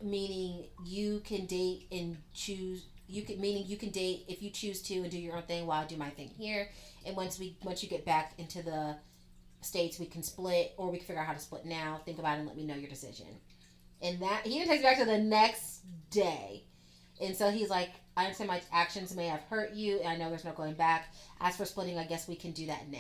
Meaning 0.02 0.64
you 0.84 1.20
can 1.24 1.46
date 1.46 1.86
and 1.92 2.16
choose. 2.34 2.86
You 3.06 3.22
can 3.22 3.40
meaning 3.40 3.66
you 3.66 3.76
can 3.76 3.90
date 3.90 4.24
if 4.28 4.42
you 4.42 4.50
choose 4.50 4.80
to 4.82 4.94
and 4.94 5.10
do 5.10 5.18
your 5.18 5.36
own 5.36 5.42
thing 5.42 5.66
while 5.66 5.82
I 5.82 5.86
do 5.86 5.96
my 5.96 6.10
thing 6.10 6.28
here. 6.28 6.68
And 7.04 7.16
once 7.16 7.38
we 7.38 7.56
once 7.62 7.82
you 7.82 7.88
get 7.88 8.04
back 8.04 8.34
into 8.38 8.62
the 8.62 8.96
states, 9.60 9.98
we 9.98 10.06
can 10.06 10.22
split 10.22 10.72
or 10.76 10.90
we 10.90 10.98
can 10.98 11.06
figure 11.06 11.20
out 11.20 11.26
how 11.26 11.34
to 11.34 11.38
split 11.38 11.64
now. 11.64 12.00
Think 12.04 12.18
about 12.18 12.36
it 12.36 12.40
and 12.40 12.48
let 12.48 12.56
me 12.56 12.64
know 12.64 12.74
your 12.74 12.90
decision. 12.90 13.26
And 14.00 14.20
that 14.20 14.46
he 14.46 14.58
didn't 14.58 14.70
me 14.70 14.82
back 14.82 14.98
to 14.98 15.04
the 15.04 15.18
next 15.18 15.82
day. 16.10 16.64
And 17.20 17.36
so 17.36 17.50
he's 17.50 17.70
like, 17.70 17.90
I 18.16 18.24
understand 18.24 18.48
my 18.48 18.60
actions 18.72 19.14
may 19.14 19.26
have 19.26 19.40
hurt 19.42 19.72
you, 19.72 19.98
and 20.00 20.08
I 20.08 20.16
know 20.16 20.28
there's 20.28 20.44
no 20.44 20.52
going 20.52 20.74
back. 20.74 21.14
As 21.40 21.56
for 21.56 21.64
splitting, 21.64 21.98
I 21.98 22.04
guess 22.04 22.28
we 22.28 22.36
can 22.36 22.52
do 22.52 22.66
that 22.66 22.90
now. 22.90 22.98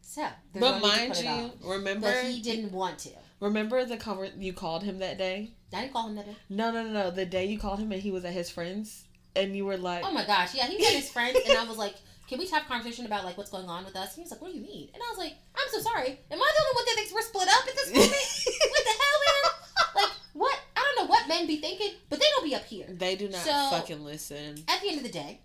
So, 0.00 0.26
there's 0.52 0.62
But 0.62 0.78
no 0.78 0.86
mind 0.86 1.16
you, 1.16 1.68
remember 1.68 2.12
but 2.12 2.24
he 2.24 2.42
didn't 2.42 2.72
want 2.72 2.98
to. 3.00 3.10
Remember 3.42 3.84
the 3.84 3.96
cover 3.96 4.28
you 4.38 4.52
called 4.52 4.82
him 4.84 4.98
that 5.00 5.18
day? 5.18 5.50
I 5.74 5.82
didn't 5.82 5.92
call 5.92 6.08
him 6.08 6.16
that. 6.16 6.26
day. 6.26 6.36
No, 6.48 6.70
no, 6.70 6.82
no, 6.84 6.92
no. 6.92 7.10
The 7.10 7.26
day 7.26 7.46
you 7.46 7.58
called 7.58 7.78
him 7.78 7.92
and 7.92 8.00
he 8.00 8.10
was 8.10 8.24
at 8.24 8.32
his 8.32 8.48
friend's 8.50 9.04
and 9.34 9.56
you 9.56 9.64
were 9.64 9.76
like 9.76 10.04
Oh 10.04 10.12
my 10.12 10.24
gosh, 10.24 10.54
yeah, 10.54 10.66
he 10.66 10.76
was 10.76 10.86
at 10.86 10.92
his 10.92 11.10
friends, 11.10 11.38
and 11.48 11.56
I 11.58 11.64
was 11.64 11.78
like, 11.78 11.94
"Can 12.28 12.38
we 12.38 12.46
have 12.48 12.62
a 12.64 12.66
conversation 12.66 13.06
about 13.06 13.24
like 13.24 13.36
what's 13.38 13.50
going 13.50 13.66
on 13.68 13.84
with 13.84 13.96
us?" 13.96 14.08
And 14.08 14.16
he 14.16 14.22
was 14.22 14.30
like, 14.30 14.42
"What 14.42 14.52
do 14.52 14.58
you 14.58 14.62
mean?" 14.62 14.90
And 14.94 15.02
I 15.02 15.08
was 15.10 15.18
like, 15.18 15.32
"I'm 15.54 15.68
so 15.70 15.80
sorry. 15.80 16.08
Am 16.30 16.38
I 16.38 16.52
the 16.56 16.62
only 16.62 16.74
one 16.74 16.84
that 16.86 16.94
thinks 16.96 17.12
we're 17.12 17.22
split 17.22 17.48
up 17.48 17.66
at 17.66 17.74
this 17.74 17.92
moment? 17.92 18.12
what 18.70 18.84
the 18.84 18.90
hell, 18.90 19.18
man? 19.26 20.02
Like, 20.02 20.12
what? 20.34 20.58
I 20.76 20.80
don't 20.96 21.04
know 21.04 21.10
what 21.10 21.28
men 21.28 21.46
be 21.46 21.56
thinking, 21.56 21.92
but 22.10 22.20
they 22.20 22.26
don't 22.36 22.44
be 22.44 22.54
up 22.54 22.64
here." 22.64 22.86
They 22.90 23.16
do 23.16 23.28
not 23.28 23.40
So- 23.40 23.68
fucking 23.70 24.04
listen. 24.04 24.62
At 24.68 24.82
the 24.82 24.88
end 24.88 24.98
of 24.98 25.02
the 25.04 25.10
day, 25.12 25.40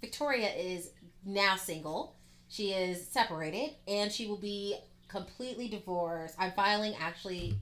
Victoria 0.00 0.48
is 0.50 0.90
now 1.24 1.56
single. 1.56 2.16
She 2.48 2.72
is 2.72 3.06
separated, 3.08 3.76
and 3.86 4.10
she 4.10 4.26
will 4.26 4.36
be 4.40 4.76
completely 5.12 5.68
divorced. 5.68 6.34
I'm 6.38 6.52
filing 6.52 6.94
actually 6.98 7.54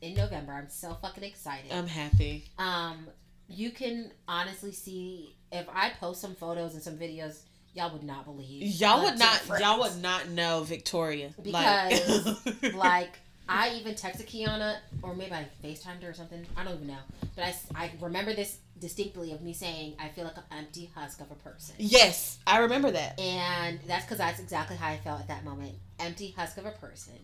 in 0.00 0.14
November. 0.14 0.52
I'm 0.52 0.68
so 0.68 0.96
fucking 1.02 1.24
excited. 1.24 1.72
I'm 1.72 1.86
happy. 1.86 2.44
Um, 2.58 3.08
you 3.48 3.70
can 3.70 4.12
honestly 4.28 4.72
see 4.72 5.36
if 5.50 5.66
I 5.74 5.90
post 6.00 6.20
some 6.20 6.34
photos 6.34 6.74
and 6.74 6.82
some 6.82 6.96
videos, 6.96 7.40
y'all 7.74 7.92
would 7.92 8.04
not 8.04 8.24
believe. 8.24 8.62
Y'all 8.62 9.02
would 9.02 9.18
not 9.18 9.42
y'all 9.60 9.80
would 9.80 10.00
not 10.00 10.28
know 10.28 10.62
Victoria. 10.62 11.30
Because, 11.42 12.46
like, 12.46 12.74
like 12.74 13.18
I 13.48 13.70
even 13.80 13.94
texted 13.94 14.26
Kiana, 14.26 14.76
or 15.02 15.14
maybe 15.14 15.32
I 15.32 15.46
Facetimed 15.62 16.02
her 16.02 16.10
or 16.10 16.14
something. 16.14 16.46
I 16.56 16.64
don't 16.64 16.74
even 16.76 16.86
know, 16.86 17.02
but 17.34 17.44
I, 17.44 17.54
I 17.74 17.90
remember 18.00 18.32
this 18.32 18.58
distinctly 18.82 19.32
of 19.32 19.40
me 19.40 19.54
saying 19.54 19.94
I 19.98 20.08
feel 20.08 20.24
like 20.24 20.36
an 20.36 20.42
empty 20.50 20.90
husk 20.94 21.20
of 21.20 21.30
a 21.30 21.34
person. 21.36 21.76
Yes, 21.78 22.38
I 22.46 22.58
remember 22.58 22.90
that. 22.90 23.18
And 23.18 23.78
that's 23.86 24.04
because 24.04 24.18
that's 24.18 24.40
exactly 24.40 24.76
how 24.76 24.88
I 24.88 24.98
felt 24.98 25.20
at 25.20 25.28
that 25.28 25.44
moment. 25.44 25.74
Empty 25.98 26.34
husk 26.36 26.58
of 26.58 26.66
a 26.66 26.72
person. 26.72 27.14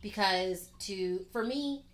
Because 0.00 0.70
to 0.80 1.26
for 1.32 1.44
me, 1.44 1.84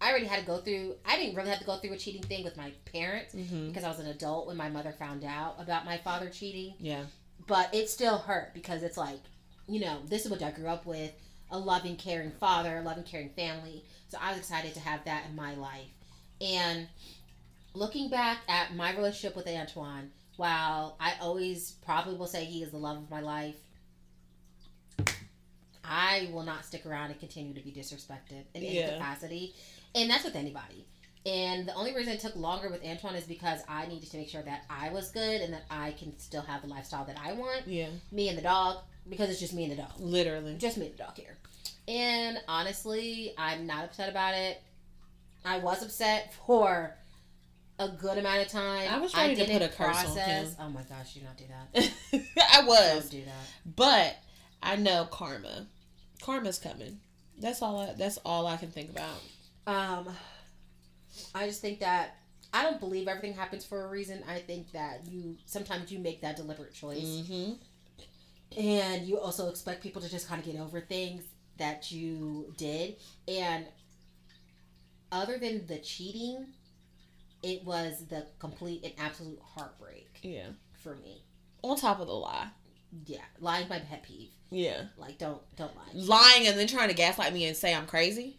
I 0.00 0.10
already 0.10 0.26
had 0.26 0.40
to 0.40 0.46
go 0.46 0.58
through 0.58 0.94
I 1.04 1.16
didn't 1.16 1.34
really 1.34 1.50
have 1.50 1.58
to 1.58 1.64
go 1.64 1.76
through 1.78 1.94
a 1.94 1.98
cheating 1.98 2.22
thing 2.22 2.44
with 2.44 2.56
my 2.56 2.72
parents 2.92 3.34
hmm 3.34 3.68
because 3.68 3.82
I 3.82 3.88
was 3.88 3.98
an 3.98 4.06
adult 4.06 4.46
when 4.46 4.56
my 4.56 4.68
mother 4.68 4.92
found 4.92 5.24
out 5.24 5.56
about 5.58 5.84
my 5.84 5.98
father 5.98 6.28
cheating. 6.28 6.74
Yeah. 6.78 7.04
But 7.48 7.74
it 7.74 7.88
still 7.88 8.18
hurt 8.18 8.54
because 8.54 8.82
it's 8.82 8.96
like, 8.96 9.20
you 9.66 9.80
know, 9.80 9.98
this 10.06 10.24
is 10.24 10.30
what 10.30 10.42
I 10.42 10.52
grew 10.52 10.68
up 10.68 10.86
with. 10.86 11.10
A 11.52 11.58
loving, 11.58 11.96
caring 11.96 12.30
father, 12.30 12.78
a 12.78 12.82
loving, 12.82 13.02
caring 13.02 13.30
family. 13.30 13.82
So 14.08 14.18
I 14.20 14.30
was 14.30 14.38
excited 14.38 14.72
to 14.74 14.80
have 14.80 15.04
that 15.06 15.24
in 15.28 15.34
my 15.34 15.54
life. 15.56 15.90
And 16.40 16.86
looking 17.74 18.08
back 18.10 18.38
at 18.48 18.74
my 18.74 18.94
relationship 18.94 19.36
with 19.36 19.46
Antoine, 19.46 20.10
while 20.36 20.96
I 21.00 21.14
always 21.20 21.72
probably 21.84 22.14
will 22.16 22.26
say 22.26 22.44
he 22.44 22.62
is 22.62 22.70
the 22.70 22.78
love 22.78 22.96
of 22.98 23.10
my 23.10 23.20
life, 23.20 23.56
I 25.84 26.30
will 26.32 26.44
not 26.44 26.64
stick 26.64 26.86
around 26.86 27.10
and 27.10 27.18
continue 27.20 27.54
to 27.54 27.60
be 27.60 27.72
disrespected 27.72 28.44
in 28.54 28.62
any 28.62 28.76
Yeah. 28.78 28.94
capacity. 28.94 29.54
And 29.94 30.08
that's 30.08 30.24
with 30.24 30.36
anybody. 30.36 30.86
And 31.26 31.66
the 31.68 31.74
only 31.74 31.94
reason 31.94 32.12
it 32.14 32.20
took 32.20 32.34
longer 32.36 32.70
with 32.70 32.82
Antoine 32.84 33.14
is 33.14 33.24
because 33.24 33.60
I 33.68 33.86
needed 33.86 34.10
to 34.10 34.16
make 34.16 34.28
sure 34.30 34.42
that 34.42 34.64
I 34.70 34.88
was 34.90 35.10
good 35.10 35.40
and 35.42 35.52
that 35.52 35.64
I 35.68 35.92
can 35.92 36.18
still 36.18 36.42
have 36.42 36.62
the 36.62 36.68
lifestyle 36.68 37.04
that 37.06 37.18
I 37.18 37.32
want. 37.32 37.66
Yeah. 37.66 37.88
Me 38.10 38.28
and 38.28 38.38
the 38.38 38.42
dog, 38.42 38.78
because 39.08 39.28
it's 39.28 39.40
just 39.40 39.52
me 39.52 39.64
and 39.64 39.72
the 39.72 39.76
dog. 39.76 39.92
Literally. 39.98 40.56
Just 40.56 40.78
me 40.78 40.86
and 40.86 40.94
the 40.94 40.98
dog 41.02 41.16
here. 41.16 41.36
And 41.88 42.38
honestly, 42.48 43.34
I'm 43.36 43.66
not 43.66 43.84
upset 43.84 44.08
about 44.08 44.34
it. 44.34 44.62
I 45.44 45.58
was 45.58 45.82
upset 45.82 46.32
for 46.46 46.96
a 47.80 47.88
good 47.88 48.18
amount 48.18 48.42
of 48.42 48.48
time. 48.48 48.88
I 48.92 48.98
was 49.00 49.12
ready 49.14 49.34
to 49.34 49.44
put 49.46 49.62
a 49.62 49.68
curse 49.68 50.04
on 50.04 50.16
him. 50.16 50.46
Oh 50.60 50.68
my 50.68 50.82
gosh, 50.82 51.14
do 51.14 51.20
not 51.22 51.36
do 51.36 51.44
that. 51.48 51.90
I 52.52 52.64
was. 52.64 53.08
Don't 53.08 53.20
do 53.20 53.24
that. 53.24 53.74
But 53.76 54.16
I 54.62 54.76
know 54.76 55.06
karma. 55.10 55.66
Karma's 56.22 56.58
coming. 56.58 57.00
That's 57.38 57.62
all 57.62 57.80
I 57.80 57.94
that's 57.94 58.18
all 58.18 58.46
I 58.46 58.56
can 58.58 58.70
think 58.70 58.90
about. 58.90 59.18
Um, 59.66 60.14
I 61.34 61.46
just 61.46 61.60
think 61.62 61.80
that 61.80 62.16
I 62.52 62.62
don't 62.62 62.78
believe 62.78 63.08
everything 63.08 63.32
happens 63.34 63.64
for 63.64 63.84
a 63.86 63.88
reason. 63.88 64.22
I 64.28 64.40
think 64.40 64.72
that 64.72 65.06
you 65.08 65.36
sometimes 65.46 65.90
you 65.90 65.98
make 65.98 66.20
that 66.20 66.36
deliberate 66.36 66.74
choice, 66.74 67.02
Mm-hmm. 67.02 67.52
and 68.60 69.06
you 69.06 69.18
also 69.18 69.48
expect 69.48 69.82
people 69.82 70.02
to 70.02 70.10
just 70.10 70.28
kind 70.28 70.38
of 70.40 70.46
get 70.52 70.60
over 70.60 70.80
things 70.80 71.22
that 71.56 71.90
you 71.90 72.52
did. 72.58 72.96
And 73.26 73.66
other 75.12 75.38
than 75.38 75.66
the 75.66 75.78
cheating, 75.78 76.46
it 77.42 77.64
was 77.64 78.06
the 78.08 78.26
complete 78.38 78.82
and 78.84 78.92
absolute 78.98 79.40
heartbreak 79.54 80.18
Yeah. 80.22 80.48
for 80.72 80.96
me. 80.96 81.24
On 81.62 81.76
top 81.76 82.00
of 82.00 82.06
the 82.06 82.12
lie. 82.14 82.48
Yeah, 83.06 83.20
lying 83.38 83.68
my 83.68 83.78
pet 83.78 84.02
peeve. 84.02 84.30
Yeah. 84.50 84.82
Like 84.96 85.18
don't 85.18 85.40
don't 85.56 85.74
lie. 85.76 85.90
Lying 85.94 86.46
and 86.48 86.58
then 86.58 86.66
trying 86.66 86.88
to 86.88 86.94
gaslight 86.94 87.32
me 87.32 87.44
and 87.46 87.56
say 87.56 87.74
I'm 87.74 87.86
crazy 87.86 88.38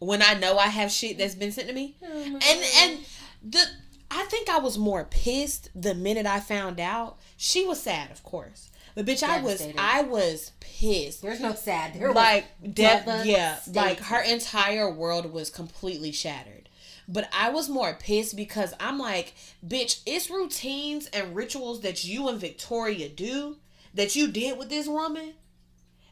when 0.00 0.22
I 0.22 0.34
know 0.34 0.58
I 0.58 0.66
have 0.66 0.90
shit 0.90 1.18
that's 1.18 1.34
been 1.36 1.52
sent 1.52 1.68
to 1.68 1.74
me. 1.74 1.96
And 2.02 2.42
and 2.42 2.98
the 3.42 3.64
I 4.10 4.24
think 4.24 4.50
I 4.50 4.58
was 4.58 4.76
more 4.76 5.04
pissed 5.04 5.70
the 5.74 5.94
minute 5.94 6.26
I 6.26 6.40
found 6.40 6.80
out. 6.80 7.18
She 7.36 7.64
was 7.64 7.80
sad, 7.80 8.10
of 8.10 8.22
course. 8.24 8.70
But 8.94 9.06
bitch, 9.06 9.22
I 9.22 9.40
was 9.40 9.66
I 9.78 10.02
was 10.02 10.52
pissed. 10.60 11.22
there's 11.22 11.40
no 11.40 11.54
sad. 11.54 11.94
There 11.94 12.12
like 12.12 12.44
de- 12.62 13.22
yeah, 13.24 13.58
like 13.72 14.00
her 14.00 14.20
entire 14.20 14.90
world 14.92 15.32
was 15.32 15.48
completely 15.48 16.12
shattered. 16.12 16.61
But 17.08 17.28
I 17.32 17.50
was 17.50 17.68
more 17.68 17.94
pissed 17.94 18.36
because 18.36 18.74
I'm 18.78 18.98
like, 18.98 19.34
bitch, 19.66 20.00
it's 20.06 20.30
routines 20.30 21.06
and 21.06 21.34
rituals 21.34 21.80
that 21.80 22.04
you 22.04 22.28
and 22.28 22.40
Victoria 22.40 23.08
do 23.08 23.56
that 23.94 24.16
you 24.16 24.28
did 24.28 24.58
with 24.58 24.68
this 24.68 24.86
woman 24.86 25.34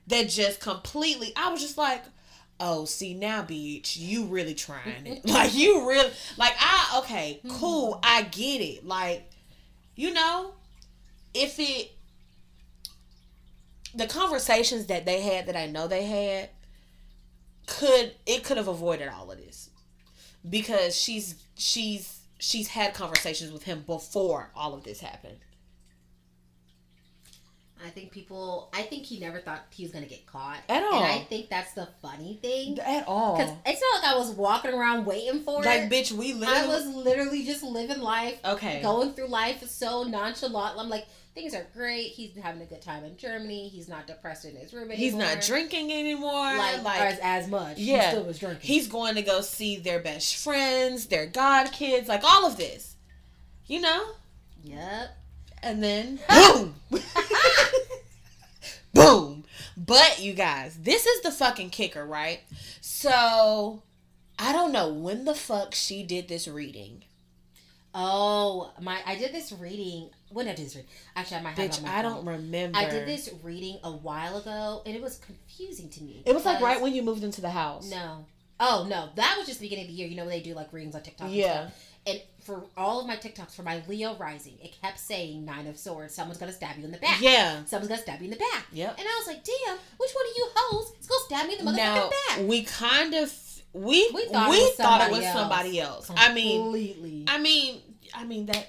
that 0.07 0.29
just 0.29 0.61
completely 0.61 1.33
I 1.37 1.51
was 1.51 1.61
just 1.61 1.79
like, 1.79 2.03
oh, 2.59 2.85
see 2.85 3.15
now, 3.15 3.43
bitch, 3.43 3.97
you 3.97 4.25
really 4.25 4.55
trying 4.55 5.07
it. 5.07 5.25
like 5.29 5.55
you 5.55 5.89
really 5.89 6.11
like 6.37 6.55
I 6.59 6.99
okay, 6.99 7.41
hmm. 7.43 7.51
cool, 7.51 8.01
I 8.03 8.23
get 8.23 8.61
it. 8.61 8.85
Like, 8.85 9.31
you 9.95 10.13
know, 10.13 10.55
if 11.35 11.59
it 11.59 11.93
the 13.95 14.07
conversations 14.07 14.87
that 14.87 15.05
they 15.05 15.21
had 15.21 15.47
that 15.47 15.57
I 15.57 15.67
know 15.67 15.89
they 15.89 16.05
had 16.05 16.51
could 17.67 18.15
it 18.27 18.45
could 18.45 18.57
have 18.57 18.69
avoided 18.69 19.09
all 19.09 19.31
of 19.31 19.39
this 19.39 19.70
because 20.49 20.97
she's 20.97 21.35
she's 21.57 22.21
she's 22.39 22.69
had 22.69 22.95
conversations 22.95 23.53
with 23.53 23.65
him 23.65 23.85
before 23.87 24.51
all 24.55 24.75
of 24.75 24.85
this 24.85 25.01
happened. 25.01 25.39
I 27.85 27.89
think 27.89 28.11
people. 28.13 28.69
I 28.75 28.83
think 28.83 29.05
he 29.07 29.19
never 29.19 29.41
thought 29.41 29.65
he 29.71 29.85
was 29.85 29.93
gonna 29.93 30.05
get 30.07 30.27
caught 30.27 30.59
At 30.69 30.83
all. 30.83 30.97
And 31.03 31.05
I 31.05 31.21
think 31.25 31.49
that's 31.49 31.73
the 31.73 31.89
funny 32.03 32.39
thing 32.43 32.79
At 32.79 33.09
all. 33.09 33.39
because 33.39 33.55
it's 33.65 33.81
not 33.81 34.03
like 34.05 34.15
I 34.15 34.19
was 34.19 34.31
walking 34.33 34.73
around 34.75 35.07
waiting 35.07 35.43
for 35.43 35.63
Like, 35.63 35.83
it. 35.85 35.91
bitch, 35.91 36.13
we 36.13 36.35
literally. 36.35 36.61
I 36.61 36.67
was 36.67 36.87
literally 36.87 37.43
just 37.43 37.63
living 37.63 38.01
life, 38.01 38.39
okay. 38.45 38.83
going 38.83 39.15
through 39.15 39.29
life 39.29 39.67
so 39.67 40.03
nonchalant. 40.03 40.79
I'm 40.79 40.91
like, 40.91 41.07
things 41.35 41.55
are 41.55 41.67
great. 41.75 42.09
He's 42.09 42.37
having 42.37 42.63
a 42.63 42.67
good 42.67 42.83
time 42.83 43.05
in 43.05 43.17
Germany. 43.17 43.69
He's 43.69 43.89
not 43.89 44.07
depressed 44.07 44.45
in 44.45 44.57
his 44.57 44.73
room 44.73 44.91
anymore. 44.91 44.97
He's 44.97 45.15
not 45.15 45.41
drinking 45.43 45.93
anymore. 45.93 46.57
like, 46.57 46.83
Like, 46.83 47.01
as, 47.01 47.19
as 47.23 47.49
much. 47.49 47.79
Yeah. 47.79 48.03
he 48.03 48.11
still 48.11 48.25
was 48.25 48.39
drinking. 48.39 48.61
he's 48.63 48.89
going 48.89 49.15
to 49.15 49.23
go 49.23 49.41
see 49.41 49.77
their 49.77 50.01
best 50.01 50.37
friends, 50.37 51.07
their 51.07 51.27
god 51.27 51.73
kids, 51.73 52.09
like 52.09 52.25
all 52.25 52.47
of 52.47 52.57
this. 52.57 52.97
You 53.67 53.81
know? 53.81 54.05
yep. 54.65 55.17
And 55.63 55.83
then 55.83 56.19
boom. 56.29 56.75
boom. 58.95 59.45
But 59.77 60.21
you 60.21 60.33
guys, 60.35 60.77
this 60.79 61.07
is 61.07 61.23
the 61.23 61.31
fucking 61.31 61.71
kicker, 61.71 62.05
right? 62.05 62.41
So 62.81 63.83
I 64.39 64.53
don't 64.53 64.73
know 64.73 64.93
when 64.93 65.25
the 65.25 65.35
fuck 65.35 65.75
she 65.75 66.03
did 66.03 66.29
this 66.29 66.49
reading. 66.49 67.05
Oh 67.95 68.71
my! 68.81 69.01
I 69.05 69.17
did 69.17 69.33
this 69.33 69.53
reading. 69.53 70.11
When 70.31 70.47
did 70.47 70.53
I 70.53 70.55
do 70.57 70.65
this 70.65 70.77
reading? 70.77 70.91
Actually, 71.17 71.37
I 71.39 71.43
might 71.43 71.51
have 71.51 71.59
it 71.59 71.71
Bitch, 71.73 71.79
on 71.79 71.85
my 71.85 71.99
I 71.99 72.03
don't 72.03 72.25
remember. 72.25 72.79
I 72.79 72.89
did 72.89 73.07
this 73.07 73.31
reading 73.43 73.79
a 73.85 73.91
while 73.93 74.37
ago, 74.37 74.83
and 74.87 74.95
it 74.95 75.03
was 75.03 75.17
confusing 75.19 75.89
to 75.91 76.03
me. 76.03 76.23
It 76.25 76.33
was 76.35 76.45
like 76.45 76.61
right 76.61 76.81
when 76.81 76.95
you 76.95 77.03
moved 77.03 77.25
into 77.25 77.41
the 77.41 77.51
house. 77.51 77.91
No. 77.91 78.25
Oh 78.63 78.87
no, 78.89 79.09
that 79.17 79.37
was 79.39 79.47
just 79.47 79.59
the 79.61 79.67
beginning 79.67 79.87
of 79.87 79.89
the 79.91 79.95
year. 79.95 80.07
You 80.07 80.17
know 80.17 80.25
when 80.25 80.33
they 80.33 80.41
do 80.41 80.55
like 80.55 80.73
readings 80.73 80.95
on 80.95 81.03
TikTok. 81.03 81.27
and 81.29 81.35
Yeah. 81.35 81.53
stuff. 81.69 81.87
And 82.07 82.23
for 82.41 82.65
all 82.77 83.01
of 83.01 83.07
my 83.07 83.17
TikToks 83.17 83.55
for 83.55 83.63
my 83.63 83.83
Leo 83.89 84.15
rising, 84.17 84.59
it 84.63 84.75
kept 84.81 84.99
saying 84.99 85.45
Nine 85.45 85.67
of 85.67 85.79
Swords. 85.79 86.15
Someone's 86.15 86.39
gonna 86.39 86.53
stab 86.53 86.79
you 86.79 86.85
in 86.85 86.93
the 86.93 86.99
back. 86.99 87.21
Yeah. 87.21 87.65
Someone's 87.67 87.89
gonna 87.89 88.01
stab 88.01 88.21
you 88.21 88.25
in 88.27 88.31
the 88.31 88.37
back. 88.37 88.67
Yep. 88.73 88.99
And 88.99 89.07
I 89.07 89.17
was 89.19 89.27
like, 89.27 89.45
damn, 89.45 89.77
which 89.99 90.11
one 90.13 90.25
of 90.27 90.33
you 90.37 90.47
hoes 90.55 90.93
is 91.01 91.07
gonna 91.07 91.25
stab 91.27 91.47
me 91.47 91.59
in 91.59 91.65
the 91.65 91.71
motherfucking 91.73 91.77
Now 91.77 92.11
back? 92.29 92.47
we 92.49 92.63
kind 92.65 93.15
of 93.15 93.35
we 93.73 94.11
We 94.13 94.13
we 94.13 94.29
thought 94.29 94.75
thought 94.77 95.01
it 95.03 95.05
it 95.09 95.11
was 95.11 95.21
was, 95.21 95.33
somebody 95.33 95.81
else. 95.81 96.11
else. 96.11 96.19
I 96.21 96.33
mean, 96.35 96.63
completely. 96.63 97.25
I 97.29 97.39
mean, 97.39 97.81
I 98.15 98.25
mean 98.25 98.47
that 98.47 98.69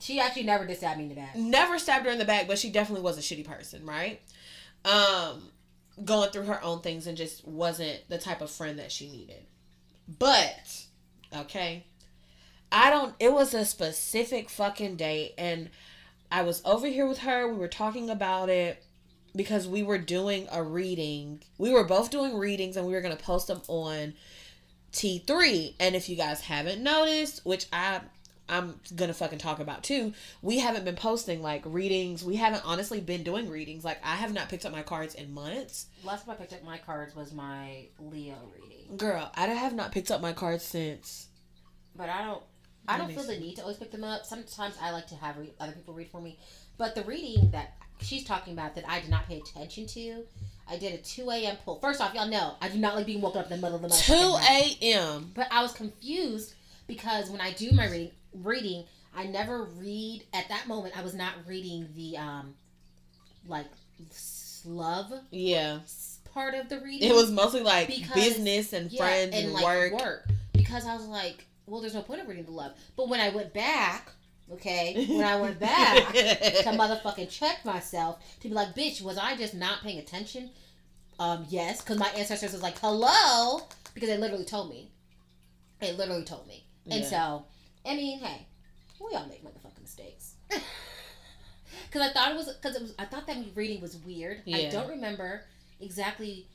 she 0.00 0.20
actually 0.20 0.44
never 0.44 0.66
did 0.66 0.76
stab 0.76 0.96
me 0.96 1.04
in 1.04 1.08
the 1.08 1.14
back. 1.14 1.36
never 1.36 1.78
stabbed 1.78 2.06
her 2.06 2.12
in 2.12 2.18
the 2.18 2.24
back, 2.24 2.46
but 2.46 2.58
she 2.58 2.70
definitely 2.70 3.02
was 3.02 3.18
a 3.18 3.20
shitty 3.20 3.44
person, 3.44 3.84
right? 3.84 4.20
Um, 4.84 5.50
going 6.04 6.30
through 6.30 6.44
her 6.44 6.62
own 6.62 6.80
things 6.80 7.06
and 7.06 7.16
just 7.16 7.46
wasn't 7.46 8.00
the 8.08 8.18
type 8.18 8.40
of 8.40 8.50
friend 8.50 8.78
that 8.78 8.92
she 8.92 9.10
needed. 9.10 9.44
But 10.18 10.86
okay, 11.34 11.84
I 12.72 12.90
don't. 12.90 13.14
It 13.18 13.32
was 13.32 13.54
a 13.54 13.64
specific 13.64 14.48
fucking 14.48 14.96
day, 14.96 15.34
and 15.36 15.70
I 16.30 16.42
was 16.42 16.62
over 16.64 16.86
here 16.86 17.06
with 17.06 17.18
her. 17.18 17.48
We 17.48 17.58
were 17.58 17.68
talking 17.68 18.10
about 18.10 18.48
it 18.48 18.82
because 19.36 19.68
we 19.68 19.82
were 19.82 19.98
doing 19.98 20.48
a 20.50 20.62
reading. 20.62 21.42
We 21.58 21.72
were 21.72 21.84
both 21.84 22.10
doing 22.10 22.36
readings, 22.36 22.76
and 22.76 22.86
we 22.86 22.92
were 22.92 23.00
gonna 23.00 23.16
post 23.16 23.48
them 23.48 23.62
on 23.68 24.14
T3. 24.92 25.74
And 25.78 25.94
if 25.94 26.08
you 26.08 26.16
guys 26.16 26.40
haven't 26.40 26.82
noticed, 26.82 27.44
which 27.44 27.66
I 27.72 28.00
I'm 28.48 28.80
gonna 28.96 29.14
fucking 29.14 29.38
talk 29.38 29.58
about 29.60 29.82
too, 29.82 30.12
we 30.42 30.58
haven't 30.58 30.84
been 30.84 30.96
posting 30.96 31.42
like 31.42 31.62
readings. 31.64 32.24
We 32.24 32.36
haven't 32.36 32.62
honestly 32.64 33.00
been 33.00 33.22
doing 33.22 33.48
readings. 33.48 33.84
Like 33.84 33.98
I 34.04 34.16
have 34.16 34.32
not 34.32 34.48
picked 34.48 34.64
up 34.64 34.72
my 34.72 34.82
cards 34.82 35.14
in 35.14 35.32
months. 35.34 35.86
Last 36.04 36.24
time 36.26 36.34
I 36.34 36.38
picked 36.38 36.52
up 36.52 36.64
my 36.64 36.78
cards 36.78 37.14
was 37.14 37.32
my 37.32 37.86
Leo 37.98 38.36
reading, 38.54 38.96
Girl, 38.96 39.30
I 39.34 39.46
have 39.46 39.74
not 39.74 39.92
picked 39.92 40.10
up 40.10 40.20
my 40.20 40.32
cards 40.32 40.64
since. 40.64 41.28
but 41.94 42.08
I 42.08 42.24
don't. 42.24 42.42
I 42.90 42.96
don't 42.96 43.12
feel 43.12 43.22
the 43.22 43.38
need 43.38 43.56
to 43.56 43.62
always 43.62 43.76
pick 43.76 43.90
them 43.90 44.02
up. 44.02 44.24
Sometimes 44.24 44.74
I 44.80 44.92
like 44.92 45.06
to 45.08 45.14
have 45.16 45.36
re- 45.36 45.52
other 45.60 45.72
people 45.72 45.92
read 45.92 46.08
for 46.08 46.22
me. 46.22 46.38
But 46.78 46.94
the 46.94 47.02
reading 47.02 47.50
that 47.50 47.74
she's 48.00 48.24
talking 48.24 48.54
about 48.54 48.74
that 48.76 48.88
I 48.88 49.00
did 49.00 49.10
not 49.10 49.26
pay 49.28 49.36
attention 49.40 49.86
to, 49.88 50.24
I 50.66 50.78
did 50.78 50.94
a 50.94 50.96
2 50.96 51.28
a.m. 51.30 51.56
pull. 51.66 51.80
First 51.80 52.00
off, 52.00 52.14
y'all 52.14 52.26
know 52.28 52.54
I 52.62 52.70
do 52.70 52.78
not 52.78 52.96
like 52.96 53.04
being 53.04 53.20
woken 53.20 53.40
up 53.42 53.50
in 53.50 53.60
the 53.60 53.66
middle 53.66 53.76
of 53.76 53.82
the 53.82 53.88
night. 53.88 54.78
2 54.80 54.86
a.m. 54.86 55.32
But 55.34 55.48
I 55.50 55.60
was 55.60 55.72
confused 55.72 56.54
because 56.86 57.28
when 57.28 57.42
I 57.42 57.52
do 57.52 57.72
my 57.72 57.90
reading, 57.90 58.12
reading, 58.32 58.84
I 59.14 59.26
never 59.26 59.64
read 59.64 60.24
at 60.32 60.48
that 60.48 60.66
moment. 60.68 60.96
I 60.98 61.02
was 61.02 61.14
not 61.14 61.32
reading 61.46 61.88
the 61.94 62.16
um, 62.18 62.54
like 63.46 63.66
love 64.64 65.12
Yeah. 65.30 65.78
part 66.32 66.54
of 66.54 66.68
the 66.68 66.80
reading. 66.80 67.08
It 67.10 67.14
was 67.14 67.30
mostly 67.30 67.62
like 67.62 67.88
Because- 67.88 68.14
business 68.14 68.72
and 68.72 68.90
Yeah, 68.92 68.98
friends 69.02 69.34
and, 69.34 69.52
like 69.52 69.92
work. 69.92 70.28
because 70.52 70.86
I 70.86 70.94
was 70.94 71.06
like, 71.06 71.46
well, 71.66 71.80
there's 71.80 71.94
no 71.94 72.02
point 72.02 72.20
of 72.20 72.28
reading 72.28 72.44
the 72.44 72.50
love. 72.50 72.72
But 72.96 73.08
when 73.08 73.20
I 73.20 73.28
went 73.30 73.52
back, 73.52 74.10
okay, 74.52 75.06
when 75.08 75.24
I 75.24 75.40
went 75.40 75.58
back 75.58 76.12
to 76.12 76.64
motherfucking 76.70 77.28
check 77.30 77.64
myself 77.64 78.18
to 78.40 78.48
be 78.48 78.54
like, 78.54 78.74
bitch, 78.74 79.02
was 79.02 79.18
I 79.18 79.36
just 79.36 79.54
not 79.54 79.82
paying 79.82 79.98
attention? 79.98 80.50
Um, 81.18 81.46
yes, 81.48 81.80
because 81.80 81.98
my 81.98 82.08
ancestors 82.10 82.52
was 82.52 82.62
like, 82.62 82.78
hello, 82.78 83.62
because 83.94 84.08
they 84.08 84.16
literally 84.16 84.44
told 84.44 84.70
me. 84.70 84.90
They 85.80 85.92
literally 85.92 86.24
told 86.24 86.46
me, 86.48 86.64
and 86.90 87.02
Yeah. 87.02 87.08
so, 87.08 87.44
I 87.88 87.96
mean, 87.96 88.20
hey, 88.20 88.46
we 89.00 89.14
all 89.16 89.26
make 89.26 89.42
motherfucking 89.44 89.82
mistakes. 89.82 90.34
Because 91.86 92.08
I 92.08 92.12
thought 92.12 92.32
it 92.32 92.36
was, 92.36 92.46
because 92.48 92.76
it 92.76 92.82
was, 92.82 92.94
I 92.98 93.04
thought 93.04 93.26
that 93.26 93.36
reading 93.54 93.80
was 93.80 93.96
weird. 93.98 94.42
I 94.52 94.68
don't 94.70 94.88
remember 94.88 95.42
exactly 95.80 96.46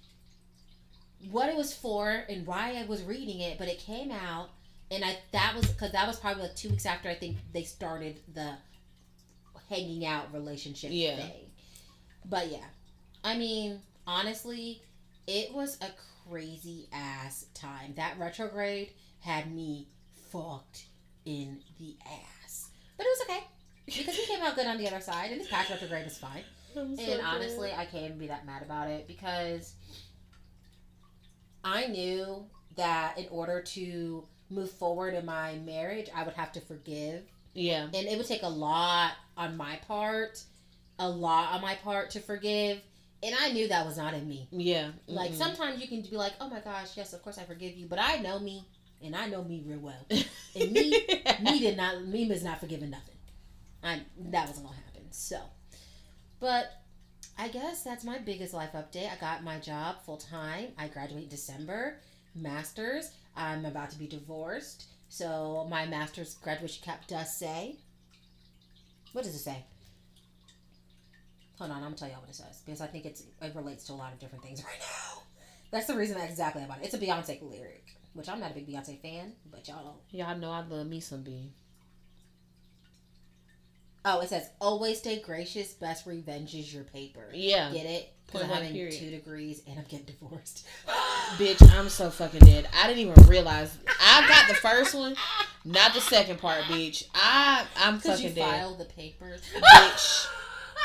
what 1.32 1.50
it 1.50 1.56
was 1.56 1.74
for 1.74 2.10
and 2.30 2.46
why 2.46 2.76
I 2.80 2.86
was 2.86 3.02
reading 3.04 3.40
it, 3.40 3.58
but 3.58 3.68
it 3.68 3.80
came 3.80 4.12
out, 4.12 4.50
and 4.92 5.04
I 5.04 5.18
that 5.32 5.54
was 5.56 5.68
because 5.68 5.92
that 5.92 6.08
was 6.08 6.20
probably 6.20 6.44
like 6.44 6.56
two 6.56 6.70
weeks 6.70 6.86
after 6.86 7.10
I 7.10 7.16
think 7.16 7.38
they 7.54 7.64
started 7.64 8.20
the 8.34 8.54
hanging 9.70 10.06
out 10.06 10.34
relationship 10.34 10.90
Yeah. 10.92 11.16
thing. 11.16 11.50
But 12.26 12.52
yeah, 12.52 12.66
I 13.24 13.38
mean, 13.38 13.82
honestly, 14.06 14.82
it 15.28 15.54
was 15.54 15.78
a 15.82 15.90
crazy 16.28 16.88
ass 16.92 17.46
time. 17.54 17.94
That 17.96 18.20
retrograde 18.20 18.92
had 19.20 19.54
me 19.54 19.88
fucked 20.32 20.86
in 21.26 21.60
the 21.80 21.96
ass, 22.44 22.70
but 22.98 23.06
it 23.06 23.10
was 23.10 23.22
okay 23.30 23.44
because 23.86 24.16
he 24.16 24.26
came 24.28 24.42
out 24.44 24.56
good 24.56 24.68
on 24.68 24.78
the 24.78 24.88
other 24.88 25.02
side, 25.02 25.32
and 25.32 25.40
this 25.40 25.48
past 25.50 25.70
retrograde 25.70 26.06
is 26.08 26.18
fine. 26.18 26.44
So 26.74 26.82
And 26.82 26.98
good. 26.98 27.20
honestly, 27.22 27.72
I 27.72 27.86
can't 27.86 28.06
even 28.06 28.18
be 28.18 28.28
that 28.28 28.46
mad 28.46 28.64
about 28.64 28.90
it 28.90 29.08
because 29.08 29.74
I 31.64 31.88
knew 31.88 32.46
that 32.76 33.18
in 33.18 33.28
order 33.30 33.62
to 33.62 34.26
move 34.50 34.72
forward 34.72 35.14
in 35.14 35.26
my 35.26 35.56
marriage, 35.66 36.10
I 36.14 36.24
would 36.24 36.34
have 36.34 36.52
to 36.54 36.62
forgive. 36.62 37.24
yeah, 37.54 37.84
And 37.86 37.96
it 38.08 38.18
would 38.18 38.28
take 38.28 38.44
a 38.44 38.50
lot 38.50 39.14
on 39.38 39.56
my 39.58 39.78
part, 39.88 40.44
a 41.00 41.08
lot 41.10 41.54
on 41.54 41.62
my 41.62 41.76
part 41.76 42.10
to 42.12 42.20
forgive. 42.20 42.82
And 43.22 43.34
I 43.40 43.52
knew 43.52 43.68
that 43.70 43.86
was 43.86 43.96
not 43.98 44.14
in 44.14 44.28
me. 44.28 44.48
yeah. 44.52 44.92
Like 45.08 45.32
Mm-mm. 45.32 45.36
sometimes 45.38 45.80
you 45.82 45.88
can 45.88 46.02
be 46.02 46.18
like, 46.18 46.34
oh 46.42 46.50
my 46.50 46.60
gosh, 46.60 46.98
yes, 46.98 47.14
of 47.14 47.22
course 47.24 47.38
I 47.38 47.44
forgive 47.44 47.76
you. 47.78 47.86
But 47.88 48.00
I 48.00 48.18
know 48.18 48.38
me, 48.40 48.68
and 49.04 49.16
I 49.16 49.28
know 49.28 49.44
me 49.44 49.64
real 49.66 49.80
well. 49.80 50.06
And 50.10 50.72
me, 50.72 50.92
me 51.42 51.60
did 51.60 51.78
not 51.78 52.06
me 52.06 52.28
was 52.28 52.44
not 52.44 52.60
forgiving 52.60 52.90
nothing. 52.90 53.16
I 53.84 54.02
that 54.32 54.48
wasn't 54.48 54.68
gonna 54.68 54.78
happen. 54.78 55.04
So, 55.12 55.40
but 56.40 56.72
I 57.38 57.48
guess 57.48 57.84
that's 57.84 58.04
my 58.04 58.20
biggest 58.20 58.54
life 58.54 58.74
update. 58.74 59.12
I 59.12 59.16
got 59.20 59.44
my 59.44 59.60
job 59.60 59.98
full 60.06 60.18
time. 60.18 60.68
I 60.78 60.88
graduate 60.88 61.24
in 61.24 61.30
December, 61.30 62.00
masters. 62.36 63.12
I'm 63.36 63.66
about 63.66 63.90
to 63.92 64.00
be 64.00 64.08
divorced. 64.08 64.86
So 65.10 65.68
my 65.70 65.86
master's 65.86 66.36
graduation 66.36 66.84
cap 66.84 67.08
does 67.08 67.38
say. 67.38 67.78
What 69.12 69.24
does 69.24 69.36
it 69.36 69.40
say? 69.40 69.64
Hold 71.60 71.72
on, 71.72 71.78
I'm 71.78 71.84
gonna 71.84 71.96
tell 71.96 72.10
y'all 72.10 72.20
what 72.20 72.30
it 72.30 72.36
says 72.36 72.62
because 72.66 72.82
I 72.82 72.88
think 72.88 73.06
it's 73.06 73.24
it 73.42 73.56
relates 73.56 73.86
to 73.86 73.94
a 73.94 73.96
lot 73.96 74.12
of 74.12 74.20
different 74.20 74.44
things 74.44 74.64
right 74.66 74.80
now. 74.80 75.22
That's 75.72 75.88
the 75.88 75.96
reason 75.96 76.20
exactly 76.20 76.64
about 76.64 76.80
it. 76.80 76.86
It's 76.86 76.94
a 76.94 77.00
Beyonce 77.00 77.42
lyric, 77.42 77.96
which 78.14 78.30
I'm 78.30 78.40
not 78.40 78.52
a 78.52 78.54
big 78.54 78.68
Beyonce 78.68 79.02
fan, 79.02 79.34
but 79.52 79.68
y'all 79.68 79.84
don't. 79.84 79.98
Y'all 80.12 80.38
know 80.38 80.52
I 80.52 80.62
love 80.62 80.88
me 80.88 81.00
some 81.00 81.24
B. 81.24 81.52
Oh, 84.06 84.20
it 84.20 84.30
says 84.30 84.50
always 84.60 84.98
stay 85.00 85.22
gracious. 85.22 85.72
Best 85.74 86.06
revenge 86.06 86.54
is 86.56 86.74
your 86.74 86.84
paper. 86.84 87.30
Yeah. 87.34 87.72
Get 87.72 87.86
it? 87.86 88.14
Because 88.26 88.44
I'm 88.44 88.50
having 88.50 88.74
period. 88.74 89.00
two 89.00 89.12
degrees 89.12 89.62
and 89.68 89.80
I'm 89.80 89.86
getting 89.86 90.06
divorced. 90.08 90.66
Bitch, 91.38 91.62
I'm 91.78 91.88
so 91.88 92.10
fucking 92.10 92.42
dead. 92.42 92.68
I 92.74 92.88
didn't 92.88 93.00
even 93.08 93.28
realize. 93.28 93.78
I 94.02 94.28
got 94.28 94.48
the 94.50 94.56
first 94.56 94.94
one, 94.94 95.16
not 95.64 95.94
the 95.94 96.02
second 96.02 96.40
part, 96.40 96.64
bitch. 96.64 97.06
I 97.16 97.66
I'm 97.78 97.98
Because 97.98 98.22
you 98.22 98.30
fucking 98.30 98.44
dead. 98.44 98.52
filed 98.60 98.78
the 98.80 98.86
papers. 98.86 99.42
Bitch. 99.56 100.28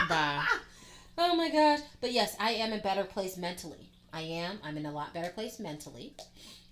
Bye. 0.09 0.47
Oh 1.17 1.35
my 1.35 1.51
gosh. 1.51 1.81
But 2.01 2.13
yes, 2.13 2.37
I 2.39 2.53
am 2.53 2.73
in 2.73 2.79
a 2.79 2.83
better 2.83 3.05
place 3.05 3.37
mentally. 3.37 3.91
I 4.13 4.21
am. 4.23 4.59
I'm 4.63 4.77
in 4.77 4.87
a 4.87 4.93
lot 4.93 5.13
better 5.13 5.31
place 5.31 5.59
mentally 5.59 6.15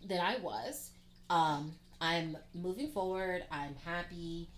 than 0.07 0.21
I 0.21 0.37
was. 0.39 0.91
Um, 1.31 1.73
I'm 2.01 2.37
moving 2.55 2.91
forward. 2.91 3.45
I'm 3.51 3.75
happy. 3.85 4.49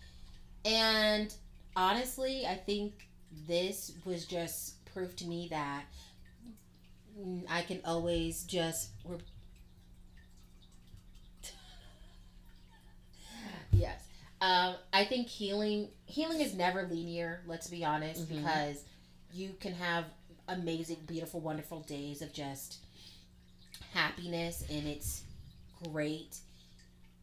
And 0.64 1.32
honestly, 1.76 2.46
I 2.46 2.55
think 2.55 3.09
this 3.46 3.92
was 4.05 4.24
just 4.26 4.84
proof 4.86 5.14
to 5.16 5.26
me 5.26 5.49
that 5.51 5.84
I 7.49 7.62
can 7.62 7.80
always 7.84 8.44
just. 8.44 8.90
We're, 9.05 9.18
yes. 13.72 14.01
Um, 14.40 14.74
I 14.92 15.05
think 15.05 15.26
healing 15.26 15.88
healing 16.07 16.40
is 16.40 16.55
never 16.55 16.84
linear. 16.84 17.42
Let's 17.46 17.68
be 17.68 17.84
honest, 17.84 18.28
Mhm. 18.28 18.42
because 18.42 18.84
you 19.32 19.55
can 19.61 19.74
have 19.74 20.05
amazing, 20.46 20.99
beautiful, 21.07 21.40
wonderful 21.40 21.80
days 21.80 22.22
of 22.22 22.32
just 22.32 22.78
happiness 23.92 24.62
and 24.70 24.86
it's 24.86 25.22
great. 25.85 26.39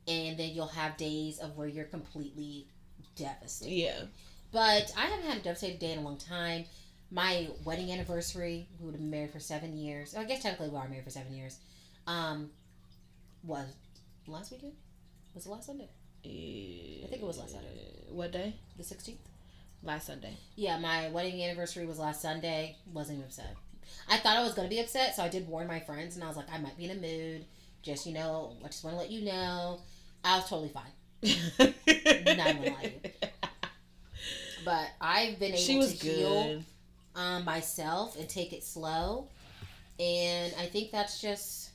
And 0.08 0.38
then 0.38 0.52
you'll 0.52 0.68
have 0.68 0.98
days 0.98 1.40
of 1.40 1.58
where 1.58 1.68
you're 1.68 1.86
completely 1.86 2.68
devastated. 3.16 3.74
Yeah. 3.74 4.02
But 4.52 4.94
I 4.98 5.06
haven't 5.06 5.26
had 5.26 5.38
a 5.38 5.42
devastated 5.42 5.80
day 5.80 5.94
in 5.94 6.00
a 6.00 6.02
long 6.02 6.18
time. 6.18 6.66
My 7.12 7.50
wedding 7.64 7.92
anniversary, 7.92 8.68
we 8.80 8.86
would 8.86 8.94
have 8.94 9.02
been 9.02 9.12
married 9.12 9.32
for 9.32 9.40
seven 9.40 9.78
years. 9.78 10.16
I 10.16 10.24
guess 10.24 10.44
technically 10.44 10.70
we 10.70 10.78
are 10.78 10.88
married 10.88 11.04
for 11.04 11.10
seven 11.10 11.34
years. 11.34 11.58
Um, 12.08 12.52
was 13.44 13.68
last 14.28 14.52
weekend? 14.52 14.74
Was 15.34 15.46
it 15.46 15.50
last 15.50 15.66
Sunday? 15.66 15.90
I 16.24 17.08
think 17.08 17.22
it 17.22 17.26
was 17.26 17.38
last 17.38 17.52
Sunday. 17.52 17.70
What 18.10 18.32
day? 18.32 18.56
The 18.78 18.84
sixteenth. 18.84 19.20
Last 19.84 20.08
Sunday. 20.08 20.38
Yeah, 20.56 20.80
my 20.80 21.10
wedding 21.10 21.42
anniversary 21.44 21.86
was 21.86 22.00
last 22.00 22.22
Sunday. 22.22 22.78
Wasn't 22.92 23.18
even 23.18 23.26
upset. 23.26 23.56
I 24.10 24.18
thought 24.18 24.38
I 24.38 24.44
was 24.44 24.54
gonna 24.54 24.68
be 24.68 24.80
upset, 24.80 25.16
so 25.16 25.24
I 25.24 25.30
did 25.30 25.48
warn 25.48 25.68
my 25.68 25.80
friends, 25.80 26.16
and 26.16 26.24
I 26.24 26.28
was 26.28 26.38
like, 26.38 26.52
I 26.52 26.58
might 26.58 26.78
be 26.78 26.86
in 26.86 26.92
a 26.92 26.96
mood. 26.96 27.46
Just 27.86 28.06
you 28.06 28.14
know, 28.14 28.58
I 28.64 28.68
just 28.68 28.84
want 28.84 28.96
to 28.96 29.02
let 29.02 29.12
you 29.12 29.24
know. 29.24 29.80
I 30.24 30.38
was 30.38 30.50
totally 30.50 30.70
fine, 30.70 30.84
Not 31.60 32.36
gonna 32.36 32.72
lie 32.72 32.94
to 33.04 33.30
but 34.66 34.90
I've 35.00 35.40
been 35.40 35.54
able 35.54 35.88
to 35.88 35.96
heal 35.96 36.64
um, 37.16 37.46
myself 37.46 38.20
and 38.20 38.28
take 38.28 38.52
it 38.52 38.64
slow. 38.64 39.30
And 40.00 40.54
I 40.60 40.66
think 40.66 40.92
that's 40.92 41.22
just 41.22 41.70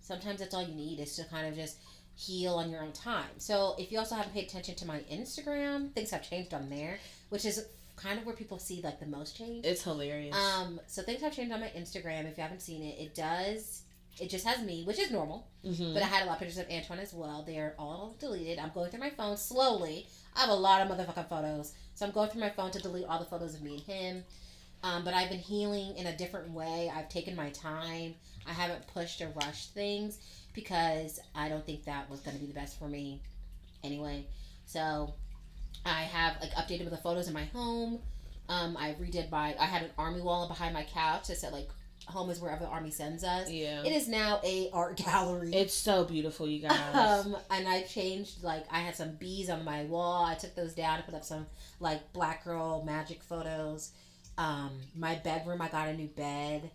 sometimes 0.00 0.38
that's 0.38 0.54
all 0.54 0.62
you 0.62 0.74
need 0.74 1.00
is 1.00 1.16
to 1.16 1.24
kind 1.24 1.46
of 1.46 1.54
just 1.54 1.78
heal 2.16 2.54
on 2.54 2.70
your 2.70 2.82
own 2.82 2.92
time. 2.92 3.28
So 3.38 3.74
if 3.78 3.92
you 3.92 3.98
also 3.98 4.14
haven't 4.14 4.32
paid 4.32 4.46
attention 4.46 4.76
to 4.76 4.86
my 4.86 5.00
Instagram, 5.12 5.92
things 5.92 6.10
have 6.10 6.28
changed 6.28 6.54
on 6.54 6.70
there, 6.70 6.98
which 7.28 7.44
is 7.44 7.66
kind 7.96 8.18
of 8.18 8.24
where 8.24 8.34
people 8.34 8.58
see 8.58 8.80
like 8.82 9.00
the 9.00 9.06
most 9.06 9.36
change. 9.36 9.66
It's 9.66 9.82
hilarious. 9.82 10.36
Um, 10.36 10.80
so 10.86 11.02
things 11.02 11.20
have 11.20 11.34
changed 11.34 11.52
on 11.52 11.60
my 11.60 11.72
Instagram. 11.76 12.30
If 12.30 12.38
you 12.38 12.42
haven't 12.42 12.62
seen 12.62 12.82
it, 12.82 12.98
it 13.00 13.14
does. 13.14 13.82
It 14.20 14.30
just 14.30 14.46
has 14.46 14.62
me, 14.62 14.84
which 14.84 14.98
is 14.98 15.10
normal. 15.10 15.48
Mhm. 15.64 15.92
But 15.94 16.02
I 16.02 16.06
had 16.06 16.22
a 16.22 16.26
lot 16.26 16.34
of 16.34 16.38
pictures 16.38 16.58
of 16.58 16.70
Antoine 16.70 17.00
as 17.00 17.12
well. 17.12 17.42
They're 17.42 17.74
all 17.78 18.14
deleted. 18.20 18.58
I'm 18.58 18.70
going 18.72 18.90
through 18.90 19.00
my 19.00 19.10
phone 19.10 19.36
slowly. 19.36 20.06
I 20.36 20.40
have 20.40 20.50
a 20.50 20.54
lot 20.54 20.80
of 20.82 20.88
motherfucking 20.88 21.28
photos. 21.28 21.72
So 21.94 22.06
I'm 22.06 22.12
going 22.12 22.30
through 22.30 22.40
my 22.42 22.50
phone 22.50 22.70
to 22.72 22.78
delete 22.80 23.06
all 23.06 23.18
the 23.18 23.24
photos 23.24 23.54
of 23.54 23.62
me 23.62 23.74
and 23.74 23.82
him. 23.82 24.24
Um, 24.82 25.04
but 25.04 25.14
I've 25.14 25.30
been 25.30 25.38
healing 25.40 25.96
in 25.96 26.06
a 26.06 26.16
different 26.16 26.50
way. 26.50 26.90
I've 26.94 27.08
taken 27.08 27.34
my 27.34 27.50
time. 27.50 28.14
I 28.46 28.52
haven't 28.52 28.86
pushed 28.88 29.20
or 29.22 29.28
rushed 29.30 29.70
things 29.70 30.18
because 30.52 31.18
I 31.34 31.48
don't 31.48 31.64
think 31.64 31.84
that 31.84 32.08
was 32.10 32.20
going 32.20 32.36
to 32.36 32.40
be 32.40 32.46
the 32.46 32.54
best 32.54 32.78
for 32.78 32.86
me 32.88 33.22
anyway. 33.82 34.26
So 34.66 35.14
I 35.86 36.02
have 36.02 36.40
like 36.40 36.52
updated 36.52 36.80
with 36.84 36.90
the 36.90 36.98
photos 36.98 37.28
in 37.28 37.34
my 37.34 37.44
home. 37.46 38.00
Um, 38.48 38.76
I 38.76 38.92
redid 39.00 39.30
my, 39.30 39.56
I 39.58 39.64
had 39.64 39.82
an 39.82 39.90
army 39.96 40.20
wall 40.20 40.46
behind 40.48 40.74
my 40.74 40.84
couch 40.84 41.28
that 41.28 41.38
said 41.38 41.52
like, 41.52 41.68
home 42.06 42.30
is 42.30 42.40
wherever 42.40 42.64
the 42.64 42.70
army 42.70 42.90
sends 42.90 43.24
us. 43.24 43.50
yeah. 43.50 43.82
It 43.82 43.92
is 43.92 44.08
now 44.08 44.40
a 44.44 44.70
art 44.72 44.96
gallery. 44.96 45.52
It's 45.54 45.74
so 45.74 46.04
beautiful, 46.04 46.48
you 46.48 46.60
guys. 46.60 47.24
Um, 47.24 47.36
and 47.50 47.66
I 47.66 47.82
changed 47.82 48.42
like 48.42 48.64
I 48.70 48.80
had 48.80 48.94
some 48.96 49.16
bees 49.16 49.50
on 49.50 49.64
my 49.64 49.84
wall. 49.84 50.24
I 50.24 50.34
took 50.34 50.54
those 50.54 50.74
down 50.74 50.96
and 50.96 51.04
put 51.04 51.14
up 51.14 51.24
some 51.24 51.46
like 51.80 52.12
black 52.12 52.44
girl 52.44 52.84
magic 52.84 53.22
photos. 53.22 53.92
Um, 54.36 54.80
my 54.96 55.14
bedroom, 55.16 55.60
I 55.60 55.68
got 55.68 55.88
a 55.88 55.94
new 55.94 56.08
bed. 56.08 56.70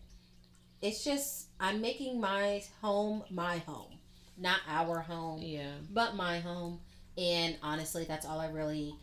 It's 0.82 1.04
just 1.04 1.48
I'm 1.60 1.82
making 1.82 2.20
my 2.20 2.64
home 2.82 3.24
my 3.30 3.58
home, 3.60 3.98
not 4.38 4.60
our 4.68 5.02
home, 5.02 5.42
yeah. 5.42 5.72
but 5.92 6.16
my 6.16 6.40
home. 6.40 6.80
And 7.18 7.58
honestly, 7.62 8.06
that's 8.06 8.26
all 8.26 8.40
I 8.40 8.48
really 8.48 8.96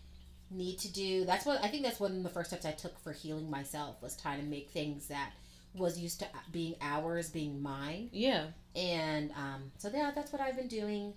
need 0.51 0.79
to 0.79 0.93
do. 0.93 1.25
That's 1.25 1.45
what 1.45 1.63
I 1.63 1.69
think. 1.69 1.83
That's 1.83 2.01
one 2.01 2.17
of 2.17 2.23
the 2.23 2.31
first 2.31 2.51
steps 2.51 2.65
I 2.65 2.73
took 2.73 2.99
for 3.01 3.13
healing 3.13 3.51
myself 3.51 4.01
was 4.03 4.17
trying 4.17 4.41
to 4.41 4.47
make 4.47 4.71
things 4.71 5.09
that 5.09 5.33
was 5.77 5.99
used 5.99 6.21
to 6.21 6.27
being 6.53 6.75
ours 6.81 7.31
being 7.31 7.63
mine 7.63 8.09
Yeah. 8.13 8.47
and 8.75 9.31
um, 9.33 9.71
so 9.79 9.91
yeah, 9.93 10.11
that's 10.15 10.33
what 10.33 10.41
I've 10.41 10.57
been 10.57 10.69
doing, 10.69 11.13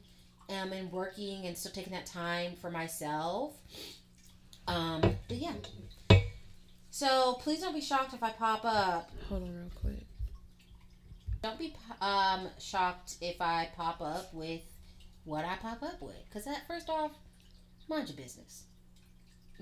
um, 0.50 0.72
and 0.74 0.92
working 0.92 1.46
and 1.46 1.58
still 1.58 1.72
taking 1.72 1.94
that 1.94 2.06
time 2.06 2.54
for 2.62 2.70
myself. 2.72 3.54
Um, 4.68 5.02
but 5.02 5.38
yeah. 5.38 5.54
So 6.92 7.36
please 7.42 7.62
don't 7.62 7.74
be 7.74 7.82
shocked 7.82 8.14
if 8.14 8.22
I 8.24 8.32
pop 8.32 8.62
up. 8.66 9.10
Hold 9.30 9.44
on 9.44 9.56
real 9.56 9.70
quick. 9.82 10.06
Don't 11.42 11.58
be 11.58 11.74
um 12.02 12.50
shocked 12.60 13.16
if 13.22 13.40
I 13.42 13.70
pop 13.76 14.02
up 14.02 14.34
with 14.34 14.62
what 15.24 15.46
I 15.46 15.56
pop 15.56 15.82
up 15.84 16.02
with, 16.02 16.18
because 16.28 16.46
that 16.46 16.68
first 16.68 16.90
off, 16.90 17.12
mind 17.88 18.10
your 18.10 18.18
business. 18.18 18.64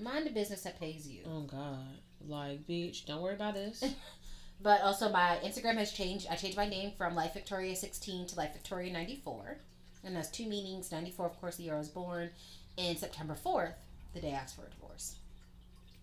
Mind 0.00 0.26
the 0.26 0.30
business 0.30 0.62
that 0.62 0.78
pays 0.80 1.06
you. 1.08 1.22
Oh 1.26 1.42
God. 1.42 1.98
Like, 2.26 2.66
bitch, 2.66 3.06
don't 3.06 3.22
worry 3.22 3.34
about 3.34 3.54
this. 3.54 3.82
But 4.60 4.82
also, 4.82 5.08
my 5.08 5.38
Instagram 5.44 5.76
has 5.76 5.92
changed. 5.92 6.26
I 6.30 6.36
changed 6.36 6.56
my 6.56 6.68
name 6.68 6.92
from 6.96 7.14
Life 7.14 7.34
Victoria 7.34 7.76
16 7.76 8.26
to 8.28 8.36
Life 8.36 8.52
Victoria 8.52 8.92
94. 8.92 9.58
And 10.04 10.16
that's 10.16 10.30
two 10.30 10.46
meanings. 10.46 10.90
94, 10.90 11.26
of 11.26 11.40
course, 11.40 11.56
the 11.56 11.64
year 11.64 11.74
I 11.74 11.78
was 11.78 11.88
born, 11.88 12.30
and 12.76 12.98
September 12.98 13.36
4th, 13.44 13.74
the 14.14 14.20
day 14.20 14.30
I 14.30 14.36
asked 14.36 14.56
for 14.56 14.62
a 14.66 14.70
divorce. 14.70 15.16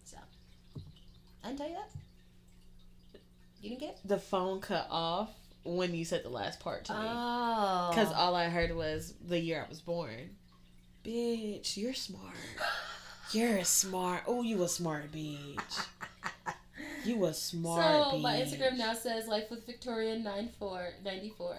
So, 0.04 0.18
I 1.44 1.48
didn't 1.48 1.60
tell 1.60 1.70
you 1.70 1.76
that. 1.76 3.20
You 3.62 3.70
didn't 3.70 3.82
get 3.82 3.90
it? 3.96 4.08
the 4.08 4.20
phone 4.20 4.62
cut 4.62 4.88
off 4.92 5.32
when 5.64 5.96
you 5.96 6.06
said 6.06 6.24
the 6.24 6.30
last 6.30 6.60
part 6.60 6.86
to 6.86 6.94
me. 6.94 7.00
Oh. 7.02 7.90
Because 7.90 8.14
all 8.14 8.36
I 8.36 8.50
heard 8.50 8.76
was 8.76 9.16
the 9.28 9.40
year 9.40 9.64
I 9.66 9.70
was 9.70 9.82
born. 9.82 10.30
Bitch, 11.04 11.76
you're 11.78 11.94
smart. 11.94 12.36
You're 13.32 13.58
a 13.58 13.66
smart. 13.66 14.22
Oh, 14.28 14.44
you 14.44 14.62
a 14.64 14.68
smart 14.70 15.12
bitch. 15.12 15.86
You 17.06 17.26
a 17.26 17.34
smart 17.34 17.84
So, 18.12 18.18
bitch. 18.18 18.22
my 18.22 18.36
Instagram 18.36 18.78
now 18.78 18.94
says 18.94 19.28
Life 19.28 19.50
with 19.50 19.66
Victoria 19.66 20.18
94, 20.18 20.90
94. 21.04 21.58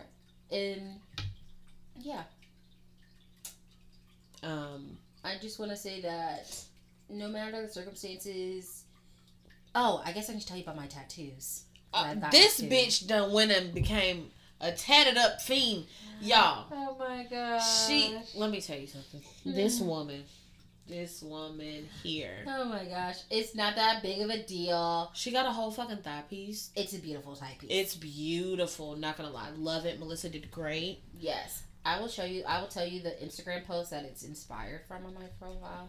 And, 0.51 1.01
yeah. 2.01 2.22
Um, 4.42 4.99
I 5.24 5.36
just 5.40 5.59
want 5.59 5.70
to 5.70 5.76
say 5.76 6.01
that 6.03 6.55
no 7.09 7.28
matter 7.28 7.62
the 7.62 7.68
circumstances. 7.72 8.84
Oh, 9.74 10.03
I 10.05 10.12
guess 10.12 10.30
I 10.30 10.34
need 10.34 10.40
to 10.40 10.47
tell 10.47 10.57
you 10.57 10.62
about 10.62 10.76
my 10.76 10.86
tattoos. 10.86 11.64
uh, 11.92 12.14
this 12.30 12.59
two. 12.59 12.66
bitch 12.68 13.07
done 13.07 13.32
went 13.32 13.51
and 13.53 13.72
became 13.74 14.30
a 14.61 14.72
tatted 14.72 15.16
up 15.16 15.40
fiend. 15.42 15.86
Y'all, 16.20 16.64
Oh 16.72 16.97
my 16.99 17.26
god. 17.30 17.59
she. 17.61 18.16
Let 18.34 18.51
me 18.51 18.61
tell 18.61 18.78
you 18.78 18.86
something. 18.86 19.20
This 19.44 19.80
woman, 19.80 20.24
this 20.89 21.22
woman 21.22 21.89
here, 22.03 22.45
Oh 22.47 22.64
my 22.64 22.84
gosh. 22.84 23.16
It's 23.30 23.55
not 23.55 23.74
that 23.76 24.03
big 24.03 24.20
of 24.22 24.30
a 24.30 24.43
deal. 24.45 25.11
she 25.14 25.32
got 25.32 25.47
a 25.47 25.51
whole 25.53 25.70
fucking 25.70 25.99
thigh 25.99 26.22
piece. 26.30 26.70
It's 26.76 26.95
a 26.95 26.99
beautiful 26.99 27.34
type 27.34 27.59
piece. 27.59 27.70
It's 27.70 27.95
beautiful. 27.97 28.97
Not 28.97 29.16
gonna 29.16 29.30
lie, 29.30 29.51
love 29.57 29.84
it. 29.87 29.99
Melissa 29.99 30.28
did 30.28 30.51
great. 30.51 31.01
yes. 31.18 31.62
I 31.84 32.01
will 32.01 32.09
show 32.09 32.24
you. 32.24 32.43
I 32.49 32.61
will 32.61 32.66
tell 32.66 32.84
you 32.84 33.01
the 33.01 33.11
Instagram 33.11 33.64
post 33.64 33.93
that 33.93 34.05
it's 34.05 34.24
inspired 34.24 34.80
from 34.89 35.07
on 35.07 35.14
my 35.14 35.26
profile. 35.41 35.89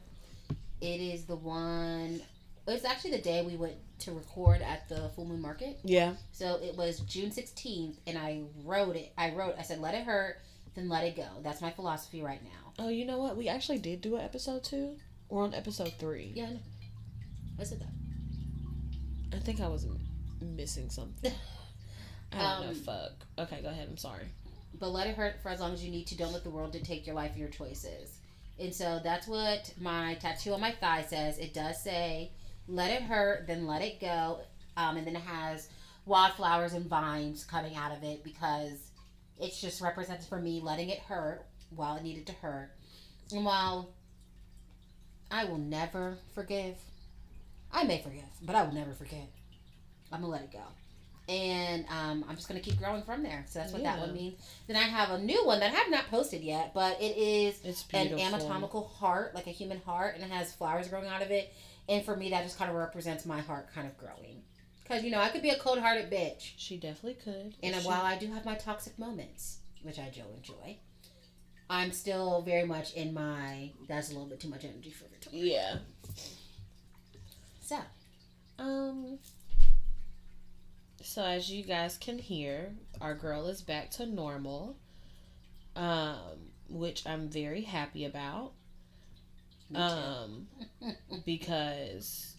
It 0.80 1.02
is 1.02 1.26
the 1.26 1.36
one. 1.36 2.22
It's 2.68 2.86
actually 2.86 3.12
the 3.12 3.22
day 3.22 3.42
we 3.44 3.56
went 3.56 3.74
to 4.02 4.12
record 4.12 4.62
at 4.62 4.88
the 4.90 5.10
Full 5.16 5.26
Moon 5.26 5.42
Market. 5.42 5.80
Yeah. 5.84 6.14
So 6.34 6.60
it 6.62 6.76
was 6.78 7.00
June 7.00 7.32
16th, 7.32 7.96
and 8.06 8.16
I 8.16 8.44
wrote 8.64 8.96
it. 8.96 9.12
I 9.18 9.32
wrote, 9.34 9.56
I 9.58 9.64
said, 9.64 9.80
let 9.80 9.96
it 9.96 10.04
hurt, 10.04 10.38
then 10.76 10.88
let 10.88 11.04
it 11.04 11.16
go. 11.16 11.26
That's 11.42 11.62
my 11.62 11.72
philosophy 11.72 12.22
right 12.22 12.44
now. 12.44 12.67
Oh, 12.80 12.90
you 12.90 13.06
know 13.06 13.18
what? 13.18 13.38
We 13.38 13.48
actually 13.48 13.80
did 13.80 14.02
do 14.02 14.16
an 14.16 14.22
episode 14.22 14.64
two. 14.64 14.96
We're 15.30 15.44
on 15.44 15.54
episode 15.54 15.94
three. 15.98 16.32
Yeah, 16.36 16.46
I 16.46 16.50
know. 16.52 16.60
I 17.60 17.64
said 17.64 17.80
that. 17.82 19.36
I 19.36 19.40
think 19.40 19.62
I 19.62 19.68
was 19.68 19.86
m- 19.86 20.00
missing 20.56 20.90
something. 20.90 21.32
I 22.32 22.38
don't 22.38 22.62
know. 22.62 22.70
Um, 22.70 22.76
Fuck. 22.76 23.12
Okay, 23.40 23.62
go 23.62 23.70
ahead. 23.70 23.88
I'm 23.90 23.98
sorry. 23.98 24.26
But 24.80 24.90
let 24.90 25.08
it 25.08 25.16
hurt 25.16 25.42
for 25.42 25.50
as 25.50 25.60
long 25.60 25.74
as 25.74 25.84
you 25.84 25.90
need 25.92 26.08
to. 26.08 26.18
Don't 26.18 26.34
let 26.34 26.44
the 26.44 26.50
world 26.52 26.72
dictate 26.72 27.06
your 27.06 27.16
life 27.16 27.32
and 27.32 27.40
your 27.40 27.50
choices. 27.50 28.20
And 28.60 28.74
so 28.74 29.00
that's 29.04 29.28
what 29.28 29.74
my 29.80 30.16
tattoo 30.16 30.54
on 30.54 30.62
my 30.62 30.72
thigh 30.72 31.04
says. 31.08 31.40
It 31.40 31.54
does 31.54 31.82
say, 31.82 32.32
let 32.68 32.92
it 32.92 33.02
hurt, 33.02 33.48
then 33.48 33.66
let 33.66 33.82
it 33.82 34.00
go. 34.00 34.40
Um, 34.76 34.98
and 34.98 35.08
then 35.08 35.16
it 35.16 35.22
has 35.24 35.70
wildflowers 36.06 36.74
and 36.74 36.86
vines 36.86 37.44
coming 37.44 37.76
out 37.76 37.92
of 37.92 38.04
it 38.04 38.24
because 38.24 38.92
it's 39.40 39.60
just 39.60 39.82
represents 39.82 40.26
for 40.28 40.40
me 40.40 40.62
letting 40.64 40.90
it 40.90 41.00
hurt 41.00 41.46
while 41.70 41.96
it 41.96 42.04
needed 42.04 42.26
to 42.28 42.34
hurt. 42.34 42.72
And 43.32 43.44
while 43.46 43.90
I 45.30 45.46
will 45.46 45.58
never 45.58 46.18
forgive, 46.34 46.76
I 47.72 47.84
may 47.84 48.02
forgive, 48.02 48.24
but 48.42 48.56
I 48.56 48.64
will 48.64 48.74
never 48.74 48.94
forget. 48.94 49.28
I'm 50.12 50.22
to 50.22 50.28
let 50.28 50.42
it 50.44 50.52
go. 50.52 50.62
And 51.30 51.86
um, 51.90 52.24
I'm 52.30 52.36
just 52.38 52.48
to 52.48 52.60
keep 52.60 52.78
growing 52.80 53.04
from 53.04 53.22
there. 53.22 53.44
So 53.50 53.60
that's 53.60 53.74
what 53.74 53.84
that 53.84 54.00
one 54.00 54.14
means. 54.14 54.40
Then 54.68 54.78
I 54.78 54.84
have 54.84 55.12
a 55.12 55.20
new 55.20 55.46
one 55.46 55.60
that 55.60 55.72
I 55.74 55.76
have 55.76 55.92
not 55.92 56.10
posted 56.10 56.42
yet, 56.42 56.74
but 56.74 57.02
it 57.02 57.18
is 57.18 57.60
an 57.94 58.08
anatomical 58.18 58.88
heart, 58.88 59.36
like 59.36 59.46
a 59.48 59.52
human 59.52 59.82
heart, 59.82 60.16
and 60.16 60.24
it 60.24 60.30
has 60.32 60.54
flowers 60.54 60.88
growing 60.88 61.08
out 61.10 61.22
of 61.22 61.30
it. 61.32 61.54
And 61.90 62.06
for 62.06 62.16
me, 62.16 62.30
that 62.30 62.44
just 62.44 62.58
kind 62.58 62.70
of 62.72 62.78
represents 62.78 63.26
my 63.26 63.42
heart 63.42 63.74
kind 63.74 63.88
of 63.88 63.98
growing. 63.98 64.42
Because, 64.84 65.04
you 65.04 65.12
know, 65.12 65.20
I 65.20 65.28
could 65.28 65.42
be 65.42 65.50
a 65.50 65.60
cold 65.60 65.80
hearted 65.80 66.10
bitch. 66.10 66.52
She 66.56 66.78
definitely 66.78 67.16
could. 67.16 67.56
And 67.62 67.76
She- 67.76 67.86
while 67.86 68.06
I 68.06 68.18
do 68.18 68.28
have 68.32 68.46
my 68.46 68.56
toxic 68.56 68.98
moments, 68.98 69.58
which 69.82 70.00
I 70.00 70.08
do 70.10 70.22
enjoy, 70.34 70.78
I'm 71.70 71.92
still 71.92 72.42
very 72.42 72.66
much 72.66 72.94
in 72.94 73.14
my, 73.14 73.72
that's 73.88 74.10
a 74.10 74.14
little 74.14 74.28
bit 74.28 74.40
too 74.40 74.48
much 74.50 74.64
energy 74.64 74.92
for 74.92 75.06
Victoria. 75.10 75.54
yeah. 75.54 75.78
So, 77.62 77.78
Um. 78.60 79.20
So 81.02 81.24
as 81.24 81.50
you 81.52 81.64
guys 81.64 81.98
can 81.98 82.18
hear, 82.20 82.74
our 83.02 83.16
girl 83.16 83.48
is 83.48 83.62
back 83.62 83.92
to 83.92 84.06
normal. 84.06 84.78
Um, 85.76 86.52
which 86.70 87.06
I'm 87.06 87.30
very 87.30 87.62
happy 87.62 88.06
about. 88.06 88.54
Um, 89.76 90.48
because 91.26 92.36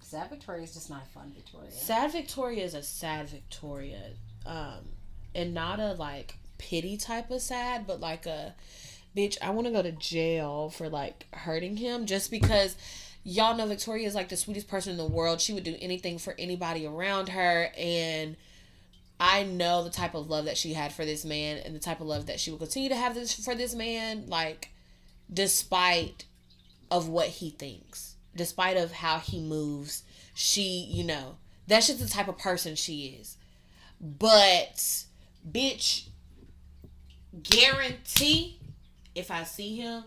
Sad 0.00 0.30
Victoria 0.30 0.62
is 0.62 0.74
just 0.74 0.90
not 0.90 1.02
a 1.02 1.06
fun 1.06 1.32
Victoria. 1.34 1.70
sad 1.70 2.12
Victoria 2.12 2.64
is 2.64 2.74
a 2.74 2.82
sad 2.82 3.28
Victoria. 3.28 4.12
Um, 4.46 4.88
and 5.34 5.52
not 5.54 5.80
a 5.80 5.92
like 5.94 6.34
pity 6.58 6.96
type 6.96 7.30
of 7.30 7.40
sad, 7.40 7.86
but 7.86 8.00
like 8.00 8.26
a 8.26 8.54
bitch, 9.16 9.38
I 9.40 9.50
want 9.50 9.66
to 9.66 9.72
go 9.72 9.82
to 9.82 9.92
jail 9.92 10.70
for 10.70 10.88
like 10.88 11.26
hurting 11.32 11.76
him 11.76 12.06
just 12.06 12.30
because 12.30 12.76
y'all 13.24 13.56
know 13.56 13.66
Victoria 13.66 14.06
is 14.06 14.14
like 14.14 14.28
the 14.28 14.36
sweetest 14.36 14.68
person 14.68 14.92
in 14.92 14.98
the 14.98 15.06
world. 15.06 15.40
She 15.40 15.52
would 15.52 15.64
do 15.64 15.76
anything 15.80 16.18
for 16.18 16.34
anybody 16.38 16.86
around 16.86 17.30
her 17.30 17.70
and 17.76 18.36
I 19.20 19.42
know 19.42 19.82
the 19.82 19.90
type 19.90 20.14
of 20.14 20.30
love 20.30 20.44
that 20.44 20.56
she 20.56 20.74
had 20.74 20.92
for 20.92 21.04
this 21.04 21.24
man 21.24 21.58
and 21.58 21.74
the 21.74 21.80
type 21.80 22.00
of 22.00 22.06
love 22.06 22.26
that 22.26 22.38
she 22.38 22.50
will 22.50 22.58
continue 22.58 22.88
to 22.88 22.96
have 22.96 23.14
this 23.14 23.32
for 23.32 23.54
this 23.54 23.74
man 23.74 24.26
like 24.28 24.70
despite 25.32 26.24
of 26.90 27.08
what 27.08 27.26
he 27.26 27.50
thinks, 27.50 28.14
despite 28.34 28.76
of 28.76 28.92
how 28.92 29.18
he 29.18 29.40
moves. 29.40 30.04
She, 30.34 30.86
you 30.88 31.04
know, 31.04 31.36
that's 31.66 31.88
just 31.88 32.00
the 32.00 32.08
type 32.08 32.28
of 32.28 32.38
person 32.38 32.76
she 32.76 33.18
is. 33.20 33.36
But 34.00 35.04
bitch 35.50 36.08
guarantee 37.42 38.58
if 39.14 39.30
I 39.30 39.44
see 39.44 39.76
him, 39.76 40.04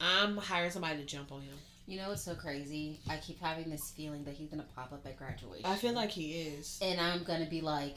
I'm 0.00 0.36
hiring 0.36 0.70
somebody 0.70 0.98
to 0.98 1.04
jump 1.04 1.32
on 1.32 1.42
him. 1.42 1.54
You 1.86 1.98
know 1.98 2.08
what's 2.10 2.22
so 2.24 2.34
crazy? 2.34 3.00
I 3.08 3.16
keep 3.16 3.40
having 3.40 3.68
this 3.68 3.90
feeling 3.90 4.24
that 4.24 4.34
he's 4.34 4.48
gonna 4.48 4.66
pop 4.76 4.92
up 4.92 5.04
at 5.06 5.16
graduation. 5.16 5.66
I 5.66 5.74
feel 5.76 5.92
like 5.92 6.10
he 6.10 6.32
is. 6.42 6.78
and 6.80 7.00
I'm 7.00 7.24
gonna 7.24 7.48
be 7.48 7.60
like, 7.60 7.96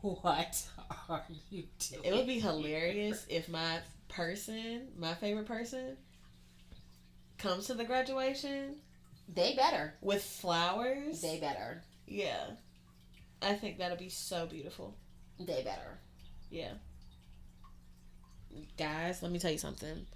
"What 0.00 0.64
are 1.08 1.24
you 1.50 1.64
doing?" 1.78 2.04
It 2.04 2.14
would 2.14 2.26
be 2.26 2.40
hilarious 2.40 3.26
if 3.28 3.48
my 3.48 3.80
person, 4.08 4.88
my 4.96 5.14
favorite 5.14 5.46
person, 5.46 5.96
comes 7.38 7.66
to 7.66 7.74
the 7.74 7.84
graduation 7.84 8.76
They 9.28 9.54
better. 9.54 9.94
with 10.00 10.22
flowers. 10.24 11.20
They 11.20 11.38
better. 11.38 11.82
yeah. 12.06 12.50
I 13.42 13.54
think 13.54 13.78
that'll 13.78 13.96
be 13.96 14.10
so 14.10 14.46
beautiful. 14.46 14.96
They 15.38 15.62
better. 15.62 15.98
Yeah. 16.50 16.72
Guys, 18.76 19.22
let 19.22 19.30
me 19.30 19.38
tell 19.38 19.50
you 19.50 19.58
something. 19.58 20.06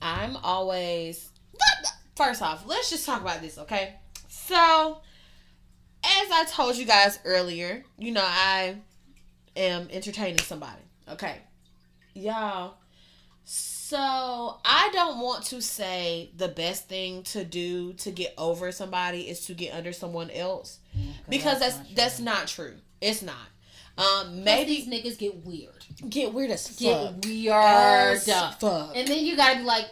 I'm 0.00 0.36
always. 0.36 1.30
First 2.14 2.42
off, 2.42 2.64
let's 2.66 2.90
just 2.90 3.04
talk 3.04 3.20
about 3.20 3.42
this, 3.42 3.58
okay? 3.58 3.94
So, 4.28 5.00
as 6.04 6.30
I 6.32 6.44
told 6.48 6.76
you 6.76 6.86
guys 6.86 7.18
earlier, 7.24 7.84
you 7.98 8.12
know, 8.12 8.24
I 8.24 8.76
am 9.54 9.88
entertaining 9.90 10.38
somebody, 10.38 10.80
okay? 11.08 11.40
Y'all. 12.14 12.74
So, 13.44 13.98
I 14.64 14.90
don't 14.92 15.20
want 15.20 15.44
to 15.46 15.60
say 15.60 16.30
the 16.36 16.48
best 16.48 16.88
thing 16.88 17.22
to 17.24 17.44
do 17.44 17.92
to 17.94 18.10
get 18.10 18.34
over 18.36 18.72
somebody 18.72 19.28
is 19.28 19.46
to 19.46 19.54
get 19.54 19.74
under 19.74 19.92
someone 19.92 20.30
else 20.30 20.80
mm, 20.96 21.12
because 21.28 21.60
that's 21.60 21.78
that's 21.94 22.18
not 22.18 22.48
true. 22.48 22.74
It's 23.00 23.22
not. 23.22 23.36
Um, 23.98 24.44
maybe 24.44 24.44
maybe 24.44 24.64
these 24.64 24.88
niggas 24.88 25.18
get 25.18 25.34
weird. 25.44 25.84
get 26.10 26.32
weird 26.32 26.50
as 26.50 26.68
fuck. 26.68 26.78
Get 26.78 27.26
weird. 27.26 27.54
As 27.54 28.26
fuck. 28.26 28.92
And 28.94 29.08
then 29.08 29.24
you 29.24 29.36
gotta 29.36 29.58
be 29.58 29.64
like, 29.64 29.86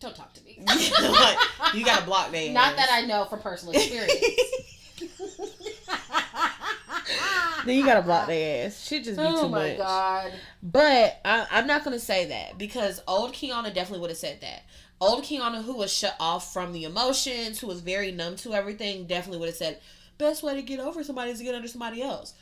"Don't 0.00 0.16
talk 0.16 0.32
to 0.34 0.44
me." 0.44 0.64
Like, 0.66 1.38
you 1.74 1.84
gotta 1.84 2.04
block 2.04 2.32
their 2.32 2.52
Not 2.52 2.76
that 2.76 2.88
I 2.90 3.02
know 3.02 3.24
from 3.26 3.40
personal 3.40 3.74
experience. 3.74 4.12
then 7.66 7.76
you 7.76 7.84
gotta 7.84 8.02
block 8.02 8.26
their 8.26 8.66
ass. 8.66 8.84
Shit 8.84 9.04
just 9.04 9.18
be 9.18 9.24
oh 9.24 9.42
too 9.42 9.48
my 9.48 9.68
much. 9.68 9.78
god. 9.78 10.32
But 10.62 11.20
I, 11.24 11.46
I'm 11.50 11.66
not 11.66 11.84
gonna 11.84 11.98
say 11.98 12.26
that 12.26 12.58
because 12.58 13.02
old 13.06 13.32
Kiana 13.32 13.72
definitely 13.72 14.00
would 14.00 14.10
have 14.10 14.18
said 14.18 14.40
that. 14.40 14.62
Old 15.00 15.24
Kiana, 15.24 15.62
who 15.62 15.76
was 15.76 15.92
shut 15.92 16.16
off 16.18 16.52
from 16.52 16.72
the 16.72 16.84
emotions, 16.84 17.60
who 17.60 17.66
was 17.66 17.80
very 17.80 18.10
numb 18.10 18.36
to 18.36 18.54
everything, 18.54 19.06
definitely 19.06 19.38
would 19.38 19.50
have 19.50 19.56
said, 19.56 19.80
"Best 20.18 20.42
way 20.42 20.54
to 20.54 20.62
get 20.62 20.80
over 20.80 21.04
somebody 21.04 21.30
is 21.30 21.38
to 21.38 21.44
get 21.44 21.54
under 21.54 21.68
somebody 21.68 22.02
else." 22.02 22.34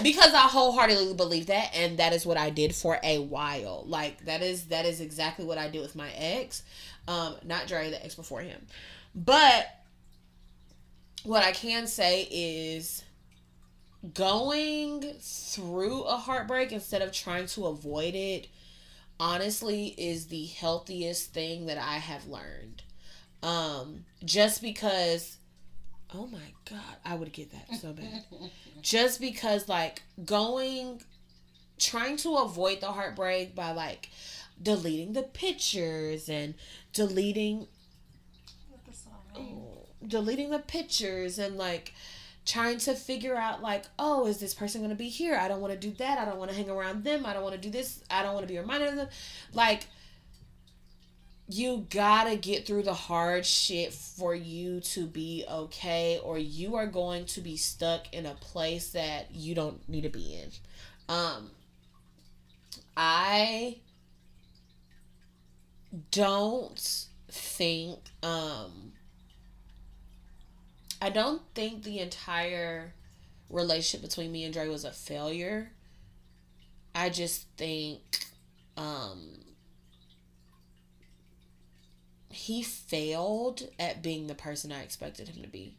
Because 0.00 0.32
I 0.34 0.48
wholeheartedly 0.48 1.14
believe 1.14 1.46
that, 1.46 1.70
and 1.74 1.98
that 1.98 2.12
is 2.12 2.24
what 2.24 2.36
I 2.36 2.50
did 2.50 2.74
for 2.74 2.98
a 3.02 3.18
while. 3.20 3.84
Like 3.86 4.24
that 4.24 4.42
is 4.42 4.66
that 4.66 4.86
is 4.86 5.00
exactly 5.00 5.44
what 5.44 5.58
I 5.58 5.68
did 5.68 5.82
with 5.82 5.94
my 5.94 6.10
ex, 6.16 6.62
um, 7.06 7.36
not 7.44 7.66
Dre, 7.66 7.90
the 7.90 8.02
ex 8.04 8.14
before 8.14 8.40
him. 8.40 8.66
But 9.14 9.68
what 11.24 11.44
I 11.44 11.52
can 11.52 11.86
say 11.86 12.22
is 12.30 13.04
going 14.14 15.02
through 15.20 16.02
a 16.02 16.16
heartbreak 16.16 16.72
instead 16.72 17.02
of 17.02 17.12
trying 17.12 17.46
to 17.46 17.66
avoid 17.66 18.14
it 18.14 18.48
honestly 19.20 19.94
is 19.96 20.26
the 20.26 20.46
healthiest 20.46 21.32
thing 21.32 21.66
that 21.66 21.78
I 21.78 21.98
have 21.98 22.26
learned. 22.26 22.82
Um 23.42 24.04
just 24.24 24.62
because 24.62 25.36
oh 26.14 26.26
my 26.26 26.38
god, 26.68 26.96
I 27.04 27.14
would 27.14 27.32
get 27.32 27.52
that 27.52 27.76
so 27.80 27.92
bad. 27.92 28.24
just 28.82 29.20
because 29.20 29.68
like 29.68 30.02
going 30.24 31.02
trying 31.78 32.16
to 32.18 32.36
avoid 32.36 32.80
the 32.80 32.86
heartbreak 32.86 33.54
by 33.54 33.72
like 33.72 34.10
deleting 34.62 35.12
the 35.14 35.22
pictures 35.22 36.28
and 36.28 36.54
deleting 36.92 37.66
oh, 39.36 39.86
deleting 40.06 40.50
the 40.50 40.58
pictures 40.58 41.38
and 41.38 41.56
like 41.56 41.92
trying 42.44 42.78
to 42.78 42.94
figure 42.94 43.36
out 43.36 43.62
like 43.62 43.84
oh 43.98 44.26
is 44.26 44.38
this 44.38 44.54
person 44.54 44.80
going 44.80 44.90
to 44.90 44.96
be 44.96 45.08
here? 45.08 45.36
I 45.36 45.48
don't 45.48 45.60
want 45.60 45.72
to 45.72 45.78
do 45.78 45.92
that. 45.98 46.18
I 46.18 46.24
don't 46.24 46.38
want 46.38 46.50
to 46.50 46.56
hang 46.56 46.70
around 46.70 47.04
them. 47.04 47.26
I 47.26 47.32
don't 47.32 47.42
want 47.42 47.54
to 47.54 47.60
do 47.60 47.70
this. 47.70 48.04
I 48.10 48.22
don't 48.22 48.34
want 48.34 48.46
to 48.46 48.52
be 48.52 48.58
reminded 48.58 48.90
of 48.90 48.96
them. 48.96 49.08
Like 49.52 49.86
you 51.48 51.86
gotta 51.90 52.36
get 52.36 52.66
through 52.66 52.82
the 52.82 52.94
hard 52.94 53.44
shit 53.44 53.92
for 53.92 54.34
you 54.34 54.80
to 54.80 55.06
be 55.06 55.44
okay 55.50 56.20
or 56.22 56.38
you 56.38 56.76
are 56.76 56.86
going 56.86 57.24
to 57.26 57.40
be 57.40 57.56
stuck 57.56 58.12
in 58.12 58.26
a 58.26 58.34
place 58.34 58.92
that 58.92 59.34
you 59.34 59.54
don't 59.54 59.86
need 59.88 60.02
to 60.02 60.08
be 60.08 60.34
in 60.34 60.50
um 61.08 61.50
i 62.96 63.76
don't 66.10 67.06
think 67.28 67.98
um 68.22 68.92
I 71.02 71.10
don't 71.10 71.42
think 71.56 71.82
the 71.82 71.98
entire 71.98 72.94
relationship 73.50 74.08
between 74.08 74.30
me 74.30 74.44
and 74.44 74.54
Dre 74.54 74.68
was 74.68 74.84
a 74.84 74.92
failure. 74.92 75.72
I 76.94 77.08
just 77.08 77.48
think 77.56 78.02
um 78.76 79.40
he 82.32 82.62
failed 82.62 83.68
at 83.78 84.02
being 84.02 84.26
the 84.26 84.34
person 84.34 84.72
I 84.72 84.82
expected 84.82 85.28
him 85.28 85.42
to 85.42 85.48
be. 85.48 85.76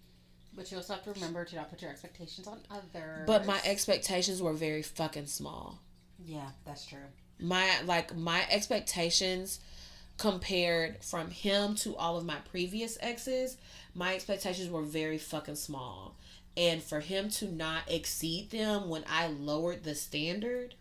But 0.56 0.72
you 0.72 0.78
also 0.78 0.93
have 0.93 1.04
to 1.06 1.14
remember 1.14 1.45
to 1.45 1.56
not 1.56 1.70
put 1.70 1.82
your 1.82 1.91
expectations 1.91 2.47
on 2.47 2.60
others. 2.70 3.26
But 3.26 3.45
my 3.45 3.60
expectations 3.66 4.41
were 4.41 4.54
very 4.54 4.84
fucking 4.84 5.28
small. 5.28 5.80
yeah, 6.24 6.49
that's 6.66 6.86
true. 6.86 6.99
My 7.39 7.82
like 7.86 8.16
my 8.16 8.45
expectations 8.49 9.60
compared 10.18 11.04
from 11.04 11.32
him 11.32 11.76
to 11.76 11.95
all 11.95 12.18
of 12.18 12.26
my 12.26 12.38
previous 12.51 12.97
exes, 13.01 13.58
my 13.95 14.14
expectations 14.14 14.70
were 14.70 14.84
very 14.84 15.18
fucking 15.18 15.56
small. 15.56 16.16
And 16.56 16.84
for 16.84 16.99
him 16.99 17.30
to 17.32 17.47
not 17.51 17.89
exceed 17.89 18.51
them 18.51 18.89
when 18.89 19.04
I 19.10 19.28
lowered 19.28 19.84
the 19.84 19.95
standard, 19.95 20.76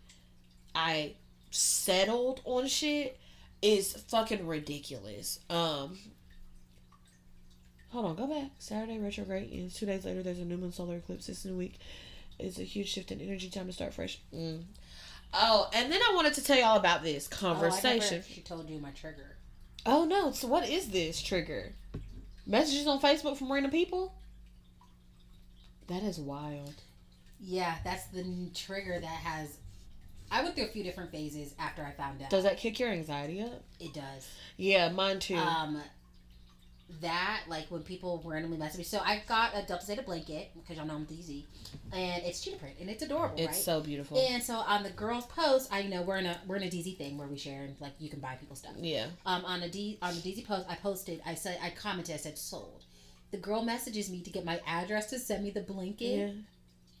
I 0.75 1.15
settled 1.49 2.41
on 2.45 2.67
shit 2.67 3.19
is 3.63 3.93
fucking 4.09 4.45
ridiculous. 4.45 5.39
Um 5.49 5.97
Hold 7.89 8.05
on, 8.07 8.15
go 8.15 8.25
back. 8.27 8.49
Saturday 8.57 8.97
retrograde 8.97 9.49
ends. 9.53 9.75
Two 9.75 9.85
days 9.85 10.03
later, 10.03 10.23
there's 10.23 10.39
a 10.39 10.45
new 10.45 10.57
moon 10.57 10.71
solar 10.71 10.95
eclipse 10.97 11.27
this 11.27 11.45
week. 11.45 11.77
It's 12.39 12.57
a 12.57 12.63
huge 12.63 12.89
shift 12.89 13.11
in 13.11 13.21
energy. 13.21 13.49
Time 13.51 13.67
to 13.67 13.73
start 13.73 13.93
fresh. 13.93 14.19
Mm. 14.33 14.63
Oh, 15.31 15.69
and 15.73 15.91
then 15.91 16.01
I 16.01 16.11
wanted 16.15 16.33
to 16.35 16.43
tell 16.43 16.57
y'all 16.57 16.77
about 16.77 17.03
this 17.03 17.29
Oh, 17.31 17.35
conversation. 17.35 18.17
actually 18.19 18.41
told 18.43 18.67
you 18.67 18.79
my 18.79 18.89
trigger. 18.91 19.37
Oh 19.85 20.05
no! 20.05 20.31
So 20.31 20.47
what 20.47 20.67
is 20.67 20.87
this 20.89 21.21
trigger? 21.21 21.73
Messages 22.47 22.87
on 22.87 22.99
Facebook 22.99 23.37
from 23.37 23.51
random 23.51 23.69
people. 23.71 24.15
That 25.87 26.01
is 26.03 26.19
wild. 26.19 26.73
Yeah, 27.39 27.75
that's 27.83 28.05
the 28.07 28.49
trigger 28.55 28.99
that 28.99 29.05
has. 29.05 29.57
I 30.33 30.41
went 30.41 30.55
through 30.55 30.65
a 30.65 30.69
few 30.69 30.83
different 30.83 31.11
phases 31.11 31.53
after 31.59 31.83
I 31.83 31.91
found 31.91 32.21
out. 32.21 32.29
Does 32.29 32.43
that 32.43 32.57
kick 32.57 32.79
your 32.79 32.89
anxiety 32.89 33.41
up? 33.41 33.63
it 33.79 33.93
does. 33.93 34.27
Yeah, 34.57 34.89
mine 34.89 35.19
too. 35.19 35.35
Um, 35.35 35.81
that 37.01 37.41
like 37.47 37.65
when 37.69 37.81
people 37.81 38.21
randomly 38.25 38.57
message 38.57 38.77
me. 38.79 38.83
So 38.83 38.99
I 38.99 39.23
got 39.27 39.51
a 39.55 39.65
Delta 39.65 39.85
Zeta 39.85 40.01
blanket 40.03 40.51
because 40.53 40.77
y'all 40.77 40.85
know 40.85 40.95
I'm 40.95 41.05
DZ, 41.05 41.43
and 41.91 42.23
it's 42.23 42.41
cheetah 42.41 42.57
print 42.57 42.75
and 42.79 42.89
it's 42.89 43.03
adorable, 43.03 43.35
it's 43.37 43.47
right? 43.47 43.55
so 43.55 43.81
beautiful. 43.81 44.17
and 44.17 44.43
so 44.43 44.55
on 44.55 44.83
the 44.83 44.89
girls' 44.89 45.25
post, 45.27 45.71
I 45.71 45.79
you 45.79 45.89
know 45.89 46.01
we're 46.01 46.17
in 46.17 46.25
a 46.25 46.39
we're 46.47 46.57
in 46.57 46.63
a 46.63 46.69
DZ 46.69 46.97
thing 46.97 47.17
where 47.17 47.27
we 47.27 47.37
share 47.37 47.63
and 47.63 47.75
like 47.79 47.93
you 47.99 48.09
can 48.09 48.19
buy 48.19 48.35
people 48.35 48.55
stuff. 48.55 48.73
yeah. 48.77 49.07
Um, 49.25 49.45
on 49.45 49.63
a 49.63 49.69
D 49.69 49.97
on 50.01 50.13
the 50.13 50.21
DZ 50.21 50.45
post, 50.45 50.65
I 50.69 50.75
posted. 50.75 51.21
I 51.25 51.35
said 51.35 51.57
I 51.61 51.69
commented. 51.69 52.15
I 52.15 52.17
said 52.17 52.37
sold, 52.37 52.83
the 53.31 53.37
girl 53.37 53.63
messages 53.63 54.09
me 54.09 54.21
to 54.21 54.29
get 54.29 54.45
my 54.45 54.59
address 54.67 55.09
to 55.11 55.19
send 55.19 55.43
me 55.43 55.51
the 55.51 55.61
blanket. 55.61 56.05
Yeah. 56.05 56.31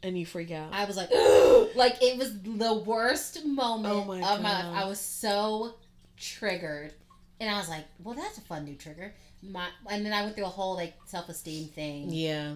And 0.03 0.17
you 0.17 0.25
freak 0.25 0.51
out. 0.51 0.69
I 0.73 0.85
was 0.85 0.97
like, 0.97 1.09
like 1.75 1.97
it 2.01 2.17
was 2.17 2.41
the 2.41 2.73
worst 2.85 3.45
moment 3.45 3.93
Oh 3.93 4.05
my 4.05 4.19
of 4.19 4.41
my 4.41 4.67
life. 4.67 4.83
I 4.83 4.85
was 4.87 4.99
so 4.99 5.75
triggered, 6.17 6.93
and 7.39 7.49
I 7.49 7.57
was 7.57 7.69
like, 7.69 7.85
well, 8.03 8.15
that's 8.15 8.37
a 8.37 8.41
fun 8.41 8.65
new 8.65 8.75
trigger. 8.75 9.13
My 9.41 9.67
and 9.89 10.05
then 10.05 10.13
I 10.13 10.23
went 10.23 10.35
through 10.35 10.45
a 10.45 10.49
whole 10.49 10.75
like 10.75 10.93
self 11.05 11.29
esteem 11.29 11.67
thing. 11.69 12.09
yeah. 12.11 12.53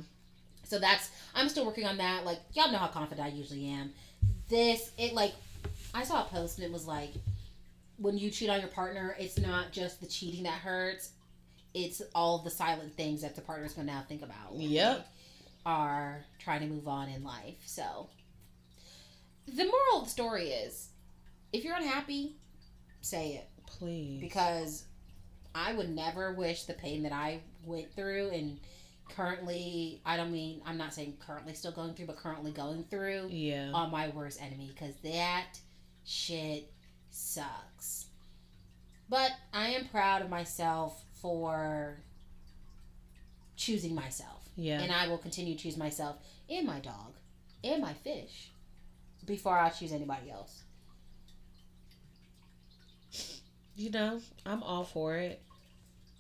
So 0.64 0.80
that's 0.80 1.10
I'm 1.34 1.48
still 1.48 1.66
working 1.66 1.86
on 1.86 1.98
that. 1.98 2.26
Like 2.26 2.40
y'all 2.54 2.72
know 2.72 2.78
how 2.78 2.88
confident 2.88 3.26
I 3.26 3.30
usually 3.30 3.68
am. 3.70 3.94
This 4.50 4.92
it 4.98 5.14
like 5.14 5.34
I 5.94 6.04
saw 6.04 6.24
a 6.24 6.26
post 6.26 6.58
and 6.58 6.66
it 6.68 6.72
was 6.74 6.86
like 6.86 7.12
when 7.98 8.18
you 8.18 8.30
cheat 8.30 8.50
on 8.50 8.60
your 8.60 8.70
partner, 8.70 9.16
it's 9.20 9.40
not 9.40 9.72
just 9.72 10.02
the 10.02 10.08
cheating 10.08 10.44
that 10.44 10.54
hurts. 10.54 11.12
It's 11.74 12.02
all 12.14 12.40
the 12.40 12.50
silent 12.50 12.96
things 12.96 13.22
that 13.22 13.36
the 13.36 13.42
partner's 13.42 13.74
gonna 13.74 13.92
now 13.92 14.04
think 14.08 14.22
about. 14.24 14.56
Yep. 14.56 14.98
they 14.98 15.04
Are 15.68 16.24
trying 16.40 16.62
to 16.62 16.68
move 16.68 16.88
on 16.88 17.10
in 17.10 17.26
life. 17.26 17.62
So 17.66 18.08
the 19.48 19.66
moral 19.66 20.00
of 20.00 20.06
the 20.06 20.10
story 20.10 20.50
is 20.50 20.88
if 21.52 21.66
you're 21.66 21.76
unhappy, 21.76 22.38
say 23.02 23.34
it 23.34 23.50
Please. 23.66 24.22
because 24.22 24.86
I 25.54 25.74
would 25.74 25.90
never 25.90 26.34
wish 26.34 26.64
the 26.64 26.74
pain 26.74 27.04
that 27.04 27.12
I 27.12 27.42
went 27.66 27.94
through 27.94 28.30
and 28.30 28.60
currently 29.10 30.02
I 30.06 30.16
don't 30.16 30.32
mean 30.32 30.62
I'm 30.66 30.78
not 30.78 30.94
saying 30.94 31.18
currently 31.20 31.54
still 31.54 31.74
going 31.74 31.96
through 31.96 32.08
but 32.08 32.16
currently 32.16 32.52
going 32.52 32.86
through 32.86 33.28
yeah. 33.30 33.72
on 33.74 33.92
my 33.92 34.08
worst 34.10 34.42
enemy 34.42 34.72
because 34.74 34.96
that 35.04 35.60
shit 36.06 36.72
sucks. 37.10 38.06
But 39.10 39.32
I 39.54 39.70
am 39.70 39.88
proud 39.88 40.22
of 40.22 40.30
myself 40.30 41.04
for 41.22 41.98
choosing 43.58 43.96
myself. 43.96 44.47
Yeah. 44.58 44.82
And 44.82 44.92
I 44.92 45.08
will 45.08 45.18
continue 45.18 45.56
to 45.56 45.60
choose 45.64 45.78
myself 45.78 46.18
and 46.50 46.68
my 46.68 46.80
dog 46.80 47.14
and 47.64 47.82
my 47.82 47.94
fish 47.94 48.50
before 49.26 49.58
I 49.58 49.70
choose 49.70 49.94
anybody 49.94 50.30
else. 50.32 50.64
you 53.76 53.92
know, 53.92 54.20
I'm 54.46 54.64
all 54.64 54.84
for 54.84 55.16
it. 55.16 55.42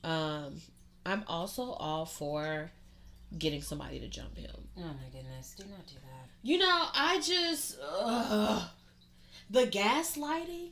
Um, 0.03 0.61
I'm 1.05 1.23
also 1.27 1.71
all 1.71 2.05
for 2.05 2.71
getting 3.37 3.61
somebody 3.61 3.99
to 3.99 4.07
jump 4.07 4.37
him. 4.37 4.55
Oh 4.77 4.81
my 4.81 5.09
goodness, 5.11 5.53
do 5.57 5.63
not 5.63 5.85
do 5.87 5.95
that. 5.95 6.29
You 6.43 6.59
know, 6.59 6.85
I 6.93 7.19
just 7.21 7.77
ugh, 7.99 8.63
the 9.49 9.65
gaslighting. 9.67 10.69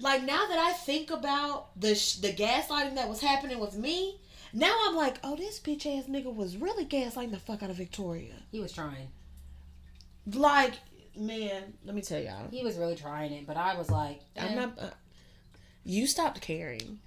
Like 0.00 0.22
now 0.22 0.46
that 0.48 0.58
I 0.58 0.72
think 0.72 1.10
about 1.10 1.78
the 1.80 1.94
sh- 1.94 2.16
the 2.16 2.32
gaslighting 2.32 2.96
that 2.96 3.08
was 3.08 3.20
happening 3.20 3.58
with 3.58 3.76
me, 3.76 4.20
now 4.52 4.74
I'm 4.86 4.96
like, 4.96 5.18
oh, 5.24 5.36
this 5.36 5.60
bitch 5.60 5.86
ass 5.86 6.04
nigga 6.08 6.34
was 6.34 6.56
really 6.56 6.84
gaslighting 6.86 7.30
the 7.32 7.38
fuck 7.38 7.62
out 7.62 7.70
of 7.70 7.76
Victoria. 7.76 8.34
He 8.50 8.60
was 8.60 8.72
trying. 8.72 9.08
Like, 10.32 10.74
man, 11.16 11.74
let 11.84 11.94
me 11.94 12.02
tell 12.02 12.20
y'all, 12.20 12.48
He 12.50 12.62
was 12.62 12.76
really 12.76 12.96
trying 12.96 13.32
it, 13.32 13.46
but 13.46 13.56
I 13.56 13.76
was 13.76 13.90
like, 13.90 14.20
eh. 14.36 14.46
I'm 14.46 14.56
not. 14.56 14.78
Uh, 14.78 14.90
you 15.84 16.06
stopped 16.06 16.40
caring. 16.40 16.98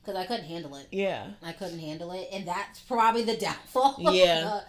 because 0.00 0.16
I 0.16 0.26
couldn't 0.26 0.46
handle 0.46 0.74
it. 0.76 0.86
Yeah. 0.90 1.26
I 1.42 1.52
couldn't 1.52 1.80
handle 1.80 2.12
it, 2.12 2.28
and 2.32 2.46
that's 2.46 2.80
probably 2.80 3.24
the 3.24 3.36
downfall. 3.38 4.06
of 4.06 4.14
Yeah. 4.14 4.60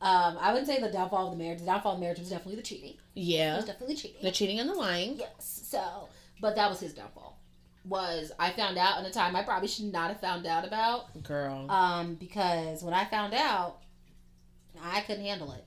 the- 0.00 0.06
um, 0.06 0.36
I 0.40 0.50
wouldn't 0.52 0.66
say 0.68 0.80
the 0.80 0.90
downfall 0.90 1.26
of 1.32 1.38
the 1.38 1.42
marriage. 1.42 1.60
The 1.60 1.66
downfall 1.66 1.92
of 1.92 1.98
the 1.98 2.02
marriage 2.04 2.18
was 2.18 2.30
definitely 2.30 2.56
the 2.56 2.62
cheating. 2.62 2.90
It 2.94 2.98
Yeah. 3.14 3.56
was 3.56 3.64
definitely 3.66 3.96
cheating. 3.96 4.22
The 4.22 4.30
cheating 4.32 4.58
and 4.58 4.68
the 4.68 4.74
lying. 4.74 5.16
yes. 5.18 5.62
So, 5.64 6.08
but 6.40 6.56
that 6.56 6.68
was 6.70 6.80
his 6.80 6.92
downfall. 6.94 7.37
Was 7.84 8.32
I 8.38 8.50
found 8.50 8.76
out 8.78 8.98
in 8.98 9.06
a 9.06 9.10
time 9.10 9.34
I 9.36 9.42
probably 9.42 9.68
should 9.68 9.86
not 9.92 10.08
have 10.08 10.20
found 10.20 10.46
out 10.46 10.66
about. 10.66 11.22
Girl. 11.22 11.70
Um, 11.70 12.14
because 12.14 12.82
when 12.82 12.92
I 12.94 13.04
found 13.06 13.32
out, 13.34 13.78
I 14.82 15.00
couldn't 15.02 15.24
handle 15.24 15.52
it. 15.52 15.64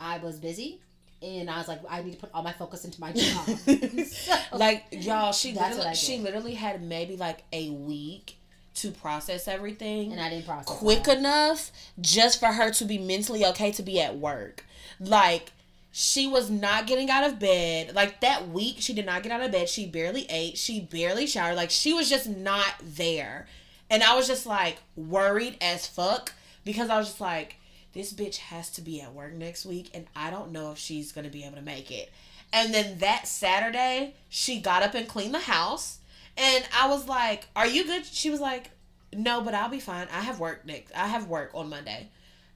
I 0.00 0.18
was 0.18 0.38
busy, 0.38 0.80
and 1.20 1.48
I 1.50 1.58
was 1.58 1.68
like, 1.68 1.80
I 1.88 2.02
need 2.02 2.12
to 2.12 2.18
put 2.18 2.30
all 2.34 2.42
my 2.42 2.52
focus 2.52 2.84
into 2.84 3.00
my 3.00 3.12
job. 3.14 3.46
So- 4.06 4.34
like 4.56 4.84
y'all, 4.90 5.32
she 5.32 5.52
literally, 5.52 5.94
she 5.94 6.18
literally 6.18 6.54
had 6.54 6.82
maybe 6.82 7.16
like 7.16 7.42
a 7.52 7.70
week 7.70 8.36
to 8.76 8.90
process 8.90 9.46
everything. 9.48 10.12
and 10.12 10.20
I 10.20 10.30
didn't 10.30 10.46
process 10.46 10.66
quick 10.78 11.04
that. 11.04 11.18
enough 11.18 11.70
just 12.00 12.40
for 12.40 12.46
her 12.46 12.70
to 12.72 12.84
be 12.86 12.96
mentally 12.98 13.44
okay 13.46 13.70
to 13.72 13.82
be 13.82 14.00
at 14.00 14.16
work. 14.16 14.64
Like 14.98 15.52
she 15.94 16.26
was 16.26 16.50
not 16.50 16.86
getting 16.86 17.10
out 17.10 17.24
of 17.24 17.38
bed. 17.38 17.94
Like 17.94 18.20
that 18.20 18.48
week 18.48 18.76
she 18.78 18.94
did 18.94 19.04
not 19.04 19.22
get 19.22 19.30
out 19.30 19.42
of 19.42 19.52
bed. 19.52 19.68
She 19.68 19.86
barely 19.86 20.26
ate. 20.30 20.56
She 20.56 20.80
barely 20.80 21.26
showered. 21.26 21.54
Like 21.54 21.70
she 21.70 21.92
was 21.92 22.08
just 22.08 22.26
not 22.26 22.74
there. 22.80 23.46
And 23.90 24.02
I 24.02 24.16
was 24.16 24.26
just 24.26 24.46
like 24.46 24.78
worried 24.96 25.58
as 25.60 25.86
fuck 25.86 26.32
because 26.64 26.88
I 26.88 26.96
was 26.96 27.08
just 27.08 27.20
like 27.20 27.56
this 27.92 28.14
bitch 28.14 28.38
has 28.38 28.70
to 28.70 28.80
be 28.80 29.02
at 29.02 29.12
work 29.12 29.34
next 29.34 29.66
week 29.66 29.90
and 29.92 30.06
I 30.16 30.30
don't 30.30 30.50
know 30.50 30.72
if 30.72 30.78
she's 30.78 31.12
going 31.12 31.26
to 31.26 31.30
be 31.30 31.44
able 31.44 31.56
to 31.56 31.62
make 31.62 31.90
it. 31.90 32.10
And 32.54 32.72
then 32.72 32.98
that 32.98 33.26
Saturday, 33.26 34.14
she 34.30 34.60
got 34.60 34.82
up 34.82 34.94
and 34.94 35.06
cleaned 35.06 35.34
the 35.34 35.40
house. 35.40 35.98
And 36.38 36.64
I 36.74 36.88
was 36.88 37.06
like, 37.06 37.48
"Are 37.54 37.66
you 37.66 37.84
good?" 37.84 38.06
She 38.06 38.30
was 38.30 38.40
like, 38.40 38.70
"No, 39.12 39.42
but 39.42 39.54
I'll 39.54 39.68
be 39.68 39.80
fine. 39.80 40.06
I 40.10 40.22
have 40.22 40.40
work 40.40 40.64
next. 40.64 40.92
I 40.94 41.08
have 41.08 41.28
work 41.28 41.50
on 41.52 41.68
Monday." 41.68 42.08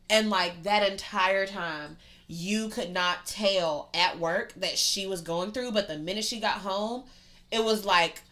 And 0.09 0.31
like 0.31 0.63
that 0.63 0.91
entire 0.91 1.47
time, 1.47 1.99
you 2.29 2.69
could 2.69 2.91
not 2.93 3.27
tell 3.27 3.89
at 3.95 4.19
work 4.19 4.53
that 4.55 4.79
she 4.79 5.07
was 5.07 5.21
going 5.21 5.53
through, 5.53 5.73
but 5.73 5.89
the 5.89 5.99
minute 5.99 6.25
she 6.25 6.41
got 6.41 6.59
home, 6.59 7.05
it 7.51 7.63
was 7.63 7.85
like 7.85 8.23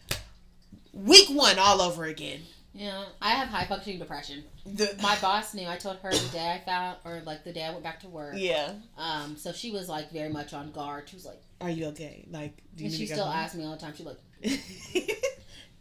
week 0.92 1.28
1 1.28 1.58
all 1.58 1.80
over 1.80 2.04
again. 2.04 2.40
Yeah, 2.76 3.04
I 3.22 3.30
have 3.30 3.48
high 3.48 3.66
functioning 3.66 4.00
depression. 4.00 4.42
The, 4.66 4.96
My 5.00 5.16
boss 5.20 5.54
knew. 5.54 5.68
I 5.68 5.76
told 5.76 5.98
her 5.98 6.10
the 6.10 6.28
day 6.32 6.54
I 6.54 6.58
found, 6.58 6.96
or 7.04 7.20
like 7.24 7.44
the 7.44 7.52
day 7.52 7.62
I 7.62 7.70
went 7.70 7.84
back 7.84 8.00
to 8.00 8.08
work. 8.08 8.34
yeah. 8.36 8.72
Um, 8.98 9.36
so 9.36 9.52
she 9.52 9.70
was 9.70 9.88
like 9.88 10.10
very 10.10 10.28
much 10.28 10.52
on 10.52 10.72
guard. 10.72 11.08
She 11.08 11.14
was 11.14 11.24
like, 11.24 11.40
Are 11.60 11.70
you 11.70 11.86
okay? 11.86 12.24
Like, 12.30 12.56
do 12.74 12.82
you 12.82 12.90
and 12.90 12.98
she 12.98 13.06
still 13.06 13.26
asks 13.26 13.54
me 13.56 13.64
all 13.64 13.72
the 13.72 13.78
time. 13.78 13.94
She 13.96 14.02
like, 14.02 14.18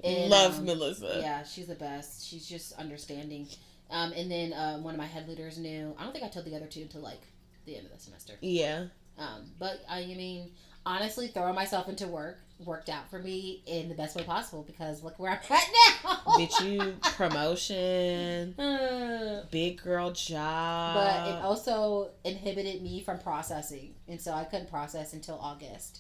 and, 0.04 0.30
Love 0.30 0.60
um, 0.60 0.66
Melissa. 0.66 1.18
yeah, 1.20 1.44
she's 1.44 1.66
the 1.66 1.76
best. 1.76 2.28
She's 2.28 2.48
just 2.48 2.74
understanding. 2.74 3.48
Um, 3.90 4.14
and 4.14 4.30
then 4.30 4.54
um, 4.56 4.84
one 4.84 4.94
of 4.94 5.00
my 5.00 5.08
head 5.08 5.28
leaders 5.28 5.58
knew. 5.58 5.96
I 5.98 6.04
don't 6.04 6.14
think 6.14 6.24
I 6.24 6.30
told 6.30 6.46
the 6.46 6.56
other 6.56 6.68
two 6.68 6.82
until 6.82 7.02
like 7.02 7.22
the 7.66 7.76
end 7.78 7.86
of 7.86 7.92
the 7.94 8.00
semester. 8.00 8.34
Yeah. 8.42 8.86
Um, 9.18 9.52
but 9.60 9.82
I 9.90 10.06
mean, 10.06 10.52
honestly, 10.86 11.28
throwing 11.28 11.56
myself 11.56 11.88
into 11.90 12.08
work 12.08 12.40
worked 12.60 12.88
out 12.88 13.10
for 13.10 13.20
me 13.20 13.62
in 13.66 13.90
the 13.90 13.96
best 13.96 14.16
way 14.16 14.24
possible 14.24 14.64
because 14.64 15.04
look 15.04 15.20
where 15.20 15.32
I'm 15.32 15.38
at 15.38 15.68
now. 16.04 16.16
Bitch, 16.38 16.64
you 16.64 16.96
promotion, 17.16 18.56
Uh, 18.60 19.44
big 19.52 19.82
girl 19.82 20.12
job. 20.12 20.96
but 20.96 21.28
it 21.30 21.44
also 21.44 22.12
inhibited 22.24 22.82
me 22.82 23.02
from 23.02 23.20
processing 23.20 23.94
and 24.08 24.20
so 24.22 24.32
i 24.32 24.44
couldn't 24.44 24.70
process 24.70 25.14
until 25.14 25.38
august 25.40 26.00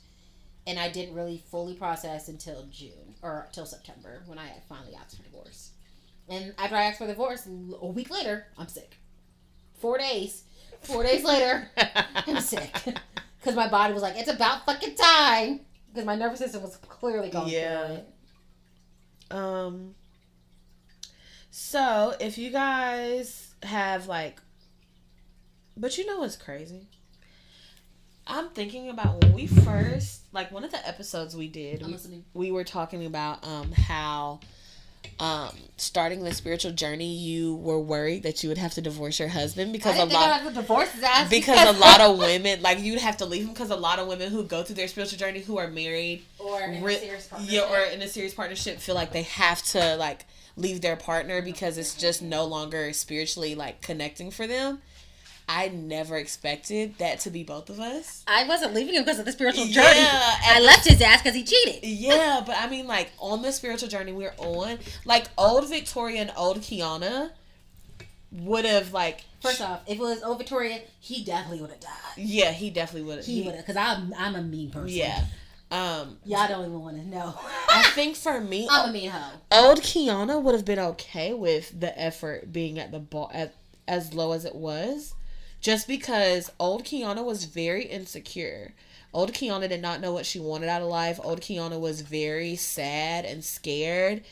and 0.68 0.80
i 0.80 0.90
didn't 0.90 1.14
really 1.16 1.44
fully 1.50 1.74
process 1.76 2.28
until 2.30 2.66
june 2.72 3.16
or 3.22 3.48
till 3.52 3.66
september 3.66 4.22
when 4.28 4.38
i 4.40 4.52
finally 4.70 4.94
asked 4.96 5.18
for 5.18 5.24
divorce 5.24 5.72
and 6.30 6.54
after 6.58 6.76
i 6.76 6.84
asked 6.84 6.98
for 7.00 7.08
divorce 7.08 7.48
a 7.48 7.88
week 7.88 8.10
later 8.10 8.46
i'm 8.58 8.68
sick 8.68 8.98
four 9.80 9.98
days 9.98 10.44
four 10.86 11.04
days 11.04 11.24
later 11.24 11.68
i'm 12.28 12.40
sick 12.42 12.72
because 13.40 13.56
my 13.56 13.68
body 13.70 13.94
was 13.94 14.02
like 14.02 14.16
it's 14.18 14.30
about 14.30 14.66
fucking 14.66 14.96
time 14.96 15.60
because 15.90 16.06
my 16.06 16.16
nervous 16.16 16.40
system 16.40 16.62
was 16.62 16.76
clearly 16.78 17.30
going 17.30 17.48
Yeah. 17.50 17.86
through 17.88 17.96
it 17.96 18.10
Um. 19.32 19.96
So 21.52 22.16
if 22.20 22.38
you 22.38 22.50
guys 22.52 23.54
have 23.64 24.08
like, 24.08 24.42
but 25.78 25.98
you 25.98 26.06
know 26.06 26.20
what's 26.20 26.36
crazy? 26.36 26.88
I'm 28.26 28.50
thinking 28.50 28.90
about 28.90 29.22
when 29.24 29.34
we 29.34 29.48
first 29.48 30.22
like 30.32 30.52
one 30.52 30.64
of 30.64 30.72
the 30.72 30.88
episodes 30.88 31.36
we 31.36 31.48
did. 31.48 31.86
We, 31.86 31.98
we 32.34 32.52
were 32.52 32.64
talking 32.64 33.06
about 33.06 33.46
um 33.46 33.72
how 33.72 34.40
um 35.20 35.56
starting 35.78 36.24
the 36.24 36.34
spiritual 36.34 36.72
journey 36.72 37.14
you 37.14 37.56
were 37.56 37.80
worried 37.80 38.24
that 38.24 38.42
you 38.44 38.50
would 38.50 38.58
have 38.58 38.74
to 38.74 38.82
divorce 38.82 39.20
your 39.20 39.28
husband 39.28 39.72
because 39.74 39.98
a 39.98 40.06
lot 40.06 40.42
I'd 40.42 40.54
divorce 40.54 40.90
ass 41.04 41.30
because 41.30 41.76
a 41.76 41.80
lot 41.80 42.02
of 42.02 42.18
women 42.20 42.62
like 42.62 42.80
you'd 42.80 43.00
have 43.00 43.18
to 43.18 43.26
leave 43.26 43.44
him 43.44 43.50
because 43.50 43.70
a 43.70 43.76
lot 43.76 44.00
of 44.00 44.08
women 44.08 44.32
who 44.32 44.44
go 44.44 44.64
through 44.64 44.76
their 44.76 44.88
spiritual 44.88 45.18
journey 45.18 45.40
who 45.42 45.58
are 45.58 45.68
married 45.68 46.24
or 46.40 46.62
in 46.62 46.82
a 46.82 46.86
Re- 46.86 47.12
yeah, 47.42 47.70
or 47.70 47.80
in 47.92 48.02
a 48.02 48.08
serious 48.08 48.34
partnership 48.34 48.80
feel 48.80 48.96
like 48.96 49.12
they 49.12 49.24
have 49.24 49.62
to 49.64 49.96
like 49.98 50.26
leave 50.56 50.82
their 50.82 50.96
partner 50.96 51.42
because 51.42 51.78
it's 51.78 51.96
just 51.96 52.22
no 52.22 52.46
longer 52.46 52.94
spiritually 52.94 53.56
like 53.56 53.82
connecting 53.82 54.32
for 54.32 54.48
them. 54.48 54.82
I 55.48 55.68
never 55.70 56.18
expected 56.18 56.98
that 57.00 57.20
to 57.22 57.30
be 57.30 57.44
both 57.44 57.70
of 57.70 57.80
us. 57.80 58.24
I 58.28 58.46
wasn't 58.48 58.74
leaving 58.74 58.94
him 58.94 59.04
because 59.04 59.20
of 59.20 59.26
the 59.26 59.32
spiritual 59.34 59.66
journey. 59.66 60.00
and 60.00 60.08
I 60.08 60.60
left 60.62 60.88
his 60.88 61.02
ass 61.02 61.22
because 61.22 61.36
he 61.36 61.44
cheated. 61.44 61.84
Yeah, 61.84 62.42
but 62.46 62.56
I 62.58 62.68
mean 62.70 62.88
like 62.88 63.12
on 63.20 63.42
the 63.42 63.52
spiritual 63.52 63.90
journey 63.90 64.14
we're 64.14 64.34
on, 64.38 64.80
like 65.06 65.26
old 65.38 65.68
Victoria 65.70 66.22
and 66.22 66.32
old 66.38 66.60
Kiana 66.60 67.32
would 68.32 68.66
have 68.66 68.94
like 68.94 69.22
First 69.42 69.60
off, 69.62 69.82
if 69.88 69.98
it 69.98 70.02
was 70.02 70.24
old 70.24 70.38
Victoria, 70.38 70.80
he 71.02 71.24
definitely 71.24 71.60
would 71.62 71.72
have 71.72 71.80
died. 71.82 71.92
yeah, 72.18 72.52
he 72.52 72.70
definitely 72.70 73.06
would 73.08 73.18
have. 73.18 73.26
He 73.26 73.42
would 73.44 73.56
have, 73.56 73.66
because 73.66 73.76
I'm 73.76 74.14
I'm 74.18 74.36
a 74.36 74.42
mean 74.42 74.72
person. 74.72 74.90
Yeah. 74.90 75.26
Um 75.72 76.18
y'all 76.24 76.48
don't 76.48 76.66
even 76.66 76.80
want 76.82 76.98
to 76.98 77.08
know. 77.08 77.34
I 77.70 77.84
think 77.94 78.16
for 78.16 78.40
me, 78.40 78.68
I'm 78.72 78.90
a 78.90 78.94
mean 78.94 79.10
hoe. 79.10 79.32
old 79.52 79.82
Kiana 79.82 80.42
would 80.42 80.56
have 80.56 80.66
been 80.66 80.80
okay 80.80 81.34
with 81.34 81.78
the 81.80 82.00
effort 82.00 82.54
being 82.54 82.80
at 82.80 82.92
the 82.92 83.00
ball 83.00 83.30
at 83.34 83.56
as 83.88 84.14
low 84.14 84.32
as 84.32 84.46
it 84.46 84.56
was, 84.56 85.14
just 85.64 85.88
because 85.88 86.52
old 86.60 86.84
Kiana 86.84 87.26
was 87.26 87.46
very 87.46 87.86
insecure. 87.86 88.74
Old 89.14 89.34
Kiana 89.34 89.68
did 89.70 89.82
not 89.82 90.02
know 90.02 90.12
what 90.14 90.26
she 90.28 90.40
wanted 90.40 90.70
out 90.70 90.82
of 90.84 90.88
life. 90.90 91.20
Old 91.24 91.42
Kiana 91.42 91.80
was 91.80 92.02
very 92.02 92.56
sad 92.56 93.26
and 93.26 93.44
scared, 93.44 94.24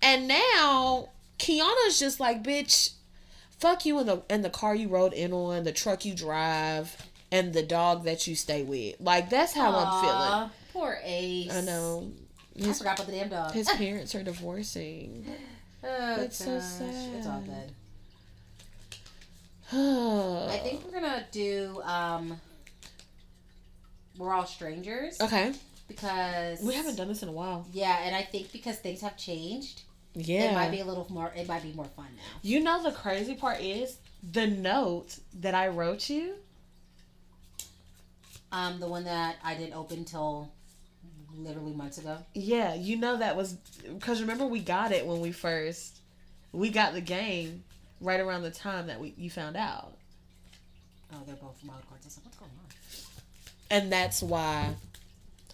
and 0.00 0.28
now 0.28 1.10
Kiana's 1.38 1.98
just 1.98 2.20
like, 2.20 2.42
bitch, 2.42 2.92
fuck 3.58 3.84
you 3.84 3.98
in 3.98 4.06
the 4.06 4.22
in 4.30 4.42
the 4.42 4.50
car 4.50 4.74
you 4.74 4.88
rode 4.88 5.12
in 5.12 5.32
on, 5.32 5.64
the 5.64 5.72
truck 5.72 6.04
you 6.04 6.14
drive, 6.14 6.96
and 7.32 7.52
the 7.52 7.62
dog 7.62 8.04
that 8.04 8.26
you 8.26 8.34
stay 8.36 8.62
with. 8.62 8.96
Like 9.00 9.28
that's 9.30 9.52
how 9.54 9.72
I'm 9.74 10.04
feeling. 10.04 10.50
Poor 10.72 10.98
Ace. 11.02 11.52
I 11.54 11.60
know. 11.62 12.10
I 12.58 12.66
His, 12.66 12.78
forgot 12.78 12.98
about 12.98 13.06
the 13.06 13.12
damn 13.12 13.28
dog. 13.28 13.52
his 13.52 13.68
parents 13.76 14.14
are 14.14 14.22
divorcing. 14.22 15.26
oh, 15.84 16.20
It's 16.22 16.36
so 16.38 16.46
gosh. 16.58 16.62
It's 17.16 17.26
all 17.26 17.40
sad. 17.42 17.46
good. 17.46 17.72
I 19.72 20.60
think 20.62 20.84
we're 20.84 20.92
gonna 21.00 21.24
do 21.32 21.80
um 21.84 22.40
We're 24.16 24.32
All 24.32 24.46
Strangers 24.46 25.20
Okay. 25.20 25.52
because 25.88 26.60
We 26.62 26.74
haven't 26.74 26.96
done 26.96 27.08
this 27.08 27.22
in 27.22 27.28
a 27.28 27.32
while. 27.32 27.66
Yeah, 27.72 27.98
and 28.04 28.14
I 28.14 28.22
think 28.22 28.52
because 28.52 28.76
things 28.76 29.00
have 29.00 29.16
changed, 29.16 29.82
Yeah. 30.14 30.50
it 30.50 30.54
might 30.54 30.70
be 30.70 30.80
a 30.80 30.84
little 30.84 31.06
more 31.10 31.32
it 31.36 31.48
might 31.48 31.62
be 31.62 31.72
more 31.72 31.86
fun 31.96 32.06
now. 32.16 32.38
You 32.42 32.60
know 32.60 32.82
the 32.82 32.92
crazy 32.92 33.34
part 33.34 33.60
is 33.60 33.98
the 34.32 34.46
note 34.46 35.18
that 35.40 35.54
I 35.54 35.68
wrote 35.68 36.08
you. 36.08 36.34
Um 38.52 38.78
the 38.78 38.86
one 38.86 39.04
that 39.04 39.36
I 39.42 39.54
didn't 39.54 39.74
open 39.74 40.04
till 40.04 40.52
literally 41.36 41.72
months 41.74 41.98
ago. 41.98 42.18
Yeah, 42.34 42.74
you 42.74 42.96
know 42.96 43.16
that 43.16 43.36
was 43.36 43.54
because 43.88 44.20
remember 44.20 44.46
we 44.46 44.60
got 44.60 44.92
it 44.92 45.04
when 45.06 45.20
we 45.20 45.32
first 45.32 45.98
we 46.52 46.70
got 46.70 46.92
the 46.94 47.00
game 47.00 47.64
right 48.00 48.20
around 48.20 48.42
the 48.42 48.50
time 48.50 48.86
that 48.88 49.00
we 49.00 49.14
you 49.16 49.30
found 49.30 49.56
out, 49.56 49.92
Oh, 51.12 51.18
they're 51.26 51.36
both 51.36 51.56
wild 51.64 51.86
cards. 51.88 52.04
I 52.04 52.06
was 52.08 52.16
like, 52.18 52.24
what's 52.26 52.36
going 52.38 52.50
on? 52.50 52.66
and 53.70 53.92
that's 53.92 54.22
why 54.22 54.74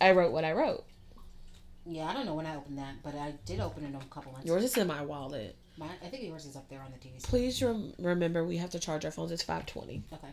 I 0.00 0.12
wrote 0.12 0.32
what 0.32 0.44
I 0.44 0.52
wrote. 0.52 0.84
Yeah, 1.84 2.06
I 2.06 2.12
don't 2.14 2.26
know 2.26 2.34
when 2.34 2.46
I 2.46 2.56
opened 2.56 2.78
that, 2.78 2.94
but 3.02 3.14
I 3.16 3.34
did 3.44 3.58
open 3.60 3.84
it 3.84 3.94
a 3.94 4.14
couple 4.14 4.32
months. 4.32 4.46
Yours 4.46 4.62
is 4.64 4.76
in 4.76 4.86
my 4.86 5.02
wallet. 5.02 5.56
Mine, 5.76 5.88
I 6.04 6.08
think 6.08 6.22
yours 6.24 6.44
is 6.46 6.54
up 6.54 6.68
there 6.68 6.80
on 6.80 6.92
the 6.92 6.98
TV. 6.98 7.20
screen. 7.20 7.42
Please 7.42 7.62
rem- 7.62 7.92
remember 7.98 8.44
we 8.44 8.56
have 8.58 8.70
to 8.70 8.78
charge 8.78 9.04
our 9.04 9.10
phones. 9.10 9.32
It's 9.32 9.42
five 9.42 9.66
twenty. 9.66 10.02
Okay. 10.12 10.28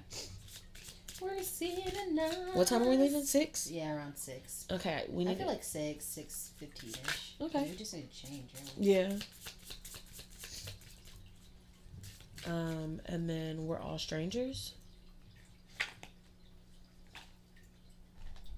We're 1.22 1.42
seeing 1.44 1.82
tonight. 1.84 2.38
What 2.54 2.68
time 2.68 2.84
are 2.84 2.90
we 2.90 2.96
leaving? 2.98 3.24
Six. 3.24 3.70
Yeah, 3.70 3.96
around 3.96 4.16
six. 4.18 4.66
Okay, 4.72 5.06
we 5.10 5.26
need. 5.26 5.32
I 5.32 5.36
feel 5.36 5.48
to- 5.48 5.52
like 5.54 5.64
six, 5.64 6.06
six 6.06 6.52
fifteen 6.58 6.92
ish. 6.92 7.34
Okay. 7.42 7.68
We 7.70 7.76
just 7.76 7.94
need 7.94 8.10
to 8.12 8.28
change. 8.28 8.50
Really. 8.78 8.92
Yeah. 8.92 9.14
Um, 12.48 13.02
and 13.06 13.30
then 13.30 13.66
we're 13.66 13.80
all 13.80 13.98
strangers. 14.00 14.74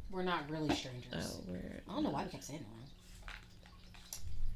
We're 0.10 0.24
not 0.24 0.50
really 0.50 0.74
strangers. 0.76 1.38
Oh, 1.38 1.44
we're. 1.48 1.82
I 1.90 1.94
don't 1.94 2.04
know 2.04 2.10
why 2.10 2.24
we 2.26 2.30
kept 2.30 2.44
saying 2.44 2.60
that. 2.60 3.34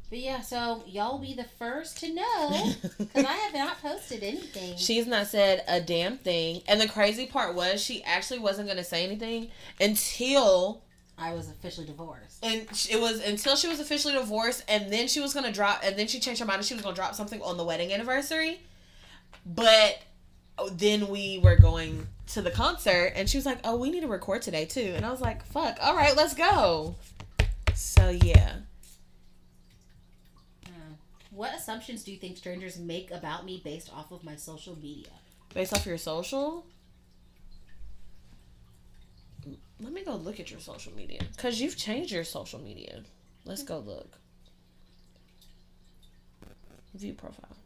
But 0.10 0.20
yeah, 0.20 0.42
so 0.42 0.84
y'all 0.86 1.14
will 1.14 1.26
be 1.26 1.34
the 1.34 1.46
first 1.58 2.00
to 2.02 2.14
know 2.14 2.74
because 3.00 3.26
I 3.26 3.34
have 3.34 3.54
not 3.54 3.82
posted 3.82 4.22
anything. 4.22 4.76
She's 4.78 5.08
not 5.08 5.28
said 5.28 5.64
a 5.68 5.82
damn 5.82 6.18
thing. 6.18 6.62
And 6.68 6.80
the 6.80 6.88
crazy 6.88 7.26
part 7.26 7.56
was 7.56 7.82
she 7.82 8.04
actually 8.04 8.40
wasn't 8.40 8.68
going 8.68 8.78
to 8.78 8.84
say 8.84 9.04
anything 9.04 9.50
until 9.82 10.84
I 11.18 11.34
was 11.34 11.50
officially 11.50 11.88
divorced. 11.88 12.44
and 12.44 12.68
it 12.90 13.00
was 13.00 13.20
until 13.26 13.56
she 13.56 13.68
was 13.68 13.80
officially 13.80 14.14
divorced 14.14 14.64
and 14.68 14.94
then 14.94 15.08
she 15.08 15.22
was 15.22 15.34
going 15.34 15.46
to 15.46 15.52
drop 15.52 15.82
and 15.84 15.98
then 15.98 16.08
she 16.08 16.20
changed 16.20 16.40
her 16.40 16.46
mind 16.46 16.58
and 16.58 16.66
she 16.66 16.76
was 16.76 16.84
going 16.84 16.94
to 16.94 17.02
drop 17.02 17.16
something 17.16 17.42
on 17.42 17.58
the 17.58 17.64
wedding 17.64 17.92
anniversary. 17.92 18.60
But 19.46 20.00
then 20.72 21.08
we 21.08 21.40
were 21.40 21.56
going 21.56 22.08
to 22.28 22.42
the 22.42 22.52
concert 22.52 23.14
and 23.16 23.30
she 23.30 23.38
was 23.38 23.46
like, 23.46 23.60
"Oh, 23.64 23.76
we 23.76 23.90
need 23.90 24.02
to 24.02 24.08
record 24.08 24.42
today 24.42 24.66
too." 24.66 24.94
And 24.96 25.06
I 25.06 25.12
was 25.12 25.22
like, 25.22 25.46
"Fuck. 25.46 25.78
All 25.82 25.96
right, 25.96 26.16
let's 26.16 26.34
go." 26.34 26.96
So, 27.74 28.10
yeah. 28.10 28.58
Uh, 30.66 30.70
what 31.32 31.54
assumptions 31.54 32.04
do 32.04 32.12
you 32.12 32.18
think 32.18 32.38
strangers 32.38 32.80
make 32.80 33.12
about 33.12 33.46
me 33.46 33.62
based 33.64 33.92
off 33.94 34.12
of 34.12 34.24
my 34.24 34.36
social 34.36 34.78
media? 34.78 35.10
Based 35.54 35.74
off 35.74 35.86
your 35.86 35.98
social? 35.98 36.66
Let 39.82 39.92
me 39.92 40.04
go 40.06 40.16
look 40.16 40.40
at 40.40 40.50
your 40.50 40.62
social 40.62 40.94
media. 40.94 41.20
Because 41.36 41.60
you've 41.60 41.78
changed 41.78 42.12
your 42.12 42.24
social 42.24 42.60
media. 42.60 43.04
Let's 43.44 43.64
go 43.64 43.80
look. 43.80 44.18
View 46.94 47.14
profile. 47.14 47.58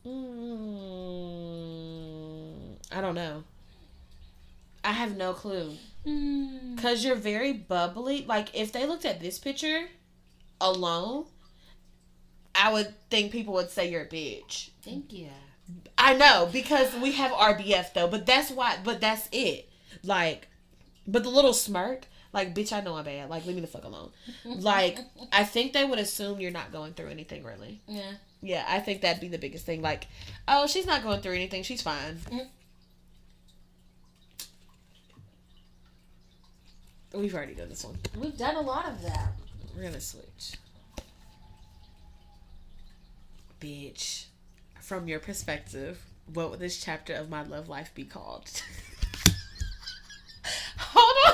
Mm, 0.05 1.13
I 2.93 3.01
don't 3.01 3.15
know. 3.15 3.45
I 4.85 4.93
have 4.93 5.17
no 5.17 5.33
clue. 5.33 5.77
Mm. 6.07 6.81
Cause 6.81 7.05
you're 7.05 7.17
very 7.17 7.53
bubbly. 7.53 8.25
Like 8.27 8.55
if 8.55 8.73
they 8.73 8.87
looked 8.87 9.05
at 9.05 9.21
this 9.21 9.39
picture 9.39 9.89
alone, 10.61 11.27
I 12.55 12.73
would 12.73 12.95
think 13.11 13.33
people 13.33 13.55
would 13.55 13.71
say 13.71 13.91
you're 13.91 14.03
a 14.03 14.09
bitch. 14.09 14.71
Thank 14.83 15.13
you. 15.13 15.29
I 16.03 16.15
know 16.15 16.49
because 16.53 16.95
we 16.97 17.13
have 17.13 17.31
RBF 17.33 17.93
though, 17.95 18.09
but 18.09 18.27
that's 18.27 18.51
why. 18.51 18.79
But 18.83 19.01
that's 19.01 19.29
it. 19.33 19.69
Like, 20.03 20.49
but 21.07 21.23
the 21.23 21.29
little 21.31 21.53
smirk, 21.53 22.07
like, 22.33 22.55
bitch, 22.55 22.73
I 22.73 22.81
know 22.81 22.95
I'm 22.97 23.05
bad. 23.05 23.29
Like, 23.31 23.45
leave 23.47 23.57
me 23.57 23.61
the 23.61 23.67
fuck 23.67 23.85
alone. 23.85 24.11
Like, 24.45 24.99
I 25.33 25.45
think 25.45 25.73
they 25.73 25.85
would 25.85 25.99
assume 25.99 26.41
you're 26.41 26.51
not 26.51 26.73
going 26.73 26.95
through 26.95 27.09
anything 27.09 27.45
really. 27.45 27.81
yeah. 27.87 28.13
Yeah, 28.45 28.65
I 28.69 28.81
think 28.81 29.03
that'd 29.03 29.21
be 29.21 29.29
the 29.29 29.39
biggest 29.39 29.65
thing. 29.65 29.83
Like, 29.83 30.09
oh, 30.49 30.67
she's 30.67 30.85
not 30.85 31.05
going 31.05 31.21
through 31.21 31.35
anything. 31.35 31.63
She's 31.63 31.81
fine. 31.81 32.17
Mhm. 32.29 32.49
We've 37.15 37.35
already 37.35 37.55
done 37.55 37.69
this 37.69 37.85
one. 37.85 37.99
We've 38.19 38.37
done 38.37 38.57
a 38.57 38.61
lot 38.61 38.89
of 38.89 39.01
that. 39.03 39.29
We're 39.77 39.83
gonna 39.85 40.01
switch. 40.01 40.55
Bitch, 43.61 44.25
from 44.83 45.09
your 45.09 45.21
perspective, 45.21 46.01
what 46.33 46.51
would 46.51 46.61
this 46.61 46.83
chapter 46.83 47.15
of 47.15 47.29
my 47.31 47.43
love 47.43 47.69
life 47.69 47.93
be 47.95 48.05
called? 48.05 48.51
Hold 50.79 51.17
on. 51.27 51.33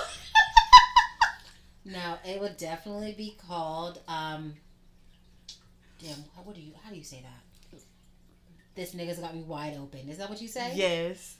No, 1.92 2.14
it 2.24 2.40
would 2.40 2.56
definitely 2.58 3.14
be 3.16 3.36
called. 3.48 4.00
um 4.08 4.54
Damn, 6.00 6.16
how, 6.36 6.42
what 6.44 6.54
do 6.54 6.60
you? 6.60 6.72
How 6.84 6.90
do 6.90 6.96
you 6.96 7.02
say 7.04 7.22
that? 7.22 7.80
This 8.76 8.94
nigga's 8.94 9.18
got 9.18 9.34
me 9.34 9.42
wide 9.42 9.76
open. 9.80 10.08
Is 10.08 10.18
that 10.18 10.30
what 10.30 10.40
you 10.40 10.46
say? 10.46 10.70
yes, 10.76 11.36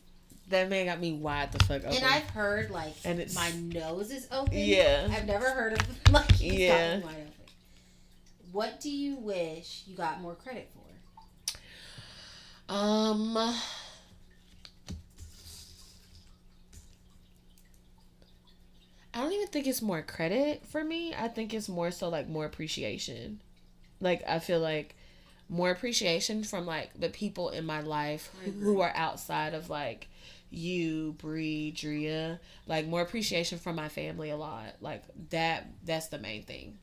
that 0.49 0.69
man 0.69 0.87
got 0.87 0.99
me 0.99 1.13
wide 1.13 1.53
the 1.53 1.65
fuck 1.65 1.85
open. 1.85 1.95
And 1.97 2.05
I've 2.05 2.29
heard 2.31 2.71
like 2.71 2.95
And 3.05 3.21
it's- 3.21 3.37
my 3.37 3.51
nose 3.53 4.11
is 4.11 4.27
open. 4.33 4.55
Yeah. 4.59 5.07
I've 5.13 5.27
never 5.27 5.49
heard 5.51 5.75
of 5.75 5.81
like 6.13 6.41
Yeah. 6.41 6.95
got 6.95 6.99
me 7.01 7.05
wide 7.05 7.15
open. 7.21 7.33
What 8.51 8.81
do 8.81 8.91
you 8.91 9.15
wish 9.17 9.85
you 9.87 9.95
got 9.95 10.21
more 10.21 10.35
credit 10.35 10.69
for? 10.75 10.78
Um. 12.69 13.55
I 19.15 19.23
don't 19.23 19.33
even 19.33 19.49
think 19.49 19.67
it's 19.67 19.83
more 19.83 20.03
credit 20.03 20.65
for 20.67 20.85
me. 20.85 21.15
I 21.15 21.29
think 21.29 21.53
it's 21.53 21.69
more 21.69 21.91
so 21.91 22.09
like 22.09 22.29
more 22.29 22.45
appreciation. 22.45 23.41
Like 24.01 24.23
I 24.29 24.39
feel 24.39 24.61
like 24.61 24.95
more 25.49 25.71
appreciation 25.71 26.45
from 26.45 26.67
like 26.67 26.91
the 26.99 27.09
people 27.09 27.49
in 27.49 27.65
my 27.65 27.81
life 27.81 28.31
who, 28.61 28.81
are 28.81 28.93
outside 28.95 29.55
of 29.55 29.71
like 29.71 30.09
you, 30.51 31.17
Bree, 31.19 31.73
Drea. 31.73 32.39
Like 32.67 32.87
more 32.87 33.01
appreciation 33.01 33.59
from 33.59 33.77
my 33.77 33.89
family 33.89 34.31
a 34.31 34.37
lot. 34.37 34.77
Like 34.81 35.03
that 35.31 35.67
that's 35.85 36.09
the 36.09 36.19
main 36.19 36.45
thing. 36.45 36.79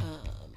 Um 0.00 0.47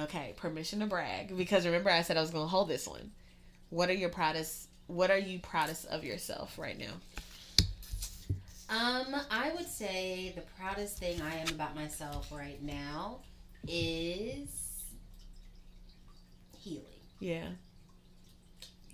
Okay, 0.00 0.34
permission 0.36 0.80
to 0.80 0.86
brag 0.86 1.36
because 1.36 1.66
remember 1.66 1.90
I 1.90 2.02
said 2.02 2.16
I 2.16 2.20
was 2.20 2.30
going 2.30 2.44
to 2.44 2.48
hold 2.48 2.68
this 2.68 2.86
one. 2.86 3.10
What 3.68 3.90
are 3.90 3.94
your 3.94 4.08
proudest 4.08 4.68
what 4.86 5.10
are 5.10 5.18
you 5.18 5.38
proudest 5.38 5.86
of 5.86 6.04
yourself 6.04 6.58
right 6.58 6.78
now? 6.78 6.92
Um, 8.68 9.14
I 9.30 9.50
would 9.56 9.68
say 9.68 10.32
the 10.34 10.42
proudest 10.42 10.98
thing 10.98 11.20
I 11.20 11.36
am 11.36 11.48
about 11.48 11.74
myself 11.74 12.30
right 12.32 12.62
now 12.62 13.18
is 13.66 14.48
healing. 16.56 16.84
Yeah. 17.18 17.48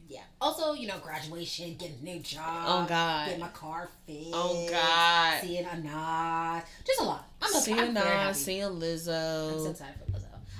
Yeah. 0.09 0.23
Also 0.41 0.73
you 0.73 0.87
know, 0.87 0.99
graduation, 0.99 1.77
getting 1.77 1.99
a 2.01 2.05
new 2.05 2.21
job. 2.21 2.65
Oh 2.67 2.87
God. 2.89 3.27
Getting 3.27 3.41
my 3.41 3.49
car 3.49 3.91
fixed. 4.07 4.31
Oh 4.33 4.67
God. 4.71 5.41
Seeing 5.43 5.67
a 5.67 5.77
Nas. 5.77 6.65
Just 6.85 7.01
a 7.01 7.05
lot. 7.05 7.29
I'm, 7.43 7.53
Seeing 7.61 7.77
very 7.77 8.07
happy. 8.07 8.35
Seeing 8.35 8.65
I'm 8.65 8.81
so 8.81 8.87
Lizzo. 8.87 9.71
excited 9.71 9.95
for 10.05 10.13
Lizzo. 10.13 10.16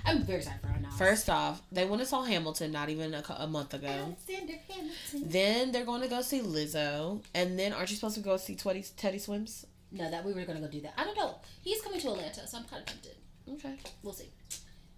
I'm 0.07 0.23
very 0.23 0.39
excited 0.39 0.61
for 0.61 0.69
Nas. 0.69 0.95
First 0.97 1.29
off, 1.29 1.63
they 1.73 1.85
went 1.85 2.01
and 2.01 2.09
saw 2.09 2.23
Hamilton 2.23 2.73
not 2.73 2.89
even 2.89 3.13
a, 3.13 3.23
a 3.39 3.47
month 3.47 3.75
ago. 3.75 3.87
Alexander 3.89 4.55
Hamilton. 4.69 5.31
Then 5.31 5.73
they're 5.73 5.85
going 5.85 6.03
to 6.03 6.09
go 6.09 6.23
see 6.23 6.41
Lizzo, 6.41 7.23
and 7.35 7.59
then 7.59 7.73
aren't 7.73 7.91
you 7.91 7.97
supposed 7.97 8.15
to 8.15 8.21
go 8.21 8.37
see 8.37 8.55
Teddy, 8.55 8.85
Teddy 8.97 9.19
Swims? 9.19 9.67
No, 9.93 10.11
that 10.11 10.25
we 10.25 10.33
were 10.33 10.45
gonna 10.45 10.61
go 10.61 10.69
do 10.69 10.81
that. 10.83 10.95
I 10.97 11.05
don't 11.05 11.17
know. 11.17 11.37
He's 11.63 11.81
coming 11.81 12.01
to 12.01 12.09
Atlanta, 12.09 12.47
so 12.47 12.59
I'm 12.59 12.65
kind 12.65 12.83
of 12.83 12.87
tempted. 12.87 13.17
Okay. 13.49 13.77
We'll 14.03 14.13
see. 14.13 14.31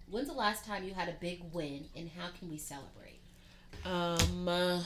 When's 0.09 0.27
the 0.27 0.33
last 0.33 0.65
time 0.65 0.83
you 0.83 0.93
had 0.93 1.07
a 1.07 1.15
big 1.19 1.43
win, 1.53 1.85
and 1.95 2.09
how 2.09 2.29
can 2.37 2.49
we 2.49 2.57
celebrate? 2.57 3.19
Um, 3.85 4.47
uh, 4.47 4.83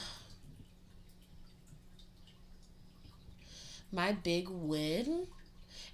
my 3.90 4.12
big 4.12 4.48
win. 4.50 5.26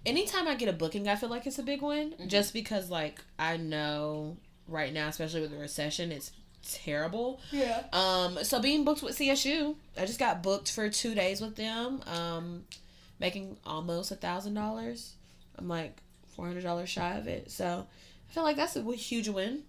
Anytime 0.07 0.49
I 0.49 0.55
get 0.55 0.69
a 0.69 0.73
booking, 0.73 1.09
I 1.09 1.17
feel 1.17 1.29
like 1.29 1.47
it's 1.47 1.59
a 1.59 1.63
big 1.63 1.83
win. 1.83 2.13
Mhm. 2.19 2.29
Just 2.29 2.53
because, 2.55 2.89
like, 2.91 3.21
I 3.39 3.57
know 3.59 4.37
right 4.67 4.93
now, 4.93 5.09
especially 5.09 5.41
with 5.43 5.51
the 5.51 5.59
recession, 5.59 6.11
it's 6.13 6.33
terrible. 6.63 7.41
Yeah. 7.53 7.85
Um, 7.93 8.43
so 8.45 8.61
being 8.61 8.85
booked 8.85 9.03
with 9.03 9.17
CSU, 9.17 9.77
I 9.99 10.07
just 10.07 10.19
got 10.19 10.43
booked 10.43 10.71
for 10.71 10.89
two 10.89 11.15
days 11.15 11.41
with 11.41 11.57
them. 11.57 12.03
Um, 12.07 12.65
making 13.19 13.59
almost 13.67 14.11
a 14.11 14.17
thousand 14.17 14.55
dollars. 14.55 15.13
I'm 15.59 15.69
like 15.69 16.01
four 16.35 16.47
hundred 16.47 16.63
dollars 16.63 16.89
shy 16.89 17.15
of 17.17 17.27
it. 17.27 17.51
So 17.51 17.87
I 18.31 18.33
feel 18.33 18.43
like 18.43 18.57
that's 18.57 18.77
a 18.77 18.83
huge 18.95 19.29
win. 19.29 19.65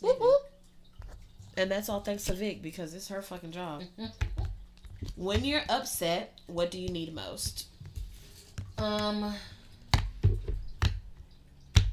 Whoop, 0.00 0.18
whoop. 0.20 0.50
And 1.56 1.70
that's 1.70 1.88
all 1.90 2.00
thanks 2.00 2.24
to 2.24 2.32
Vic 2.34 2.62
because 2.62 2.94
it's 2.94 3.08
her 3.08 3.20
fucking 3.20 3.52
job. 3.52 3.82
When 5.16 5.44
you're 5.44 5.62
upset, 5.68 6.38
what 6.46 6.70
do 6.70 6.80
you 6.80 6.88
need 6.88 7.14
most? 7.14 7.66
Um, 8.78 9.34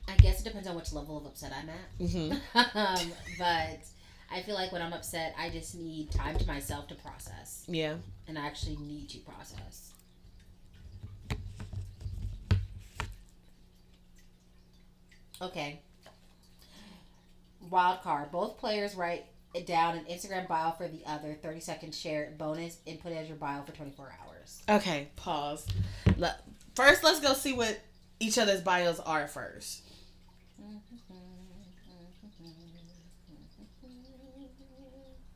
I 0.07 0.15
guess 0.17 0.41
it 0.41 0.43
depends 0.43 0.67
on 0.67 0.75
which 0.75 0.91
level 0.93 1.17
of 1.17 1.25
upset 1.25 1.53
I'm 1.55 1.69
at. 1.69 1.99
Mm-hmm. 1.99 2.57
um, 2.77 3.11
but 3.37 3.79
I 4.31 4.41
feel 4.43 4.55
like 4.55 4.71
when 4.71 4.81
I'm 4.81 4.93
upset, 4.93 5.35
I 5.37 5.49
just 5.49 5.75
need 5.75 6.11
time 6.11 6.37
to 6.37 6.45
myself 6.47 6.87
to 6.87 6.95
process, 6.95 7.63
Yeah. 7.67 7.95
and 8.27 8.37
I 8.37 8.45
actually 8.45 8.77
need 8.77 9.09
to 9.09 9.19
process. 9.19 9.91
Okay. 15.41 15.81
Wild 17.69 18.01
card. 18.01 18.31
Both 18.31 18.57
players 18.57 18.95
write 18.95 19.25
it 19.53 19.65
down 19.65 19.97
an 19.97 20.05
Instagram 20.05 20.47
bio 20.47 20.71
for 20.71 20.87
the 20.87 21.01
other. 21.05 21.35
Thirty 21.41 21.59
second 21.59 21.93
share 21.95 22.33
bonus. 22.37 22.77
Input 22.85 23.11
it 23.11 23.15
as 23.15 23.27
your 23.27 23.37
bio 23.37 23.61
for 23.63 23.71
twenty 23.71 23.91
four 23.91 24.13
hours. 24.25 24.61
Okay. 24.69 25.07
Pause. 25.15 25.67
First, 26.81 27.03
let's 27.03 27.19
go 27.19 27.35
see 27.35 27.53
what 27.53 27.79
each 28.19 28.39
other's 28.39 28.61
bios 28.61 28.99
are 29.01 29.27
first. 29.27 29.83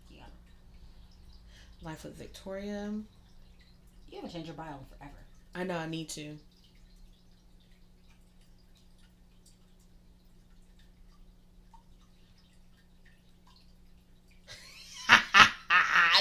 Yeah. 0.10 0.24
Life 1.84 2.04
with 2.04 2.18
Victoria. 2.18 2.90
You 4.10 4.16
haven't 4.16 4.32
changed 4.32 4.48
your 4.48 4.56
bio 4.56 4.74
forever. 4.90 5.14
I 5.54 5.66
know 5.66 5.78
I 5.78 5.86
need 5.86 6.10
to. 6.10 6.36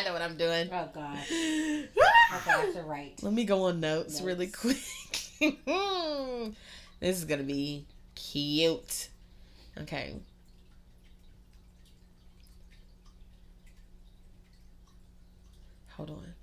I 0.04 0.08
know 0.08 0.12
what 0.12 0.22
I'm 0.22 0.36
doing. 0.36 0.68
Oh 0.70 0.88
God. 0.94 1.18
Okay, 2.36 2.50
I 2.50 2.72
to 2.72 2.82
write. 2.82 3.22
Let 3.22 3.32
me 3.32 3.44
go 3.44 3.64
on 3.64 3.78
notes, 3.80 4.20
really 4.20 4.48
quick. 4.48 4.76
this 7.00 7.18
is 7.18 7.24
gonna 7.24 7.44
be 7.44 7.86
cute. 8.16 9.08
Okay. 9.80 10.14
Hold 15.90 16.10
on. 16.10 16.34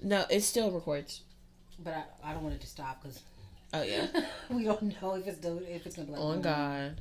No, 0.00 0.24
it 0.30 0.40
still 0.40 0.70
records. 0.70 1.20
But 1.78 1.94
I, 1.94 2.30
I 2.30 2.32
don't 2.32 2.42
want 2.42 2.54
it 2.54 2.60
to 2.60 2.66
stop 2.66 3.02
because 3.02 3.22
Oh 3.74 3.82
yeah. 3.82 4.06
we 4.50 4.64
don't 4.64 5.00
know 5.00 5.14
if 5.14 5.26
it's 5.26 5.38
do, 5.38 5.60
if 5.66 5.86
it's 5.86 5.96
gonna 5.96 6.06
be 6.06 6.12
like. 6.12 6.20
On 6.20 6.38
mm. 6.38 6.42
God. 6.42 7.00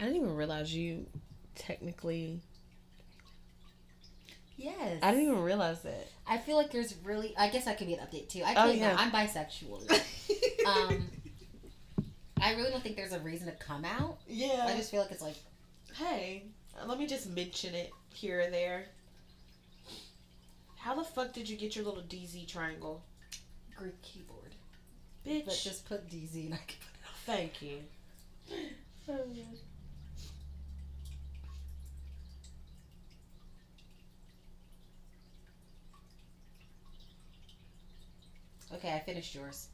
I 0.00 0.04
didn't 0.04 0.16
even 0.16 0.34
realize 0.34 0.74
you 0.74 1.06
technically. 1.54 2.40
Yes. 4.56 4.98
I 5.02 5.10
didn't 5.10 5.26
even 5.26 5.42
realize 5.42 5.82
that. 5.82 6.08
I 6.26 6.38
feel 6.38 6.56
like 6.56 6.70
there's 6.70 6.94
really. 7.04 7.34
I 7.36 7.48
guess 7.50 7.66
I 7.66 7.74
could 7.74 7.86
be 7.86 7.94
an 7.94 8.00
update 8.00 8.28
too. 8.28 8.42
I 8.44 8.52
Oh, 8.52 8.54
can't. 8.66 8.76
yeah. 8.78 8.96
I'm 8.98 9.10
bisexual. 9.10 9.90
um, 10.66 11.06
I 12.40 12.54
really 12.54 12.70
don't 12.70 12.82
think 12.82 12.96
there's 12.96 13.12
a 13.12 13.20
reason 13.20 13.46
to 13.46 13.52
come 13.54 13.84
out. 13.84 14.18
yeah. 14.26 14.66
I 14.68 14.76
just 14.76 14.90
feel 14.90 15.00
like 15.02 15.10
it's 15.10 15.22
like 15.22 15.36
Hey, 15.94 16.44
let 16.86 16.98
me 16.98 17.06
just 17.06 17.28
mention 17.30 17.74
it 17.74 17.90
here 18.14 18.40
and 18.40 18.52
there. 18.54 18.86
How 20.76 20.94
the 20.94 21.04
fuck 21.04 21.32
did 21.34 21.48
you 21.48 21.56
get 21.58 21.76
your 21.76 21.84
little 21.84 22.02
DZ 22.02 22.46
triangle? 22.48 23.02
Greek 23.76 24.00
keyboard, 24.02 24.54
Bitch. 25.26 25.44
but 25.46 25.60
just 25.62 25.86
put 25.86 26.08
DZ 26.08 26.46
and 26.46 26.54
I 26.54 26.58
can 26.58 26.76
put 26.80 26.94
it 26.94 27.06
off. 27.06 27.22
Thank 27.26 27.62
you. 27.62 27.78
Okay, 38.72 38.92
I 38.94 39.00
finished 39.00 39.34
yours. 39.34 39.68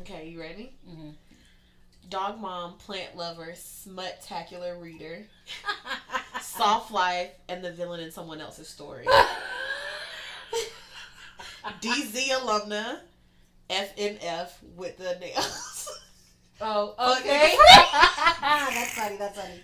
Okay, 0.00 0.28
you 0.28 0.40
ready? 0.40 0.72
hmm 0.88 1.10
Dog 2.10 2.40
mom, 2.40 2.74
plant 2.78 3.16
lover, 3.16 3.54
smut-tacular 3.56 4.80
reader, 4.80 5.24
soft 6.42 6.90
life, 6.92 7.30
and 7.48 7.64
the 7.64 7.72
villain 7.72 8.00
in 8.00 8.10
someone 8.10 8.40
else's 8.40 8.68
story. 8.68 9.06
DZ 11.80 12.30
alumna, 12.30 13.00
FNF 13.70 14.50
with 14.76 14.98
the 14.98 15.16
nails. 15.20 15.71
Oh, 16.62 17.18
okay. 17.18 17.56
nigga. 17.56 17.80
that's 18.40 18.94
funny. 18.94 19.16
That's 19.16 19.38
funny. 19.38 19.60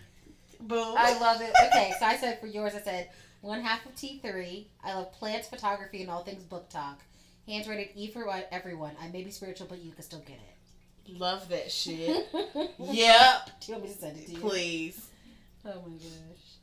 Boom. 0.61 0.95
I 0.99 1.19
love 1.19 1.41
it. 1.41 1.53
Okay, 1.67 1.93
so 1.99 2.07
I 2.07 2.17
said 2.17 2.41
for 2.41 2.47
yours, 2.47 2.75
I 2.75 2.81
said 2.81 3.11
one 3.41 3.61
half 3.63 3.87
of 3.87 3.95
T3. 3.95 4.67
I 4.85 4.95
love 4.95 5.13
plants, 5.13 5.49
photography, 5.49 6.03
and 6.03 6.11
all 6.11 6.25
things 6.25 6.43
book 6.43 6.69
talk. 6.69 7.01
Hands 7.47 7.67
rated 7.67 7.89
E 7.95 8.09
for 8.11 8.29
everyone. 8.51 8.93
I 9.01 9.09
may 9.09 9.23
be 9.23 9.31
spiritual, 9.31 9.69
but 9.69 9.79
you 9.79 9.93
can 9.93 10.03
still 10.03 10.21
get 10.21 10.37
it. 10.37 11.19
Love 11.19 11.49
that 11.49 11.71
shit. 11.71 12.29
yep. 12.79 13.51
Do 13.61 13.73
you 13.73 13.79
want 13.79 13.85
me 13.85 13.89
to 13.89 13.99
send 13.99 14.19
it 14.19 14.27
to 14.27 14.33
you? 14.33 14.39
Please. 14.39 15.09
Oh 15.65 15.83
my 15.87 15.97
gosh. 15.97 16.59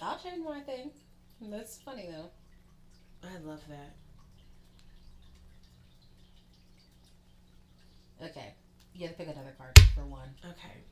I'll 0.00 0.18
change 0.18 0.44
my 0.44 0.60
thing. 0.60 0.90
That's 1.40 1.78
funny 1.78 2.08
though. 2.10 2.30
I 3.24 3.38
love 3.44 3.60
that. 3.68 3.94
Okay. 8.22 8.54
You 8.94 9.06
have 9.06 9.16
to 9.16 9.24
pick 9.24 9.34
another 9.34 9.54
card 9.58 9.78
for 9.94 10.04
one. 10.06 10.28
Okay. 10.42 10.84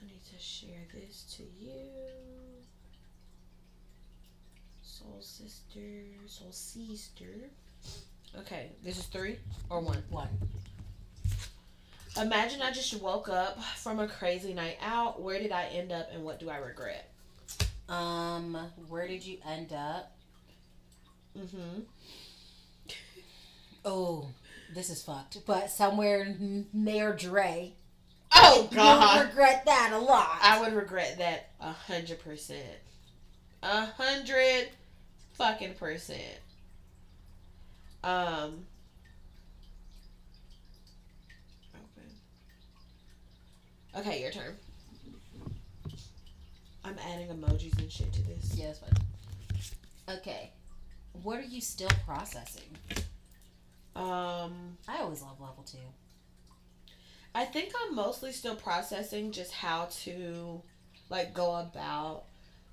I 0.00 0.04
need 0.06 0.24
to 0.32 0.38
share 0.38 0.86
this 0.94 1.24
to 1.36 1.42
you. 1.42 1.80
Soul 4.82 5.18
sister, 5.20 6.04
soul 6.26 6.52
sister. 6.52 7.50
Okay, 8.38 8.70
this 8.84 8.98
is 8.98 9.06
three 9.06 9.38
or 9.68 9.80
one. 9.80 10.02
One. 10.10 10.28
Imagine 12.20 12.62
I 12.62 12.70
just 12.72 13.00
woke 13.00 13.28
up 13.28 13.62
from 13.76 13.98
a 13.98 14.06
crazy 14.06 14.52
night 14.52 14.78
out. 14.82 15.22
Where 15.22 15.38
did 15.38 15.52
I 15.52 15.64
end 15.66 15.92
up 15.92 16.08
and 16.12 16.24
what 16.24 16.38
do 16.38 16.50
I 16.50 16.58
regret? 16.58 17.10
Um, 17.88 18.56
where 18.88 19.08
did 19.08 19.24
you 19.24 19.38
end 19.48 19.72
up? 19.72 20.12
Mm-hmm. 21.38 21.80
Oh, 23.84 24.28
this 24.74 24.90
is 24.90 25.02
fucked. 25.02 25.38
But 25.46 25.70
somewhere 25.70 26.36
near 26.72 27.14
Dre. 27.14 27.72
Oh 28.34 28.68
You'll 28.70 29.26
regret 29.26 29.64
that 29.66 29.90
a 29.92 29.98
lot. 29.98 30.38
I 30.42 30.60
would 30.60 30.72
regret 30.72 31.18
that 31.18 31.50
a 31.60 31.72
hundred 31.72 32.20
percent. 32.20 32.78
A 33.62 33.86
hundred 33.86 34.68
fucking 35.34 35.74
percent. 35.74 36.38
Um. 38.02 38.64
Open. 41.74 42.10
Okay, 43.96 44.22
your 44.22 44.30
turn. 44.30 44.56
I'm 46.84 46.96
adding 47.12 47.28
emojis 47.28 47.78
and 47.78 47.90
shit 47.90 48.12
to 48.12 48.22
this. 48.22 48.54
Yeah, 48.56 48.66
that's 48.66 48.78
fine. 48.80 50.16
Okay. 50.18 50.50
What 51.22 51.38
are 51.38 51.44
you 51.44 51.60
still 51.60 51.90
processing? 52.04 52.76
Um, 53.94 54.78
I 54.88 54.98
always 55.00 55.22
love 55.22 55.40
level 55.40 55.64
two. 55.64 55.78
I 57.34 57.44
think 57.44 57.72
I'm 57.82 57.94
mostly 57.94 58.32
still 58.32 58.56
processing 58.56 59.32
just 59.32 59.52
how 59.52 59.88
to 60.02 60.62
like 61.08 61.34
go 61.34 61.54
about 61.56 62.24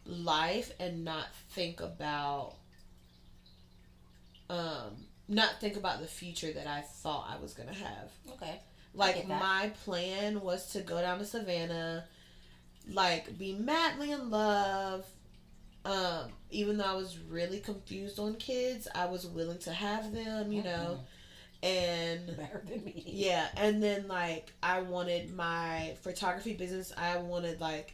life 0.06 0.72
and 0.80 1.04
not 1.04 1.28
think 1.52 1.82
about 1.82 2.56
um 4.50 5.06
not 5.28 5.60
think 5.62 5.78
about 5.78 6.02
the 6.02 6.08
future 6.08 6.52
that 6.52 6.66
I 6.66 6.82
thought 6.82 7.30
I 7.30 7.42
was 7.42 7.54
gonna 7.54 7.74
have. 7.74 8.12
Okay. 8.32 8.60
Like 8.94 9.28
my 9.28 9.72
plan 9.84 10.42
was 10.42 10.72
to 10.74 10.82
go 10.82 11.00
down 11.02 11.20
to 11.20 11.26
Savannah, 11.26 12.06
like 12.92 13.38
be 13.38 13.54
madly 13.54 14.12
in 14.12 14.30
love. 14.30 15.06
Um, 15.86 16.32
even 16.52 16.78
though 16.78 16.86
I 16.86 16.96
was 16.96 17.18
really 17.18 17.60
confused 17.60 18.20
on 18.20 18.36
kids, 18.36 18.88
I 18.94 19.06
was 19.06 19.26
willing 19.26 19.60
to 19.60 19.72
have 19.72 20.14
them, 20.14 20.52
you 20.52 20.62
know, 20.64 21.00
and 21.64 22.28
Better 22.38 22.62
than 22.68 22.84
me. 22.84 23.04
yeah, 23.06 23.48
and 23.56 23.82
then 23.82 24.08
like 24.08 24.52
I 24.62 24.82
wanted 24.82 25.34
my 25.34 25.96
photography 26.02 26.54
business. 26.54 26.92
I 26.98 27.18
wanted 27.18 27.62
like 27.62 27.94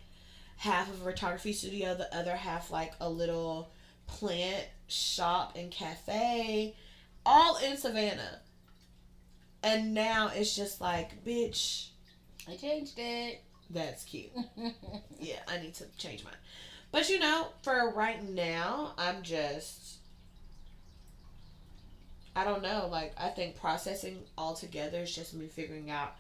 half 0.58 0.90
of 0.90 1.02
a 1.02 1.12
photography 1.12 1.54
studio, 1.54 1.96
the 1.96 2.14
other 2.16 2.36
half 2.36 2.72
like 2.72 2.94
a 3.00 3.10
little 3.10 3.72
plant 4.08 4.66
shop 4.88 5.54
and 5.56 5.70
cafe, 5.72 6.76
all 7.26 7.58
in 7.58 7.78
Savannah. 7.78 8.40
And 9.66 9.96
now 9.96 10.30
it's 10.32 10.56
just 10.56 10.80
like, 10.80 11.26
bitch, 11.26 11.88
I 12.48 12.56
changed 12.56 13.00
it. 13.00 13.42
that's 13.72 14.04
cute. 14.04 14.30
Yeah, 15.20 15.40
I 15.48 15.58
need 15.58 15.74
to 15.76 15.86
change 15.98 16.24
mine. 16.24 16.36
But 16.92 17.10
you 17.10 17.18
know, 17.18 17.48
for 17.64 17.92
right 17.96 18.24
now, 18.24 18.94
I'm 18.98 19.24
just 19.24 19.98
I 22.36 22.44
don't 22.44 22.62
know, 22.62 22.88
like 22.92 23.14
I 23.18 23.30
think 23.30 23.60
processing 23.60 24.20
altogether 24.38 25.00
is 25.00 25.16
just 25.16 25.34
me 25.34 25.48
figuring 25.48 25.90
out 25.90 26.14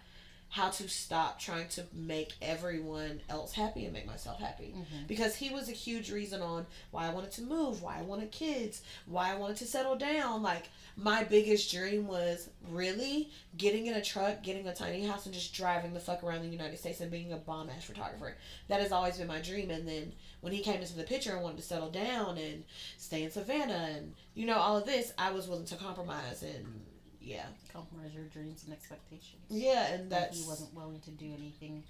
how 0.55 0.69
to 0.69 0.87
stop 0.87 1.37
trying 1.37 1.67
to 1.67 1.83
make 1.91 2.31
everyone 2.41 3.19
else 3.27 3.51
happy 3.51 3.83
and 3.83 3.91
make 3.91 4.05
myself 4.05 4.39
happy. 4.39 4.73
Mhm. 4.73 5.05
Because 5.05 5.35
he 5.35 5.49
was 5.49 5.67
a 5.67 5.73
huge 5.73 6.09
reason 6.09 6.41
on 6.41 6.65
why 6.91 7.05
I 7.07 7.09
wanted 7.09 7.31
to 7.31 7.41
move, 7.41 7.81
why 7.81 7.97
I 7.99 8.03
wanted 8.03 8.31
kids, 8.31 8.81
why 9.05 9.29
I 9.33 9.35
wanted 9.35 9.57
to 9.57 9.65
settle 9.65 9.97
down. 9.97 10.41
Like 10.41 10.69
my 10.95 11.25
biggest 11.25 11.69
dream 11.73 12.07
was 12.07 12.47
really 12.69 13.31
getting 13.57 13.87
in 13.87 13.95
a 13.95 14.01
truck, 14.01 14.43
getting 14.43 14.65
a 14.65 14.73
tiny 14.73 15.05
house, 15.05 15.25
and 15.25 15.35
just 15.35 15.53
driving 15.53 15.93
the 15.93 15.99
fuck 15.99 16.23
around 16.23 16.43
the 16.43 16.47
United 16.47 16.79
States 16.79 17.01
and 17.01 17.11
being 17.11 17.33
a 17.33 17.37
bomb 17.37 17.69
ass 17.69 17.83
photographer. 17.83 18.37
That 18.69 18.79
has 18.79 18.93
always 18.93 19.17
been 19.17 19.27
my 19.27 19.41
dream. 19.41 19.69
And 19.71 19.85
then 19.85 20.13
when 20.39 20.53
he 20.53 20.61
came 20.61 20.79
into 20.79 20.95
the 20.95 21.03
picture 21.03 21.33
and 21.33 21.43
wanted 21.43 21.57
to 21.57 21.63
settle 21.63 21.89
down 21.91 22.37
and 22.37 22.63
stay 22.97 23.23
in 23.23 23.31
Savannah 23.31 23.89
and 23.93 24.15
you 24.35 24.45
know 24.45 24.55
all 24.55 24.77
of 24.77 24.85
this, 24.85 25.11
I 25.17 25.31
was 25.31 25.49
willing 25.49 25.65
to 25.65 25.75
compromise 25.75 26.43
and 26.43 26.85
yeah, 27.25 27.45
Compromise 27.73 28.13
your 28.13 28.25
dreams 28.25 28.63
and 28.65 28.73
expectations. 28.73 29.41
yeah, 29.49 29.87
and 29.93 30.09
But 30.09 30.19
that's 30.19 30.39
he 30.43 30.47
wasn't 30.47 30.73
willing 30.73 30.99
to 31.01 31.11
do 31.11 31.25
anything. 31.37 31.83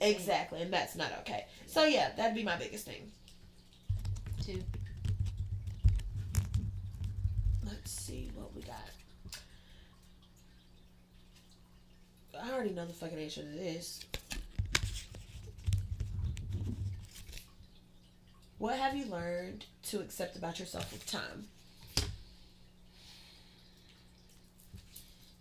exactly, 0.00 0.62
and 0.62 0.72
that's 0.72 0.94
not 0.96 1.10
okay. 1.20 1.44
So 1.66 1.84
yeah, 1.84 2.10
that'd 2.16 2.34
be 2.36 2.42
my 2.44 2.56
biggest 2.56 2.86
thing. 2.86 3.10
Two. 4.44 4.62
Let's 7.64 7.90
see 7.90 8.30
what 8.34 8.54
we 8.54 8.62
got. 8.62 8.76
I 12.40 12.52
already 12.52 12.70
know 12.70 12.86
the 12.86 12.92
fucking 12.92 13.18
answer 13.18 13.40
to 13.42 13.48
this. 13.48 14.00
What 18.58 18.78
have 18.78 18.94
you 18.96 19.06
learned 19.06 19.66
to 19.84 20.00
accept 20.00 20.36
about 20.36 20.58
yourself 20.60 20.92
with 20.92 21.04
time? 21.06 21.46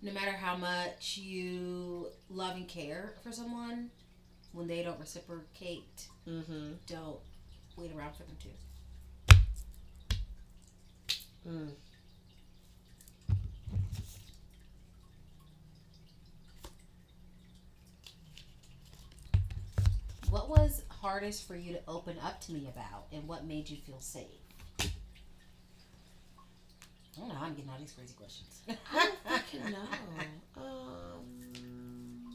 No 0.01 0.11
matter 0.11 0.31
how 0.31 0.55
much 0.55 1.17
you 1.17 2.07
love 2.29 2.55
and 2.55 2.67
care 2.67 3.13
for 3.23 3.31
someone, 3.31 3.89
when 4.51 4.67
they 4.67 4.83
don't 4.83 4.99
reciprocate, 4.99 6.07
Mm-hmm. 6.27 6.73
don't 6.87 7.19
wait 7.77 7.91
around 7.95 8.13
for 8.15 8.23
them 8.23 8.35
to. 8.41 8.49
Mm. 11.49 11.69
What 20.29 20.49
was 20.49 20.81
hardest 20.89 21.47
for 21.47 21.55
you 21.55 21.73
to 21.73 21.81
open 21.87 22.17
up 22.23 22.41
to 22.41 22.51
me 22.53 22.67
about, 22.67 23.07
and 23.11 23.27
what 23.27 23.45
made 23.45 23.69
you 23.69 23.77
feel 23.77 23.99
safe? 24.01 24.25
I 27.15 27.19
don't 27.19 27.29
know. 27.29 27.35
how 27.35 27.45
I'm 27.45 27.53
getting 27.55 27.69
all 27.69 27.77
these 27.79 27.91
crazy 27.93 28.13
questions. 28.13 28.61
I 28.67 28.75
don't 28.93 29.15
fucking 29.25 29.71
know. 29.71 30.61
Um, 30.61 31.21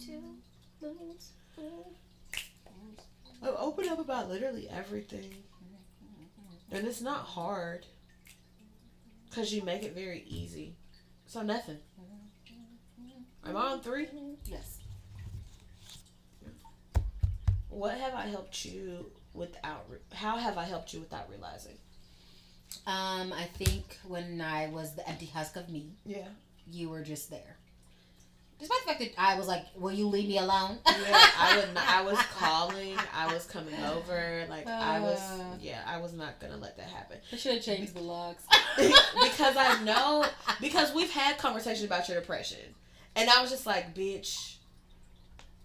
Two 0.05 0.37
moons. 0.83 1.33
I 3.43 3.49
open 3.59 3.89
up 3.89 3.99
about 3.99 4.29
literally 4.29 4.69
everything, 4.69 5.35
and 6.71 6.87
it's 6.87 7.01
not 7.01 7.21
hard. 7.25 7.87
Cause 9.35 9.53
you 9.53 9.63
make 9.63 9.83
it 9.85 9.95
very 9.95 10.25
easy. 10.27 10.75
So 11.27 11.43
nothing. 11.43 11.79
Am 13.47 13.57
I 13.57 13.61
on 13.61 13.81
three? 13.81 14.09
Yes. 14.45 14.79
What 17.69 17.97
have 17.97 18.15
I 18.15 18.27
helped 18.27 18.65
you 18.65 19.07
without? 19.33 19.85
Re- 19.89 19.99
how 20.13 20.37
have 20.37 20.59
I 20.59 20.65
helped 20.65 20.93
you 20.93 21.01
without 21.01 21.31
realizing? 21.31 21.79
Um, 22.87 23.33
I 23.33 23.45
think 23.57 23.99
when 24.07 24.41
I 24.41 24.69
was 24.69 24.95
the 24.95 25.07
empty 25.09 25.27
husk 25.27 25.57
of 25.57 25.69
me, 25.69 25.91
Yeah. 26.05 26.29
you 26.71 26.89
were 26.89 27.03
just 27.03 27.31
there. 27.31 27.57
Despite 28.59 28.81
the 28.81 28.87
fact 28.87 29.01
that 29.01 29.11
I 29.17 29.39
was 29.39 29.49
like, 29.49 29.65
"Will 29.75 29.91
you 29.93 30.07
leave 30.07 30.29
me 30.29 30.37
alone?" 30.37 30.79
Yeah, 30.87 30.95
I 31.39 31.57
would. 31.59 31.73
Not, 31.75 31.89
I 31.89 32.03
was 32.03 32.19
calling. 32.39 32.95
I 33.15 33.33
was 33.33 33.47
coming 33.47 33.75
over. 33.85 34.45
Like 34.51 34.67
I 34.67 35.01
was. 35.01 35.19
Uh. 35.19 35.57
Yeah, 35.61 35.81
I 35.87 35.97
was 35.99 36.13
not 36.13 36.39
gonna 36.41 36.59
let 36.59 36.77
that 36.77 36.89
happen 36.89 37.17
I 37.33 37.37
should 37.37 37.55
have 37.55 37.63
changed 37.63 37.95
the 37.95 38.01
locks 38.03 38.45
because 38.77 39.57
I 39.57 39.83
know 39.83 40.27
because 40.61 40.93
we've 40.95 41.11
had 41.11 41.39
conversations 41.39 41.85
about 41.85 42.07
your 42.09 42.21
depression, 42.21 42.59
and 43.17 43.31
I 43.31 43.41
was 43.41 43.51
just 43.51 43.65
like, 43.67 43.95
bitch. 43.95 44.57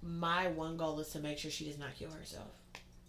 My 0.02 0.48
one 0.50 0.78
goal 0.78 1.00
is 1.00 1.10
to 1.10 1.20
make 1.20 1.38
sure 1.40 1.50
she 1.52 1.66
does 1.66 1.80
not 1.80 1.96
kill 1.98 2.12
herself. 2.12 2.48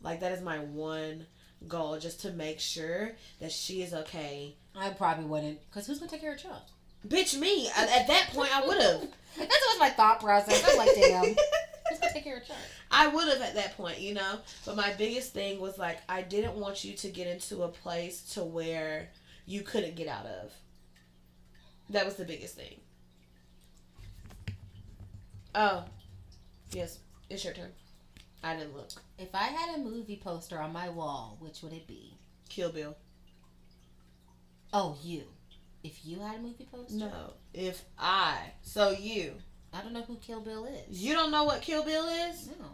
Like 0.02 0.20
that 0.20 0.32
is 0.32 0.40
my 0.42 0.58
one 0.58 1.26
goal, 1.68 1.98
just 1.98 2.20
to 2.22 2.30
make 2.32 2.60
sure 2.60 3.12
that 3.40 3.52
she 3.52 3.82
is 3.82 3.94
okay. 3.94 4.54
I 4.74 4.90
probably 4.90 5.24
wouldn't, 5.24 5.60
because 5.68 5.86
who's 5.86 5.98
gonna 5.98 6.10
take 6.10 6.20
care 6.20 6.34
of 6.34 6.38
Chuck? 6.38 6.68
Bitch, 7.06 7.38
me 7.38 7.68
at, 7.76 7.88
at 7.88 8.06
that 8.08 8.30
point 8.32 8.54
I 8.54 8.66
would 8.66 8.80
have. 8.80 9.00
That's 9.38 9.48
was 9.48 9.78
my 9.78 9.90
thought 9.90 10.20
process. 10.20 10.64
I'm 10.68 10.76
like, 10.76 10.94
damn, 10.94 11.24
who's 11.24 11.98
gonna 12.00 12.12
take 12.12 12.24
care 12.24 12.38
of 12.38 12.46
Chuck? 12.46 12.56
I 12.90 13.08
would 13.08 13.28
have 13.28 13.40
at 13.40 13.54
that 13.54 13.76
point, 13.76 14.00
you 14.00 14.14
know. 14.14 14.38
But 14.64 14.76
my 14.76 14.92
biggest 14.94 15.32
thing 15.32 15.60
was 15.60 15.78
like 15.78 15.98
I 16.08 16.22
didn't 16.22 16.54
want 16.54 16.84
you 16.84 16.94
to 16.94 17.08
get 17.08 17.26
into 17.26 17.62
a 17.62 17.68
place 17.68 18.22
to 18.34 18.44
where 18.44 19.08
you 19.46 19.62
couldn't 19.62 19.96
get 19.96 20.08
out 20.08 20.26
of. 20.26 20.52
That 21.90 22.04
was 22.04 22.16
the 22.16 22.24
biggest 22.24 22.56
thing. 22.56 22.80
Oh, 25.54 25.84
Yes, 26.72 26.98
it's 27.30 27.44
your 27.44 27.54
turn. 27.54 27.70
I 28.46 28.54
didn't 28.54 28.76
look. 28.76 28.90
If 29.18 29.34
I 29.34 29.44
had 29.44 29.74
a 29.74 29.78
movie 29.78 30.20
poster 30.22 30.60
on 30.60 30.72
my 30.72 30.88
wall, 30.88 31.36
which 31.40 31.62
would 31.62 31.72
it 31.72 31.88
be? 31.88 32.16
Kill 32.48 32.70
Bill. 32.70 32.96
Oh, 34.72 34.96
you. 35.02 35.24
If 35.82 36.04
you 36.04 36.20
had 36.20 36.36
a 36.36 36.38
movie 36.38 36.68
poster? 36.70 36.96
No. 36.96 37.32
If 37.52 37.82
I. 37.98 38.38
So 38.62 38.90
you. 38.90 39.32
I 39.72 39.82
don't 39.82 39.92
know 39.92 40.02
who 40.02 40.16
Kill 40.16 40.40
Bill 40.40 40.64
is. 40.64 41.02
You 41.02 41.14
don't 41.14 41.32
know 41.32 41.42
what 41.42 41.60
Kill 41.60 41.82
Bill 41.84 42.06
is? 42.06 42.46
No. 42.46 42.66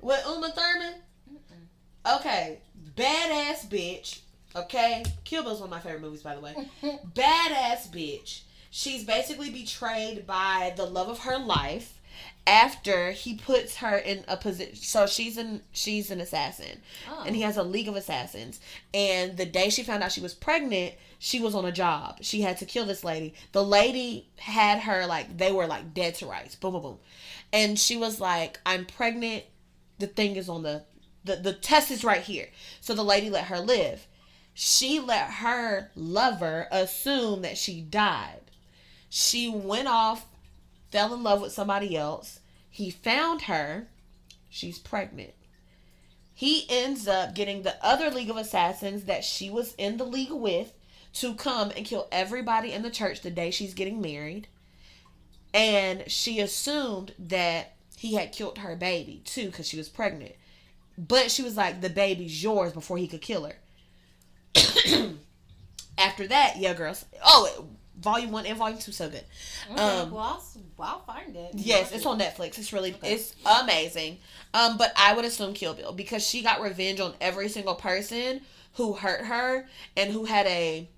With 0.00 0.24
Uma 0.26 0.50
Thurman? 0.50 0.94
Mm-mm. 1.30 2.18
Okay. 2.18 2.60
Badass 2.96 3.68
bitch. 3.68 4.20
Okay. 4.56 5.04
Kill 5.24 5.42
Bill's 5.42 5.60
one 5.60 5.68
of 5.68 5.70
my 5.70 5.80
favorite 5.80 6.00
movies, 6.00 6.22
by 6.22 6.34
the 6.34 6.40
way. 6.40 6.54
Badass 6.82 7.90
bitch. 7.90 8.42
She's 8.70 9.04
basically 9.04 9.50
betrayed 9.50 10.26
by 10.26 10.72
the 10.76 10.86
love 10.86 11.10
of 11.10 11.20
her 11.20 11.38
life 11.38 12.00
after 12.46 13.12
he 13.12 13.34
puts 13.34 13.76
her 13.76 13.96
in 13.96 14.22
a 14.28 14.36
position 14.36 14.76
so 14.76 15.06
she's 15.06 15.38
an 15.38 15.62
she's 15.72 16.10
an 16.10 16.20
assassin. 16.20 16.80
Oh. 17.10 17.24
and 17.26 17.34
he 17.34 17.42
has 17.42 17.56
a 17.56 17.62
league 17.62 17.88
of 17.88 17.96
assassins. 17.96 18.60
And 18.92 19.36
the 19.36 19.46
day 19.46 19.70
she 19.70 19.82
found 19.82 20.02
out 20.02 20.12
she 20.12 20.20
was 20.20 20.34
pregnant 20.34 20.94
she 21.18 21.40
was 21.40 21.54
on 21.54 21.64
a 21.64 21.72
job. 21.72 22.18
She 22.20 22.42
had 22.42 22.58
to 22.58 22.66
kill 22.66 22.84
this 22.84 23.02
lady. 23.02 23.32
The 23.52 23.64
lady 23.64 24.28
had 24.36 24.80
her 24.80 25.06
like 25.06 25.38
they 25.38 25.52
were 25.52 25.66
like 25.66 25.94
dead 25.94 26.16
to 26.16 26.26
rights. 26.26 26.54
Boom 26.54 26.72
boom 26.72 26.82
boom. 26.82 26.98
And 27.52 27.78
she 27.78 27.96
was 27.96 28.20
like 28.20 28.60
i'm 28.66 28.84
pregnant. 28.84 29.44
The 29.98 30.06
thing 30.06 30.36
is 30.36 30.48
on 30.48 30.62
the 30.62 30.84
the, 31.24 31.36
the 31.36 31.54
test 31.54 31.90
is 31.90 32.04
right 32.04 32.20
here. 32.20 32.48
So 32.80 32.94
the 32.94 33.02
lady 33.02 33.30
let 33.30 33.46
her 33.46 33.58
live. 33.58 34.06
She 34.52 35.00
let 35.00 35.30
her 35.30 35.90
lover 35.96 36.68
assume 36.70 37.42
that 37.42 37.56
she 37.56 37.80
died. 37.80 38.42
She 39.08 39.48
went 39.48 39.88
off 39.88 40.26
fell 40.94 41.12
in 41.12 41.22
love 41.22 41.40
with 41.40 41.52
somebody 41.52 41.96
else 41.96 42.40
he 42.70 42.90
found 42.90 43.42
her 43.42 43.88
she's 44.48 44.78
pregnant 44.78 45.34
he 46.34 46.66
ends 46.68 47.06
up 47.06 47.34
getting 47.34 47.62
the 47.62 47.76
other 47.84 48.10
League 48.10 48.28
of 48.28 48.36
Assassins 48.36 49.04
that 49.04 49.24
she 49.24 49.48
was 49.48 49.74
in 49.78 49.96
the 49.96 50.04
league 50.04 50.32
with 50.32 50.74
to 51.14 51.34
come 51.34 51.70
and 51.76 51.86
kill 51.86 52.08
everybody 52.10 52.72
in 52.72 52.82
the 52.82 52.90
church 52.90 53.20
the 53.20 53.30
day 53.30 53.52
she's 53.52 53.72
getting 53.72 54.00
married. 54.00 54.48
And 55.52 56.10
she 56.10 56.40
assumed 56.40 57.14
that 57.20 57.76
he 57.96 58.14
had 58.14 58.32
killed 58.32 58.58
her 58.58 58.74
baby 58.74 59.22
too 59.24 59.46
because 59.46 59.68
she 59.68 59.76
was 59.76 59.88
pregnant. 59.88 60.34
But 60.98 61.30
she 61.30 61.42
was 61.42 61.56
like, 61.56 61.80
the 61.80 61.88
baby's 61.88 62.42
yours 62.42 62.72
before 62.72 62.98
he 62.98 63.06
could 63.06 63.22
kill 63.22 63.44
her. 63.44 63.56
After 65.98 66.26
that, 66.26 66.56
yeah, 66.58 66.74
girls. 66.74 67.04
Oh, 67.24 67.68
volume 68.00 68.32
one 68.32 68.46
and 68.46 68.58
volume 68.58 68.78
two, 68.78 68.92
so 68.92 69.08
good. 69.08 69.24
Okay, 69.72 69.80
Um, 69.80 70.10
well, 70.10 70.42
I'll, 70.78 70.84
I'll 70.86 71.00
find 71.00 71.34
it. 71.36 71.52
Yes, 71.54 71.92
it's 71.92 72.04
on 72.06 72.18
Netflix. 72.18 72.58
It's 72.58 72.72
really 72.72 72.92
Okay. 72.94 73.14
it's 73.14 73.34
amazing. 73.62 74.18
Um, 74.52 74.76
but 74.76 74.92
I 74.96 75.14
would 75.14 75.24
assume 75.24 75.54
Kill 75.54 75.74
Bill 75.74 75.92
because 75.92 76.26
she 76.26 76.42
got 76.42 76.60
revenge 76.60 77.00
on 77.00 77.14
every 77.20 77.48
single 77.48 77.74
person 77.74 78.40
who 78.74 78.94
hurt 78.94 79.24
her 79.26 79.66
and 79.96 80.12
who 80.12 80.24
had 80.24 80.46
a 80.46 80.88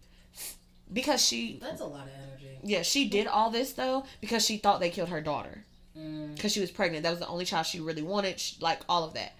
because 0.92 1.24
she 1.24 1.58
That's 1.60 1.80
a 1.80 1.84
lot 1.84 2.02
of 2.06 2.10
energy. 2.16 2.58
yeah 2.62 2.82
she 2.82 3.08
did 3.08 3.26
all 3.26 3.50
this 3.50 3.72
though 3.72 4.04
because 4.20 4.44
she 4.46 4.56
thought 4.56 4.78
they 4.80 4.90
killed 4.90 5.08
her 5.10 5.20
daughter 5.20 5.64
Mm. 5.98 6.34
because 6.34 6.52
she 6.52 6.60
was 6.60 6.70
pregnant. 6.70 7.04
That 7.04 7.10
was 7.10 7.20
the 7.20 7.26
only 7.26 7.46
child 7.46 7.64
she 7.64 7.80
really 7.80 8.02
wanted. 8.02 8.38
She, 8.38 8.56
like 8.60 8.80
all 8.86 9.02
of 9.04 9.14
that, 9.14 9.34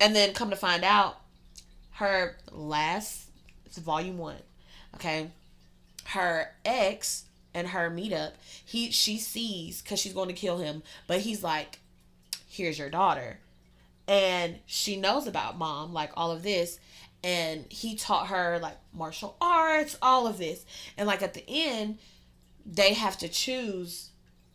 and 0.00 0.16
then 0.16 0.32
come 0.34 0.50
to 0.50 0.56
find 0.56 0.82
out, 0.82 1.20
her 1.92 2.36
last 2.50 3.28
it's 3.66 3.78
volume 3.78 4.18
one, 4.18 4.34
okay, 4.96 5.30
her 6.08 6.52
ex 6.64 7.24
and 7.54 7.68
her 7.68 7.90
meetup. 7.90 8.32
He 8.64 8.90
she 8.90 9.18
sees 9.18 9.82
because 9.82 9.98
she's 9.98 10.12
going 10.12 10.28
to 10.28 10.34
kill 10.34 10.58
him, 10.58 10.82
but 11.06 11.20
he's 11.20 11.42
like, 11.42 11.80
here's 12.48 12.78
your 12.78 12.90
daughter, 12.90 13.38
and 14.06 14.56
she 14.66 14.96
knows 14.96 15.26
about 15.26 15.58
mom 15.58 15.92
like 15.92 16.10
all 16.14 16.30
of 16.30 16.42
this. 16.42 16.78
And 17.24 17.64
he 17.70 17.96
taught 17.96 18.28
her 18.28 18.58
like 18.60 18.76
martial 18.92 19.36
arts, 19.40 19.98
all 20.00 20.28
of 20.28 20.38
this. 20.38 20.64
And 20.96 21.08
like 21.08 21.22
at 21.22 21.34
the 21.34 21.42
end, 21.48 21.98
they 22.64 22.92
have 22.92 23.18
to 23.18 23.28
choose 23.28 24.10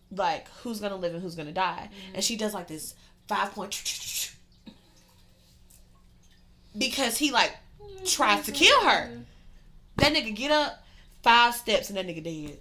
like 0.10 0.48
who's 0.62 0.80
gonna 0.80 0.96
live 0.96 1.14
and 1.14 1.22
who's 1.22 1.36
gonna 1.36 1.52
die. 1.52 1.90
Mm-hmm. 1.90 2.16
And 2.16 2.24
she 2.24 2.38
does 2.38 2.54
like 2.54 2.68
this 2.68 2.96
five 3.28 3.52
point 3.52 4.34
because 6.78 7.18
he 7.18 7.32
like 7.32 7.56
mm-hmm. 7.82 8.06
tries 8.06 8.46
to 8.46 8.52
kill 8.52 8.80
her. 8.82 9.10
That 9.98 10.14
nigga 10.14 10.34
get 10.36 10.52
up 10.52 10.84
five 11.24 11.54
steps 11.56 11.90
and 11.90 11.98
that 11.98 12.08
nigga 12.08 12.24
dead. 12.24 12.60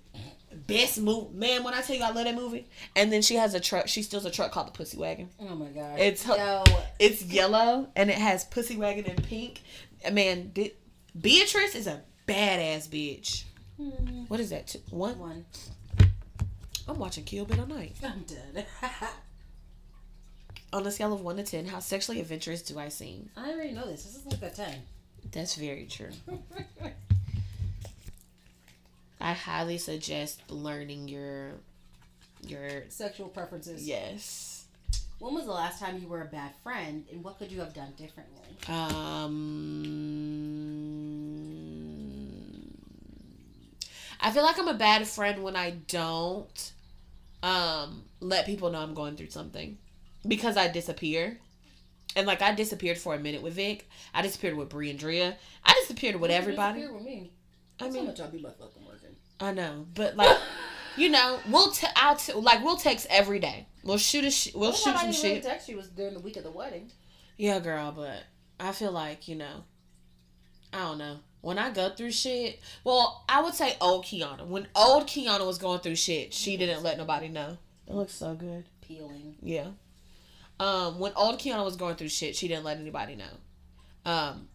Best 0.67 1.01
move, 1.01 1.33
man. 1.33 1.63
When 1.63 1.75
I 1.75 1.81
tell 1.81 1.97
you 1.97 2.03
I 2.03 2.11
love 2.11 2.25
that 2.25 2.35
movie, 2.35 2.67
and 2.97 3.13
then 3.13 3.23
she 3.23 3.37
has 3.37 3.55
a 3.55 3.61
truck. 3.61 3.87
She 3.89 4.03
steals 4.03 4.25
a 4.25 4.31
truck 4.31 4.51
called 4.53 4.67
the 4.69 4.73
Pussy 4.73 4.97
Wagon. 4.99 5.29
Oh 5.41 5.55
my 5.55 5.69
god. 5.69 5.99
It's 5.99 6.27
Yo, 6.27 6.65
It's 6.99 7.23
yellow 7.25 7.89
and 7.97 8.11
it 8.11 8.17
has 8.19 8.45
Pussy 8.45 8.77
Wagon 8.77 9.05
in 9.07 9.17
pink. 9.17 9.61
Man, 10.13 10.49
Be- 10.49 10.75
Beatrice 11.19 11.75
is 11.75 11.87
a 11.87 12.03
badass 12.27 12.89
bitch. 12.89 13.45
Hmm. 13.77 14.25
What 14.29 14.41
is 14.41 14.51
that? 14.51 14.69
Two, 14.69 14.81
one? 14.91 15.19
one. 15.19 15.45
I'm 16.89 16.99
watching 16.99 17.25
Kill 17.25 17.45
Bill 17.45 17.65
tonight. 17.67 17.97
I'm 18.03 18.23
dead. 18.23 18.67
On 20.73 20.87
a 20.87 20.91
scale 20.91 21.13
of 21.13 21.21
one 21.21 21.37
to 21.37 21.43
ten, 21.43 21.67
how 21.67 21.79
sexually 21.81 22.21
adventurous 22.21 22.63
do 22.63 22.79
I 22.79 22.89
seem? 22.89 23.31
I 23.37 23.51
already 23.53 23.73
know 23.73 23.87
this. 23.87 24.05
This 24.05 24.17
is 24.17 24.27
like 24.27 24.43
a 24.43 24.55
10. 24.55 24.75
That's 25.33 25.55
very 25.57 25.87
true. 25.87 26.11
I 29.21 29.33
highly 29.33 29.79
suggest 29.79 30.43
learning 30.51 31.09
your 31.09 31.53
your 32.47 32.85
Sexual 32.89 33.29
preferences. 33.29 33.87
yes. 33.87 34.65
When 35.19 35.35
was 35.35 35.45
the 35.45 35.53
last 35.53 35.79
time 35.79 35.99
you 36.01 36.09
were 36.09 36.23
a 36.23 36.27
bad 36.27 36.53
friend 36.63 37.05
and 37.13 37.23
what 37.23 37.39
could 37.39 37.53
you 37.53 37.61
have 37.61 37.75
done 37.75 37.93
differently? 37.97 38.57
Um 42.21 42.75
I 44.21 44.31
feel 44.33 44.43
like 44.43 44.59
I'm 44.59 44.69
a 44.69 44.75
bad 44.75 45.07
friend 45.07 45.43
when 45.43 45.57
I 45.57 45.71
don't 45.89 46.73
um 47.43 48.05
let 48.21 48.45
people 48.47 48.71
know 48.71 48.81
I'm 48.81 48.95
going 48.95 49.17
through 49.17 49.31
something 49.31 49.79
because 50.27 50.57
I 50.57 50.69
disappear. 50.69 51.39
And 52.17 52.27
like 52.27 52.43
I 52.43 52.55
disappeared 52.55 52.99
for 52.99 53.15
a 53.15 53.19
minute 53.19 53.43
with 53.43 53.55
Vic. 53.55 53.89
I 54.13 54.23
disappeared 54.23 54.57
with 54.57 54.69
Bree 54.69 54.91
and 54.91 54.99
Drea. 54.99 55.37
I 55.65 55.73
disappeared 55.75 56.17
with 56.17 56.31
everybody. 56.31 56.87
With 56.87 57.03
me. 57.03 57.31
I 57.79 57.85
That's 57.85 57.95
how 57.95 58.01
mean, 58.03 58.11
much 58.11 58.21
I'll 58.21 58.31
be 58.31 58.39
left 58.41 58.59
fucking. 58.59 58.83
I 59.41 59.53
know, 59.53 59.87
but 59.95 60.17
like, 60.17 60.37
you 60.97 61.09
know, 61.09 61.39
we'll 61.49 61.71
t- 61.73 61.87
I'll 61.97 62.17
t- 62.17 62.33
like 62.35 62.63
we'll 62.65 62.77
text 62.77 63.07
every 63.11 63.39
day. 63.39 63.67
We'll 63.83 63.97
shoot 63.99 64.25
a 64.25 64.31
sh- 64.31 64.55
we'll 64.55 64.73
shoot 64.73 64.91
about 64.91 64.97
I 64.97 65.03
some 65.03 65.11
didn't 65.13 65.23
really 65.25 65.35
shit. 65.37 65.45
text 65.45 65.69
you 65.69 65.77
was 65.77 65.89
during 65.89 66.15
the 66.15 66.21
week 66.21 66.37
of 66.37 66.45
the 66.45 66.51
wedding. 66.51 66.91
Yeah, 67.39 67.59
girl, 67.61 67.93
but 67.93 68.23
I 68.59 68.73
feel 68.73 68.93
like 68.93 69.27
you 69.29 69.37
know, 69.37 69.65
I 70.73 70.79
don't 70.79 70.99
know. 70.99 71.21
When 71.41 71.59
I 71.59 71.71
go 71.71 71.89
through 71.89 72.11
shit, 72.11 72.61
well, 72.85 73.25
I 73.27 73.41
would 73.43 73.55
say 73.55 73.75
old 73.81 74.05
Kiana. 74.05 74.47
When 74.47 74.69
old 74.77 75.07
Kiana 75.07 75.47
was 75.47 75.57
going 75.57 75.81
through 75.81 75.97
shit, 75.97 76.35
she 76.35 76.59
didn't 76.59 76.83
let 76.83 76.99
nobody 76.99 77.29
know. 77.29 77.57
It 77.89 77.95
looks 77.95 78.13
so 78.13 78.35
good. 78.35 78.65
Peeling. 78.83 79.37
Yeah. 79.43 79.69
Um, 80.59 80.99
when 80.99 81.13
old 81.17 81.39
Kiana 81.41 81.65
was 81.65 81.77
going 81.77 81.97
through 81.97 82.11
shit, 82.11 82.37
she 82.37 82.47
didn't 82.47 82.65
let 82.65 82.77
anybody 82.77 83.17
know. 83.17 83.25
Um, 84.05 84.49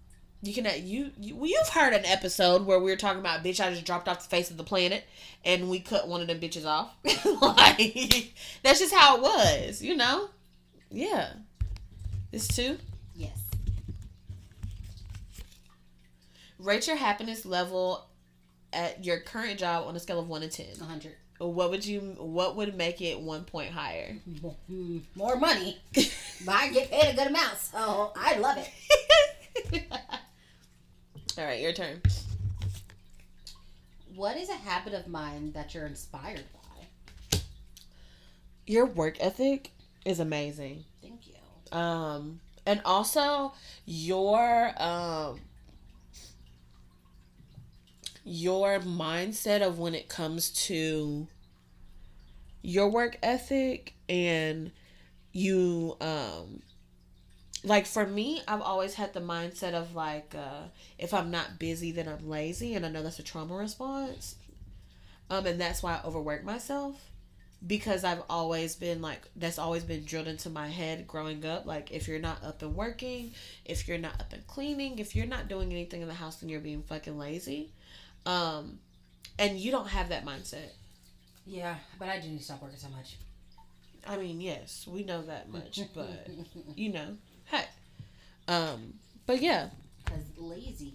you 0.45 0.53
can 0.53 0.67
you, 0.85 1.11
you 1.19 1.35
well, 1.35 1.47
you've 1.47 1.69
heard 1.69 1.93
an 1.93 2.05
episode 2.05 2.65
where 2.65 2.79
we 2.79 2.91
were 2.91 2.97
talking 2.97 3.19
about 3.19 3.43
bitch 3.43 3.59
I 3.59 3.71
just 3.71 3.85
dropped 3.85 4.07
off 4.07 4.23
the 4.23 4.29
face 4.29 4.51
of 4.51 4.57
the 4.57 4.63
planet 4.63 5.03
and 5.43 5.69
we 5.69 5.79
cut 5.79 6.07
one 6.07 6.21
of 6.21 6.27
them 6.27 6.39
bitches 6.39 6.65
off. 6.65 6.93
like 7.41 8.33
that's 8.63 8.79
just 8.79 8.93
how 8.93 9.17
it 9.17 9.21
was, 9.21 9.81
you 9.81 9.95
know. 9.95 10.29
Yeah. 10.91 11.33
This 12.31 12.47
too. 12.47 12.77
Yes. 13.15 13.37
Rate 16.59 16.87
your 16.87 16.95
happiness 16.95 17.45
level 17.45 18.07
at 18.71 19.03
your 19.03 19.19
current 19.19 19.59
job 19.59 19.87
on 19.87 19.95
a 19.95 19.99
scale 19.99 20.19
of 20.19 20.27
one 20.27 20.41
to 20.41 20.49
ten. 20.49 20.67
100. 20.77 21.13
What 21.37 21.69
would 21.69 21.85
you? 21.85 22.15
What 22.17 22.55
would 22.55 22.77
make 22.77 23.01
it 23.01 23.19
one 23.19 23.43
point 23.43 23.71
higher? 23.71 24.17
More 25.15 25.35
money. 25.35 25.77
but 25.93 26.11
I 26.47 26.69
get 26.69 26.89
paid 26.89 27.13
a 27.13 27.15
good 27.15 27.27
amount, 27.27 27.57
so 27.57 28.13
I 28.15 28.37
love 28.37 28.57
it. 28.57 28.69
All 31.37 31.43
right, 31.43 31.59
your 31.59 31.73
turn. 31.73 32.01
What 34.15 34.37
is 34.37 34.49
a 34.49 34.53
habit 34.53 34.93
of 34.93 35.07
mine 35.07 35.51
that 35.51 35.73
you're 35.73 35.85
inspired 35.85 36.45
by? 36.53 37.39
Your 38.65 38.85
work 38.85 39.17
ethic 39.19 39.71
is 40.05 40.21
amazing. 40.21 40.85
Thank 41.01 41.27
you. 41.27 41.77
Um, 41.77 42.39
and 42.65 42.81
also 42.85 43.53
your 43.85 44.71
um 44.81 45.39
your 48.23 48.79
mindset 48.79 49.61
of 49.61 49.77
when 49.77 49.93
it 49.93 50.07
comes 50.07 50.49
to 50.49 51.27
your 52.63 52.89
work 52.89 53.17
ethic 53.21 53.93
and 54.09 54.71
you 55.31 55.95
um 56.01 56.61
like 57.65 57.85
for 57.85 58.05
me 58.05 58.41
i've 58.47 58.61
always 58.61 58.93
had 58.93 59.13
the 59.13 59.19
mindset 59.19 59.73
of 59.73 59.95
like 59.95 60.33
uh 60.35 60.63
if 60.97 61.13
i'm 61.13 61.31
not 61.31 61.59
busy 61.59 61.91
then 61.91 62.07
i'm 62.07 62.29
lazy 62.29 62.75
and 62.75 62.85
i 62.85 62.89
know 62.89 63.03
that's 63.03 63.19
a 63.19 63.23
trauma 63.23 63.55
response 63.55 64.35
um 65.29 65.45
and 65.45 65.59
that's 65.59 65.83
why 65.83 65.95
i 65.95 66.07
overwork 66.07 66.43
myself 66.43 67.09
because 67.65 68.03
I've 68.03 68.21
always 68.29 68.75
been 68.75 69.01
like 69.01 69.21
that's 69.35 69.57
always 69.57 69.83
been 69.83 70.03
drilled 70.05 70.27
into 70.27 70.49
my 70.49 70.67
head 70.67 71.07
growing 71.07 71.45
up. 71.45 71.65
Like 71.65 71.91
if 71.91 72.07
you're 72.07 72.19
not 72.19 72.43
up 72.43 72.61
and 72.61 72.75
working, 72.75 73.31
if 73.63 73.87
you're 73.87 73.97
not 73.97 74.19
up 74.19 74.33
and 74.33 74.45
cleaning, 74.47 74.99
if 74.99 75.15
you're 75.15 75.25
not 75.25 75.47
doing 75.47 75.71
anything 75.71 76.01
in 76.01 76.07
the 76.07 76.13
house, 76.13 76.37
then 76.37 76.49
you're 76.49 76.59
being 76.59 76.83
fucking 76.83 77.17
lazy. 77.17 77.71
Um, 78.25 78.79
and 79.39 79.57
you 79.57 79.71
don't 79.71 79.87
have 79.87 80.09
that 80.09 80.25
mindset. 80.25 80.69
Yeah, 81.45 81.75
but 81.99 82.09
I 82.09 82.19
do 82.19 82.27
need 82.27 82.39
to 82.39 82.43
stop 82.43 82.61
working 82.61 82.77
so 82.77 82.89
much. 82.89 83.17
I 84.07 84.17
mean, 84.17 84.41
yes, 84.41 84.87
we 84.87 85.03
know 85.03 85.23
that 85.23 85.49
much, 85.49 85.79
but 85.93 86.27
you 86.75 86.91
know. 86.91 87.17
Um, 88.47 88.93
but 89.25 89.41
yeah, 89.41 89.69
Because 90.03 90.23
lazy 90.37 90.93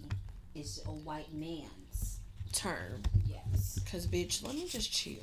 is 0.55 0.81
a 0.85 0.91
white 0.91 1.33
man's. 1.33 2.19
term. 2.53 3.01
Yes. 3.25 3.79
Cause 3.91 4.07
bitch, 4.07 4.45
let 4.45 4.55
me 4.55 4.67
just 4.67 4.91
chill. 4.91 5.15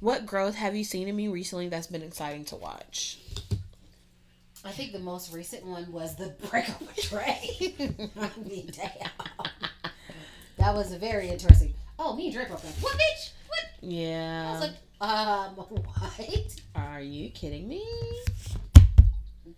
What 0.00 0.26
growth 0.26 0.54
have 0.56 0.74
you 0.74 0.84
seen 0.84 1.08
in 1.08 1.14
me 1.16 1.28
recently 1.28 1.68
that's 1.68 1.86
been 1.86 2.02
exciting 2.02 2.44
to 2.46 2.56
watch? 2.56 3.18
I 4.64 4.70
think 4.70 4.92
the 4.92 4.98
most 4.98 5.32
recent 5.32 5.64
one 5.66 5.90
was 5.92 6.16
the 6.16 6.34
breakup 6.50 6.80
with 6.80 6.96
Trey. 6.96 7.74
I 8.20 8.30
mean, 8.48 8.70
damn. 8.74 9.10
That 10.58 10.74
was 10.74 10.92
a 10.92 10.98
very 10.98 11.28
interesting. 11.28 11.74
Oh, 11.98 12.14
me 12.16 12.26
and 12.26 12.34
Dre 12.34 12.46
broke 12.46 12.64
up. 12.64 12.70
What, 12.80 12.94
bitch? 12.94 13.30
What? 13.48 13.64
Yeah. 13.80 14.48
I 14.48 14.52
was 14.52 14.60
like, 14.60 14.76
um, 15.00 15.54
what? 15.84 16.60
Are 16.76 17.00
you 17.00 17.30
kidding 17.30 17.66
me? 17.68 17.84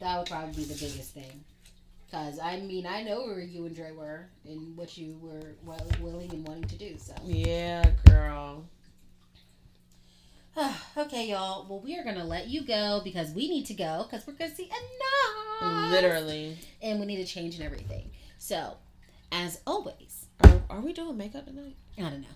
That 0.00 0.18
would 0.18 0.28
probably 0.28 0.54
be 0.54 0.64
the 0.64 0.74
biggest 0.74 1.14
thing. 1.14 1.44
Because, 2.06 2.38
I 2.38 2.60
mean, 2.60 2.86
I 2.86 3.02
know 3.02 3.22
where 3.22 3.40
you 3.40 3.66
and 3.66 3.74
Dre 3.74 3.92
were 3.92 4.26
and 4.44 4.76
what 4.76 4.96
you 4.96 5.18
were 5.20 5.54
willing 6.00 6.30
and 6.30 6.46
wanting 6.46 6.64
to 6.64 6.76
do, 6.76 6.96
so. 6.98 7.14
Yeah, 7.24 7.84
girl. 8.06 8.64
okay, 10.96 11.28
y'all. 11.28 11.66
Well, 11.68 11.80
we 11.80 11.98
are 11.98 12.04
going 12.04 12.16
to 12.16 12.24
let 12.24 12.48
you 12.48 12.64
go 12.64 13.00
because 13.02 13.30
we 13.32 13.48
need 13.48 13.66
to 13.66 13.74
go 13.74 14.06
because 14.08 14.26
we're 14.26 14.34
going 14.34 14.50
to 14.50 14.56
see 14.56 14.70
enough. 14.70 15.90
Literally. 15.90 16.56
And 16.82 17.00
we 17.00 17.06
need 17.06 17.16
to 17.16 17.24
change 17.24 17.56
and 17.56 17.64
everything. 17.64 18.10
So, 18.38 18.76
as 19.32 19.60
always, 19.66 20.26
Are, 20.44 20.60
are 20.70 20.80
we 20.80 20.92
doing 20.92 21.16
makeup 21.16 21.46
tonight? 21.46 21.76
I 21.98 22.02
don't 22.02 22.20
know. 22.20 22.28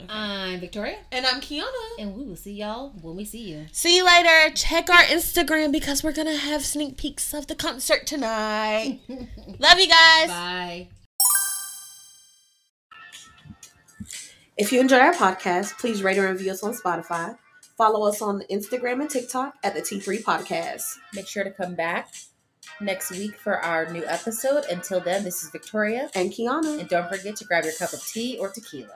Okay. 0.00 0.12
I'm 0.12 0.60
Victoria, 0.60 0.98
and 1.10 1.26
I'm 1.26 1.40
Kiana. 1.40 1.64
and 1.98 2.14
we 2.16 2.24
will 2.24 2.36
see 2.36 2.52
y'all 2.52 2.90
when 3.02 3.16
we 3.16 3.24
see 3.24 3.50
you. 3.50 3.66
See 3.72 3.96
you 3.96 4.06
later. 4.06 4.54
Check 4.54 4.88
our 4.88 5.02
Instagram 5.02 5.72
because 5.72 6.04
we're 6.04 6.12
gonna 6.12 6.36
have 6.36 6.64
sneak 6.64 6.96
peeks 6.96 7.34
of 7.34 7.48
the 7.48 7.56
concert 7.56 8.06
tonight. 8.06 9.00
Love 9.58 9.78
you 9.80 9.88
guys. 9.88 10.28
Bye. 10.28 10.88
If 14.56 14.72
you 14.72 14.80
enjoy 14.80 14.98
our 14.98 15.14
podcast, 15.14 15.78
please 15.78 16.02
rate 16.02 16.18
and 16.18 16.28
review 16.28 16.52
us 16.52 16.62
on 16.62 16.74
Spotify. 16.74 17.36
Follow 17.76 18.06
us 18.08 18.20
on 18.22 18.42
Instagram 18.50 19.00
and 19.00 19.10
TikTok 19.10 19.54
at 19.62 19.74
the 19.74 19.80
T3 19.80 20.22
Podcast. 20.22 20.82
Make 21.14 21.28
sure 21.28 21.44
to 21.44 21.50
come 21.52 21.74
back 21.76 22.08
next 22.80 23.10
week 23.12 23.36
for 23.36 23.58
our 23.64 23.92
new 23.92 24.04
episode. 24.06 24.64
Until 24.70 24.98
then, 25.00 25.22
this 25.22 25.44
is 25.44 25.50
Victoria. 25.50 26.10
And 26.16 26.32
Kiana. 26.32 26.80
And 26.80 26.88
don't 26.88 27.08
forget 27.08 27.36
to 27.36 27.44
grab 27.44 27.64
your 27.64 27.72
cup 27.74 27.92
of 27.92 28.04
tea 28.04 28.36
or 28.40 28.48
tequila. 28.48 28.94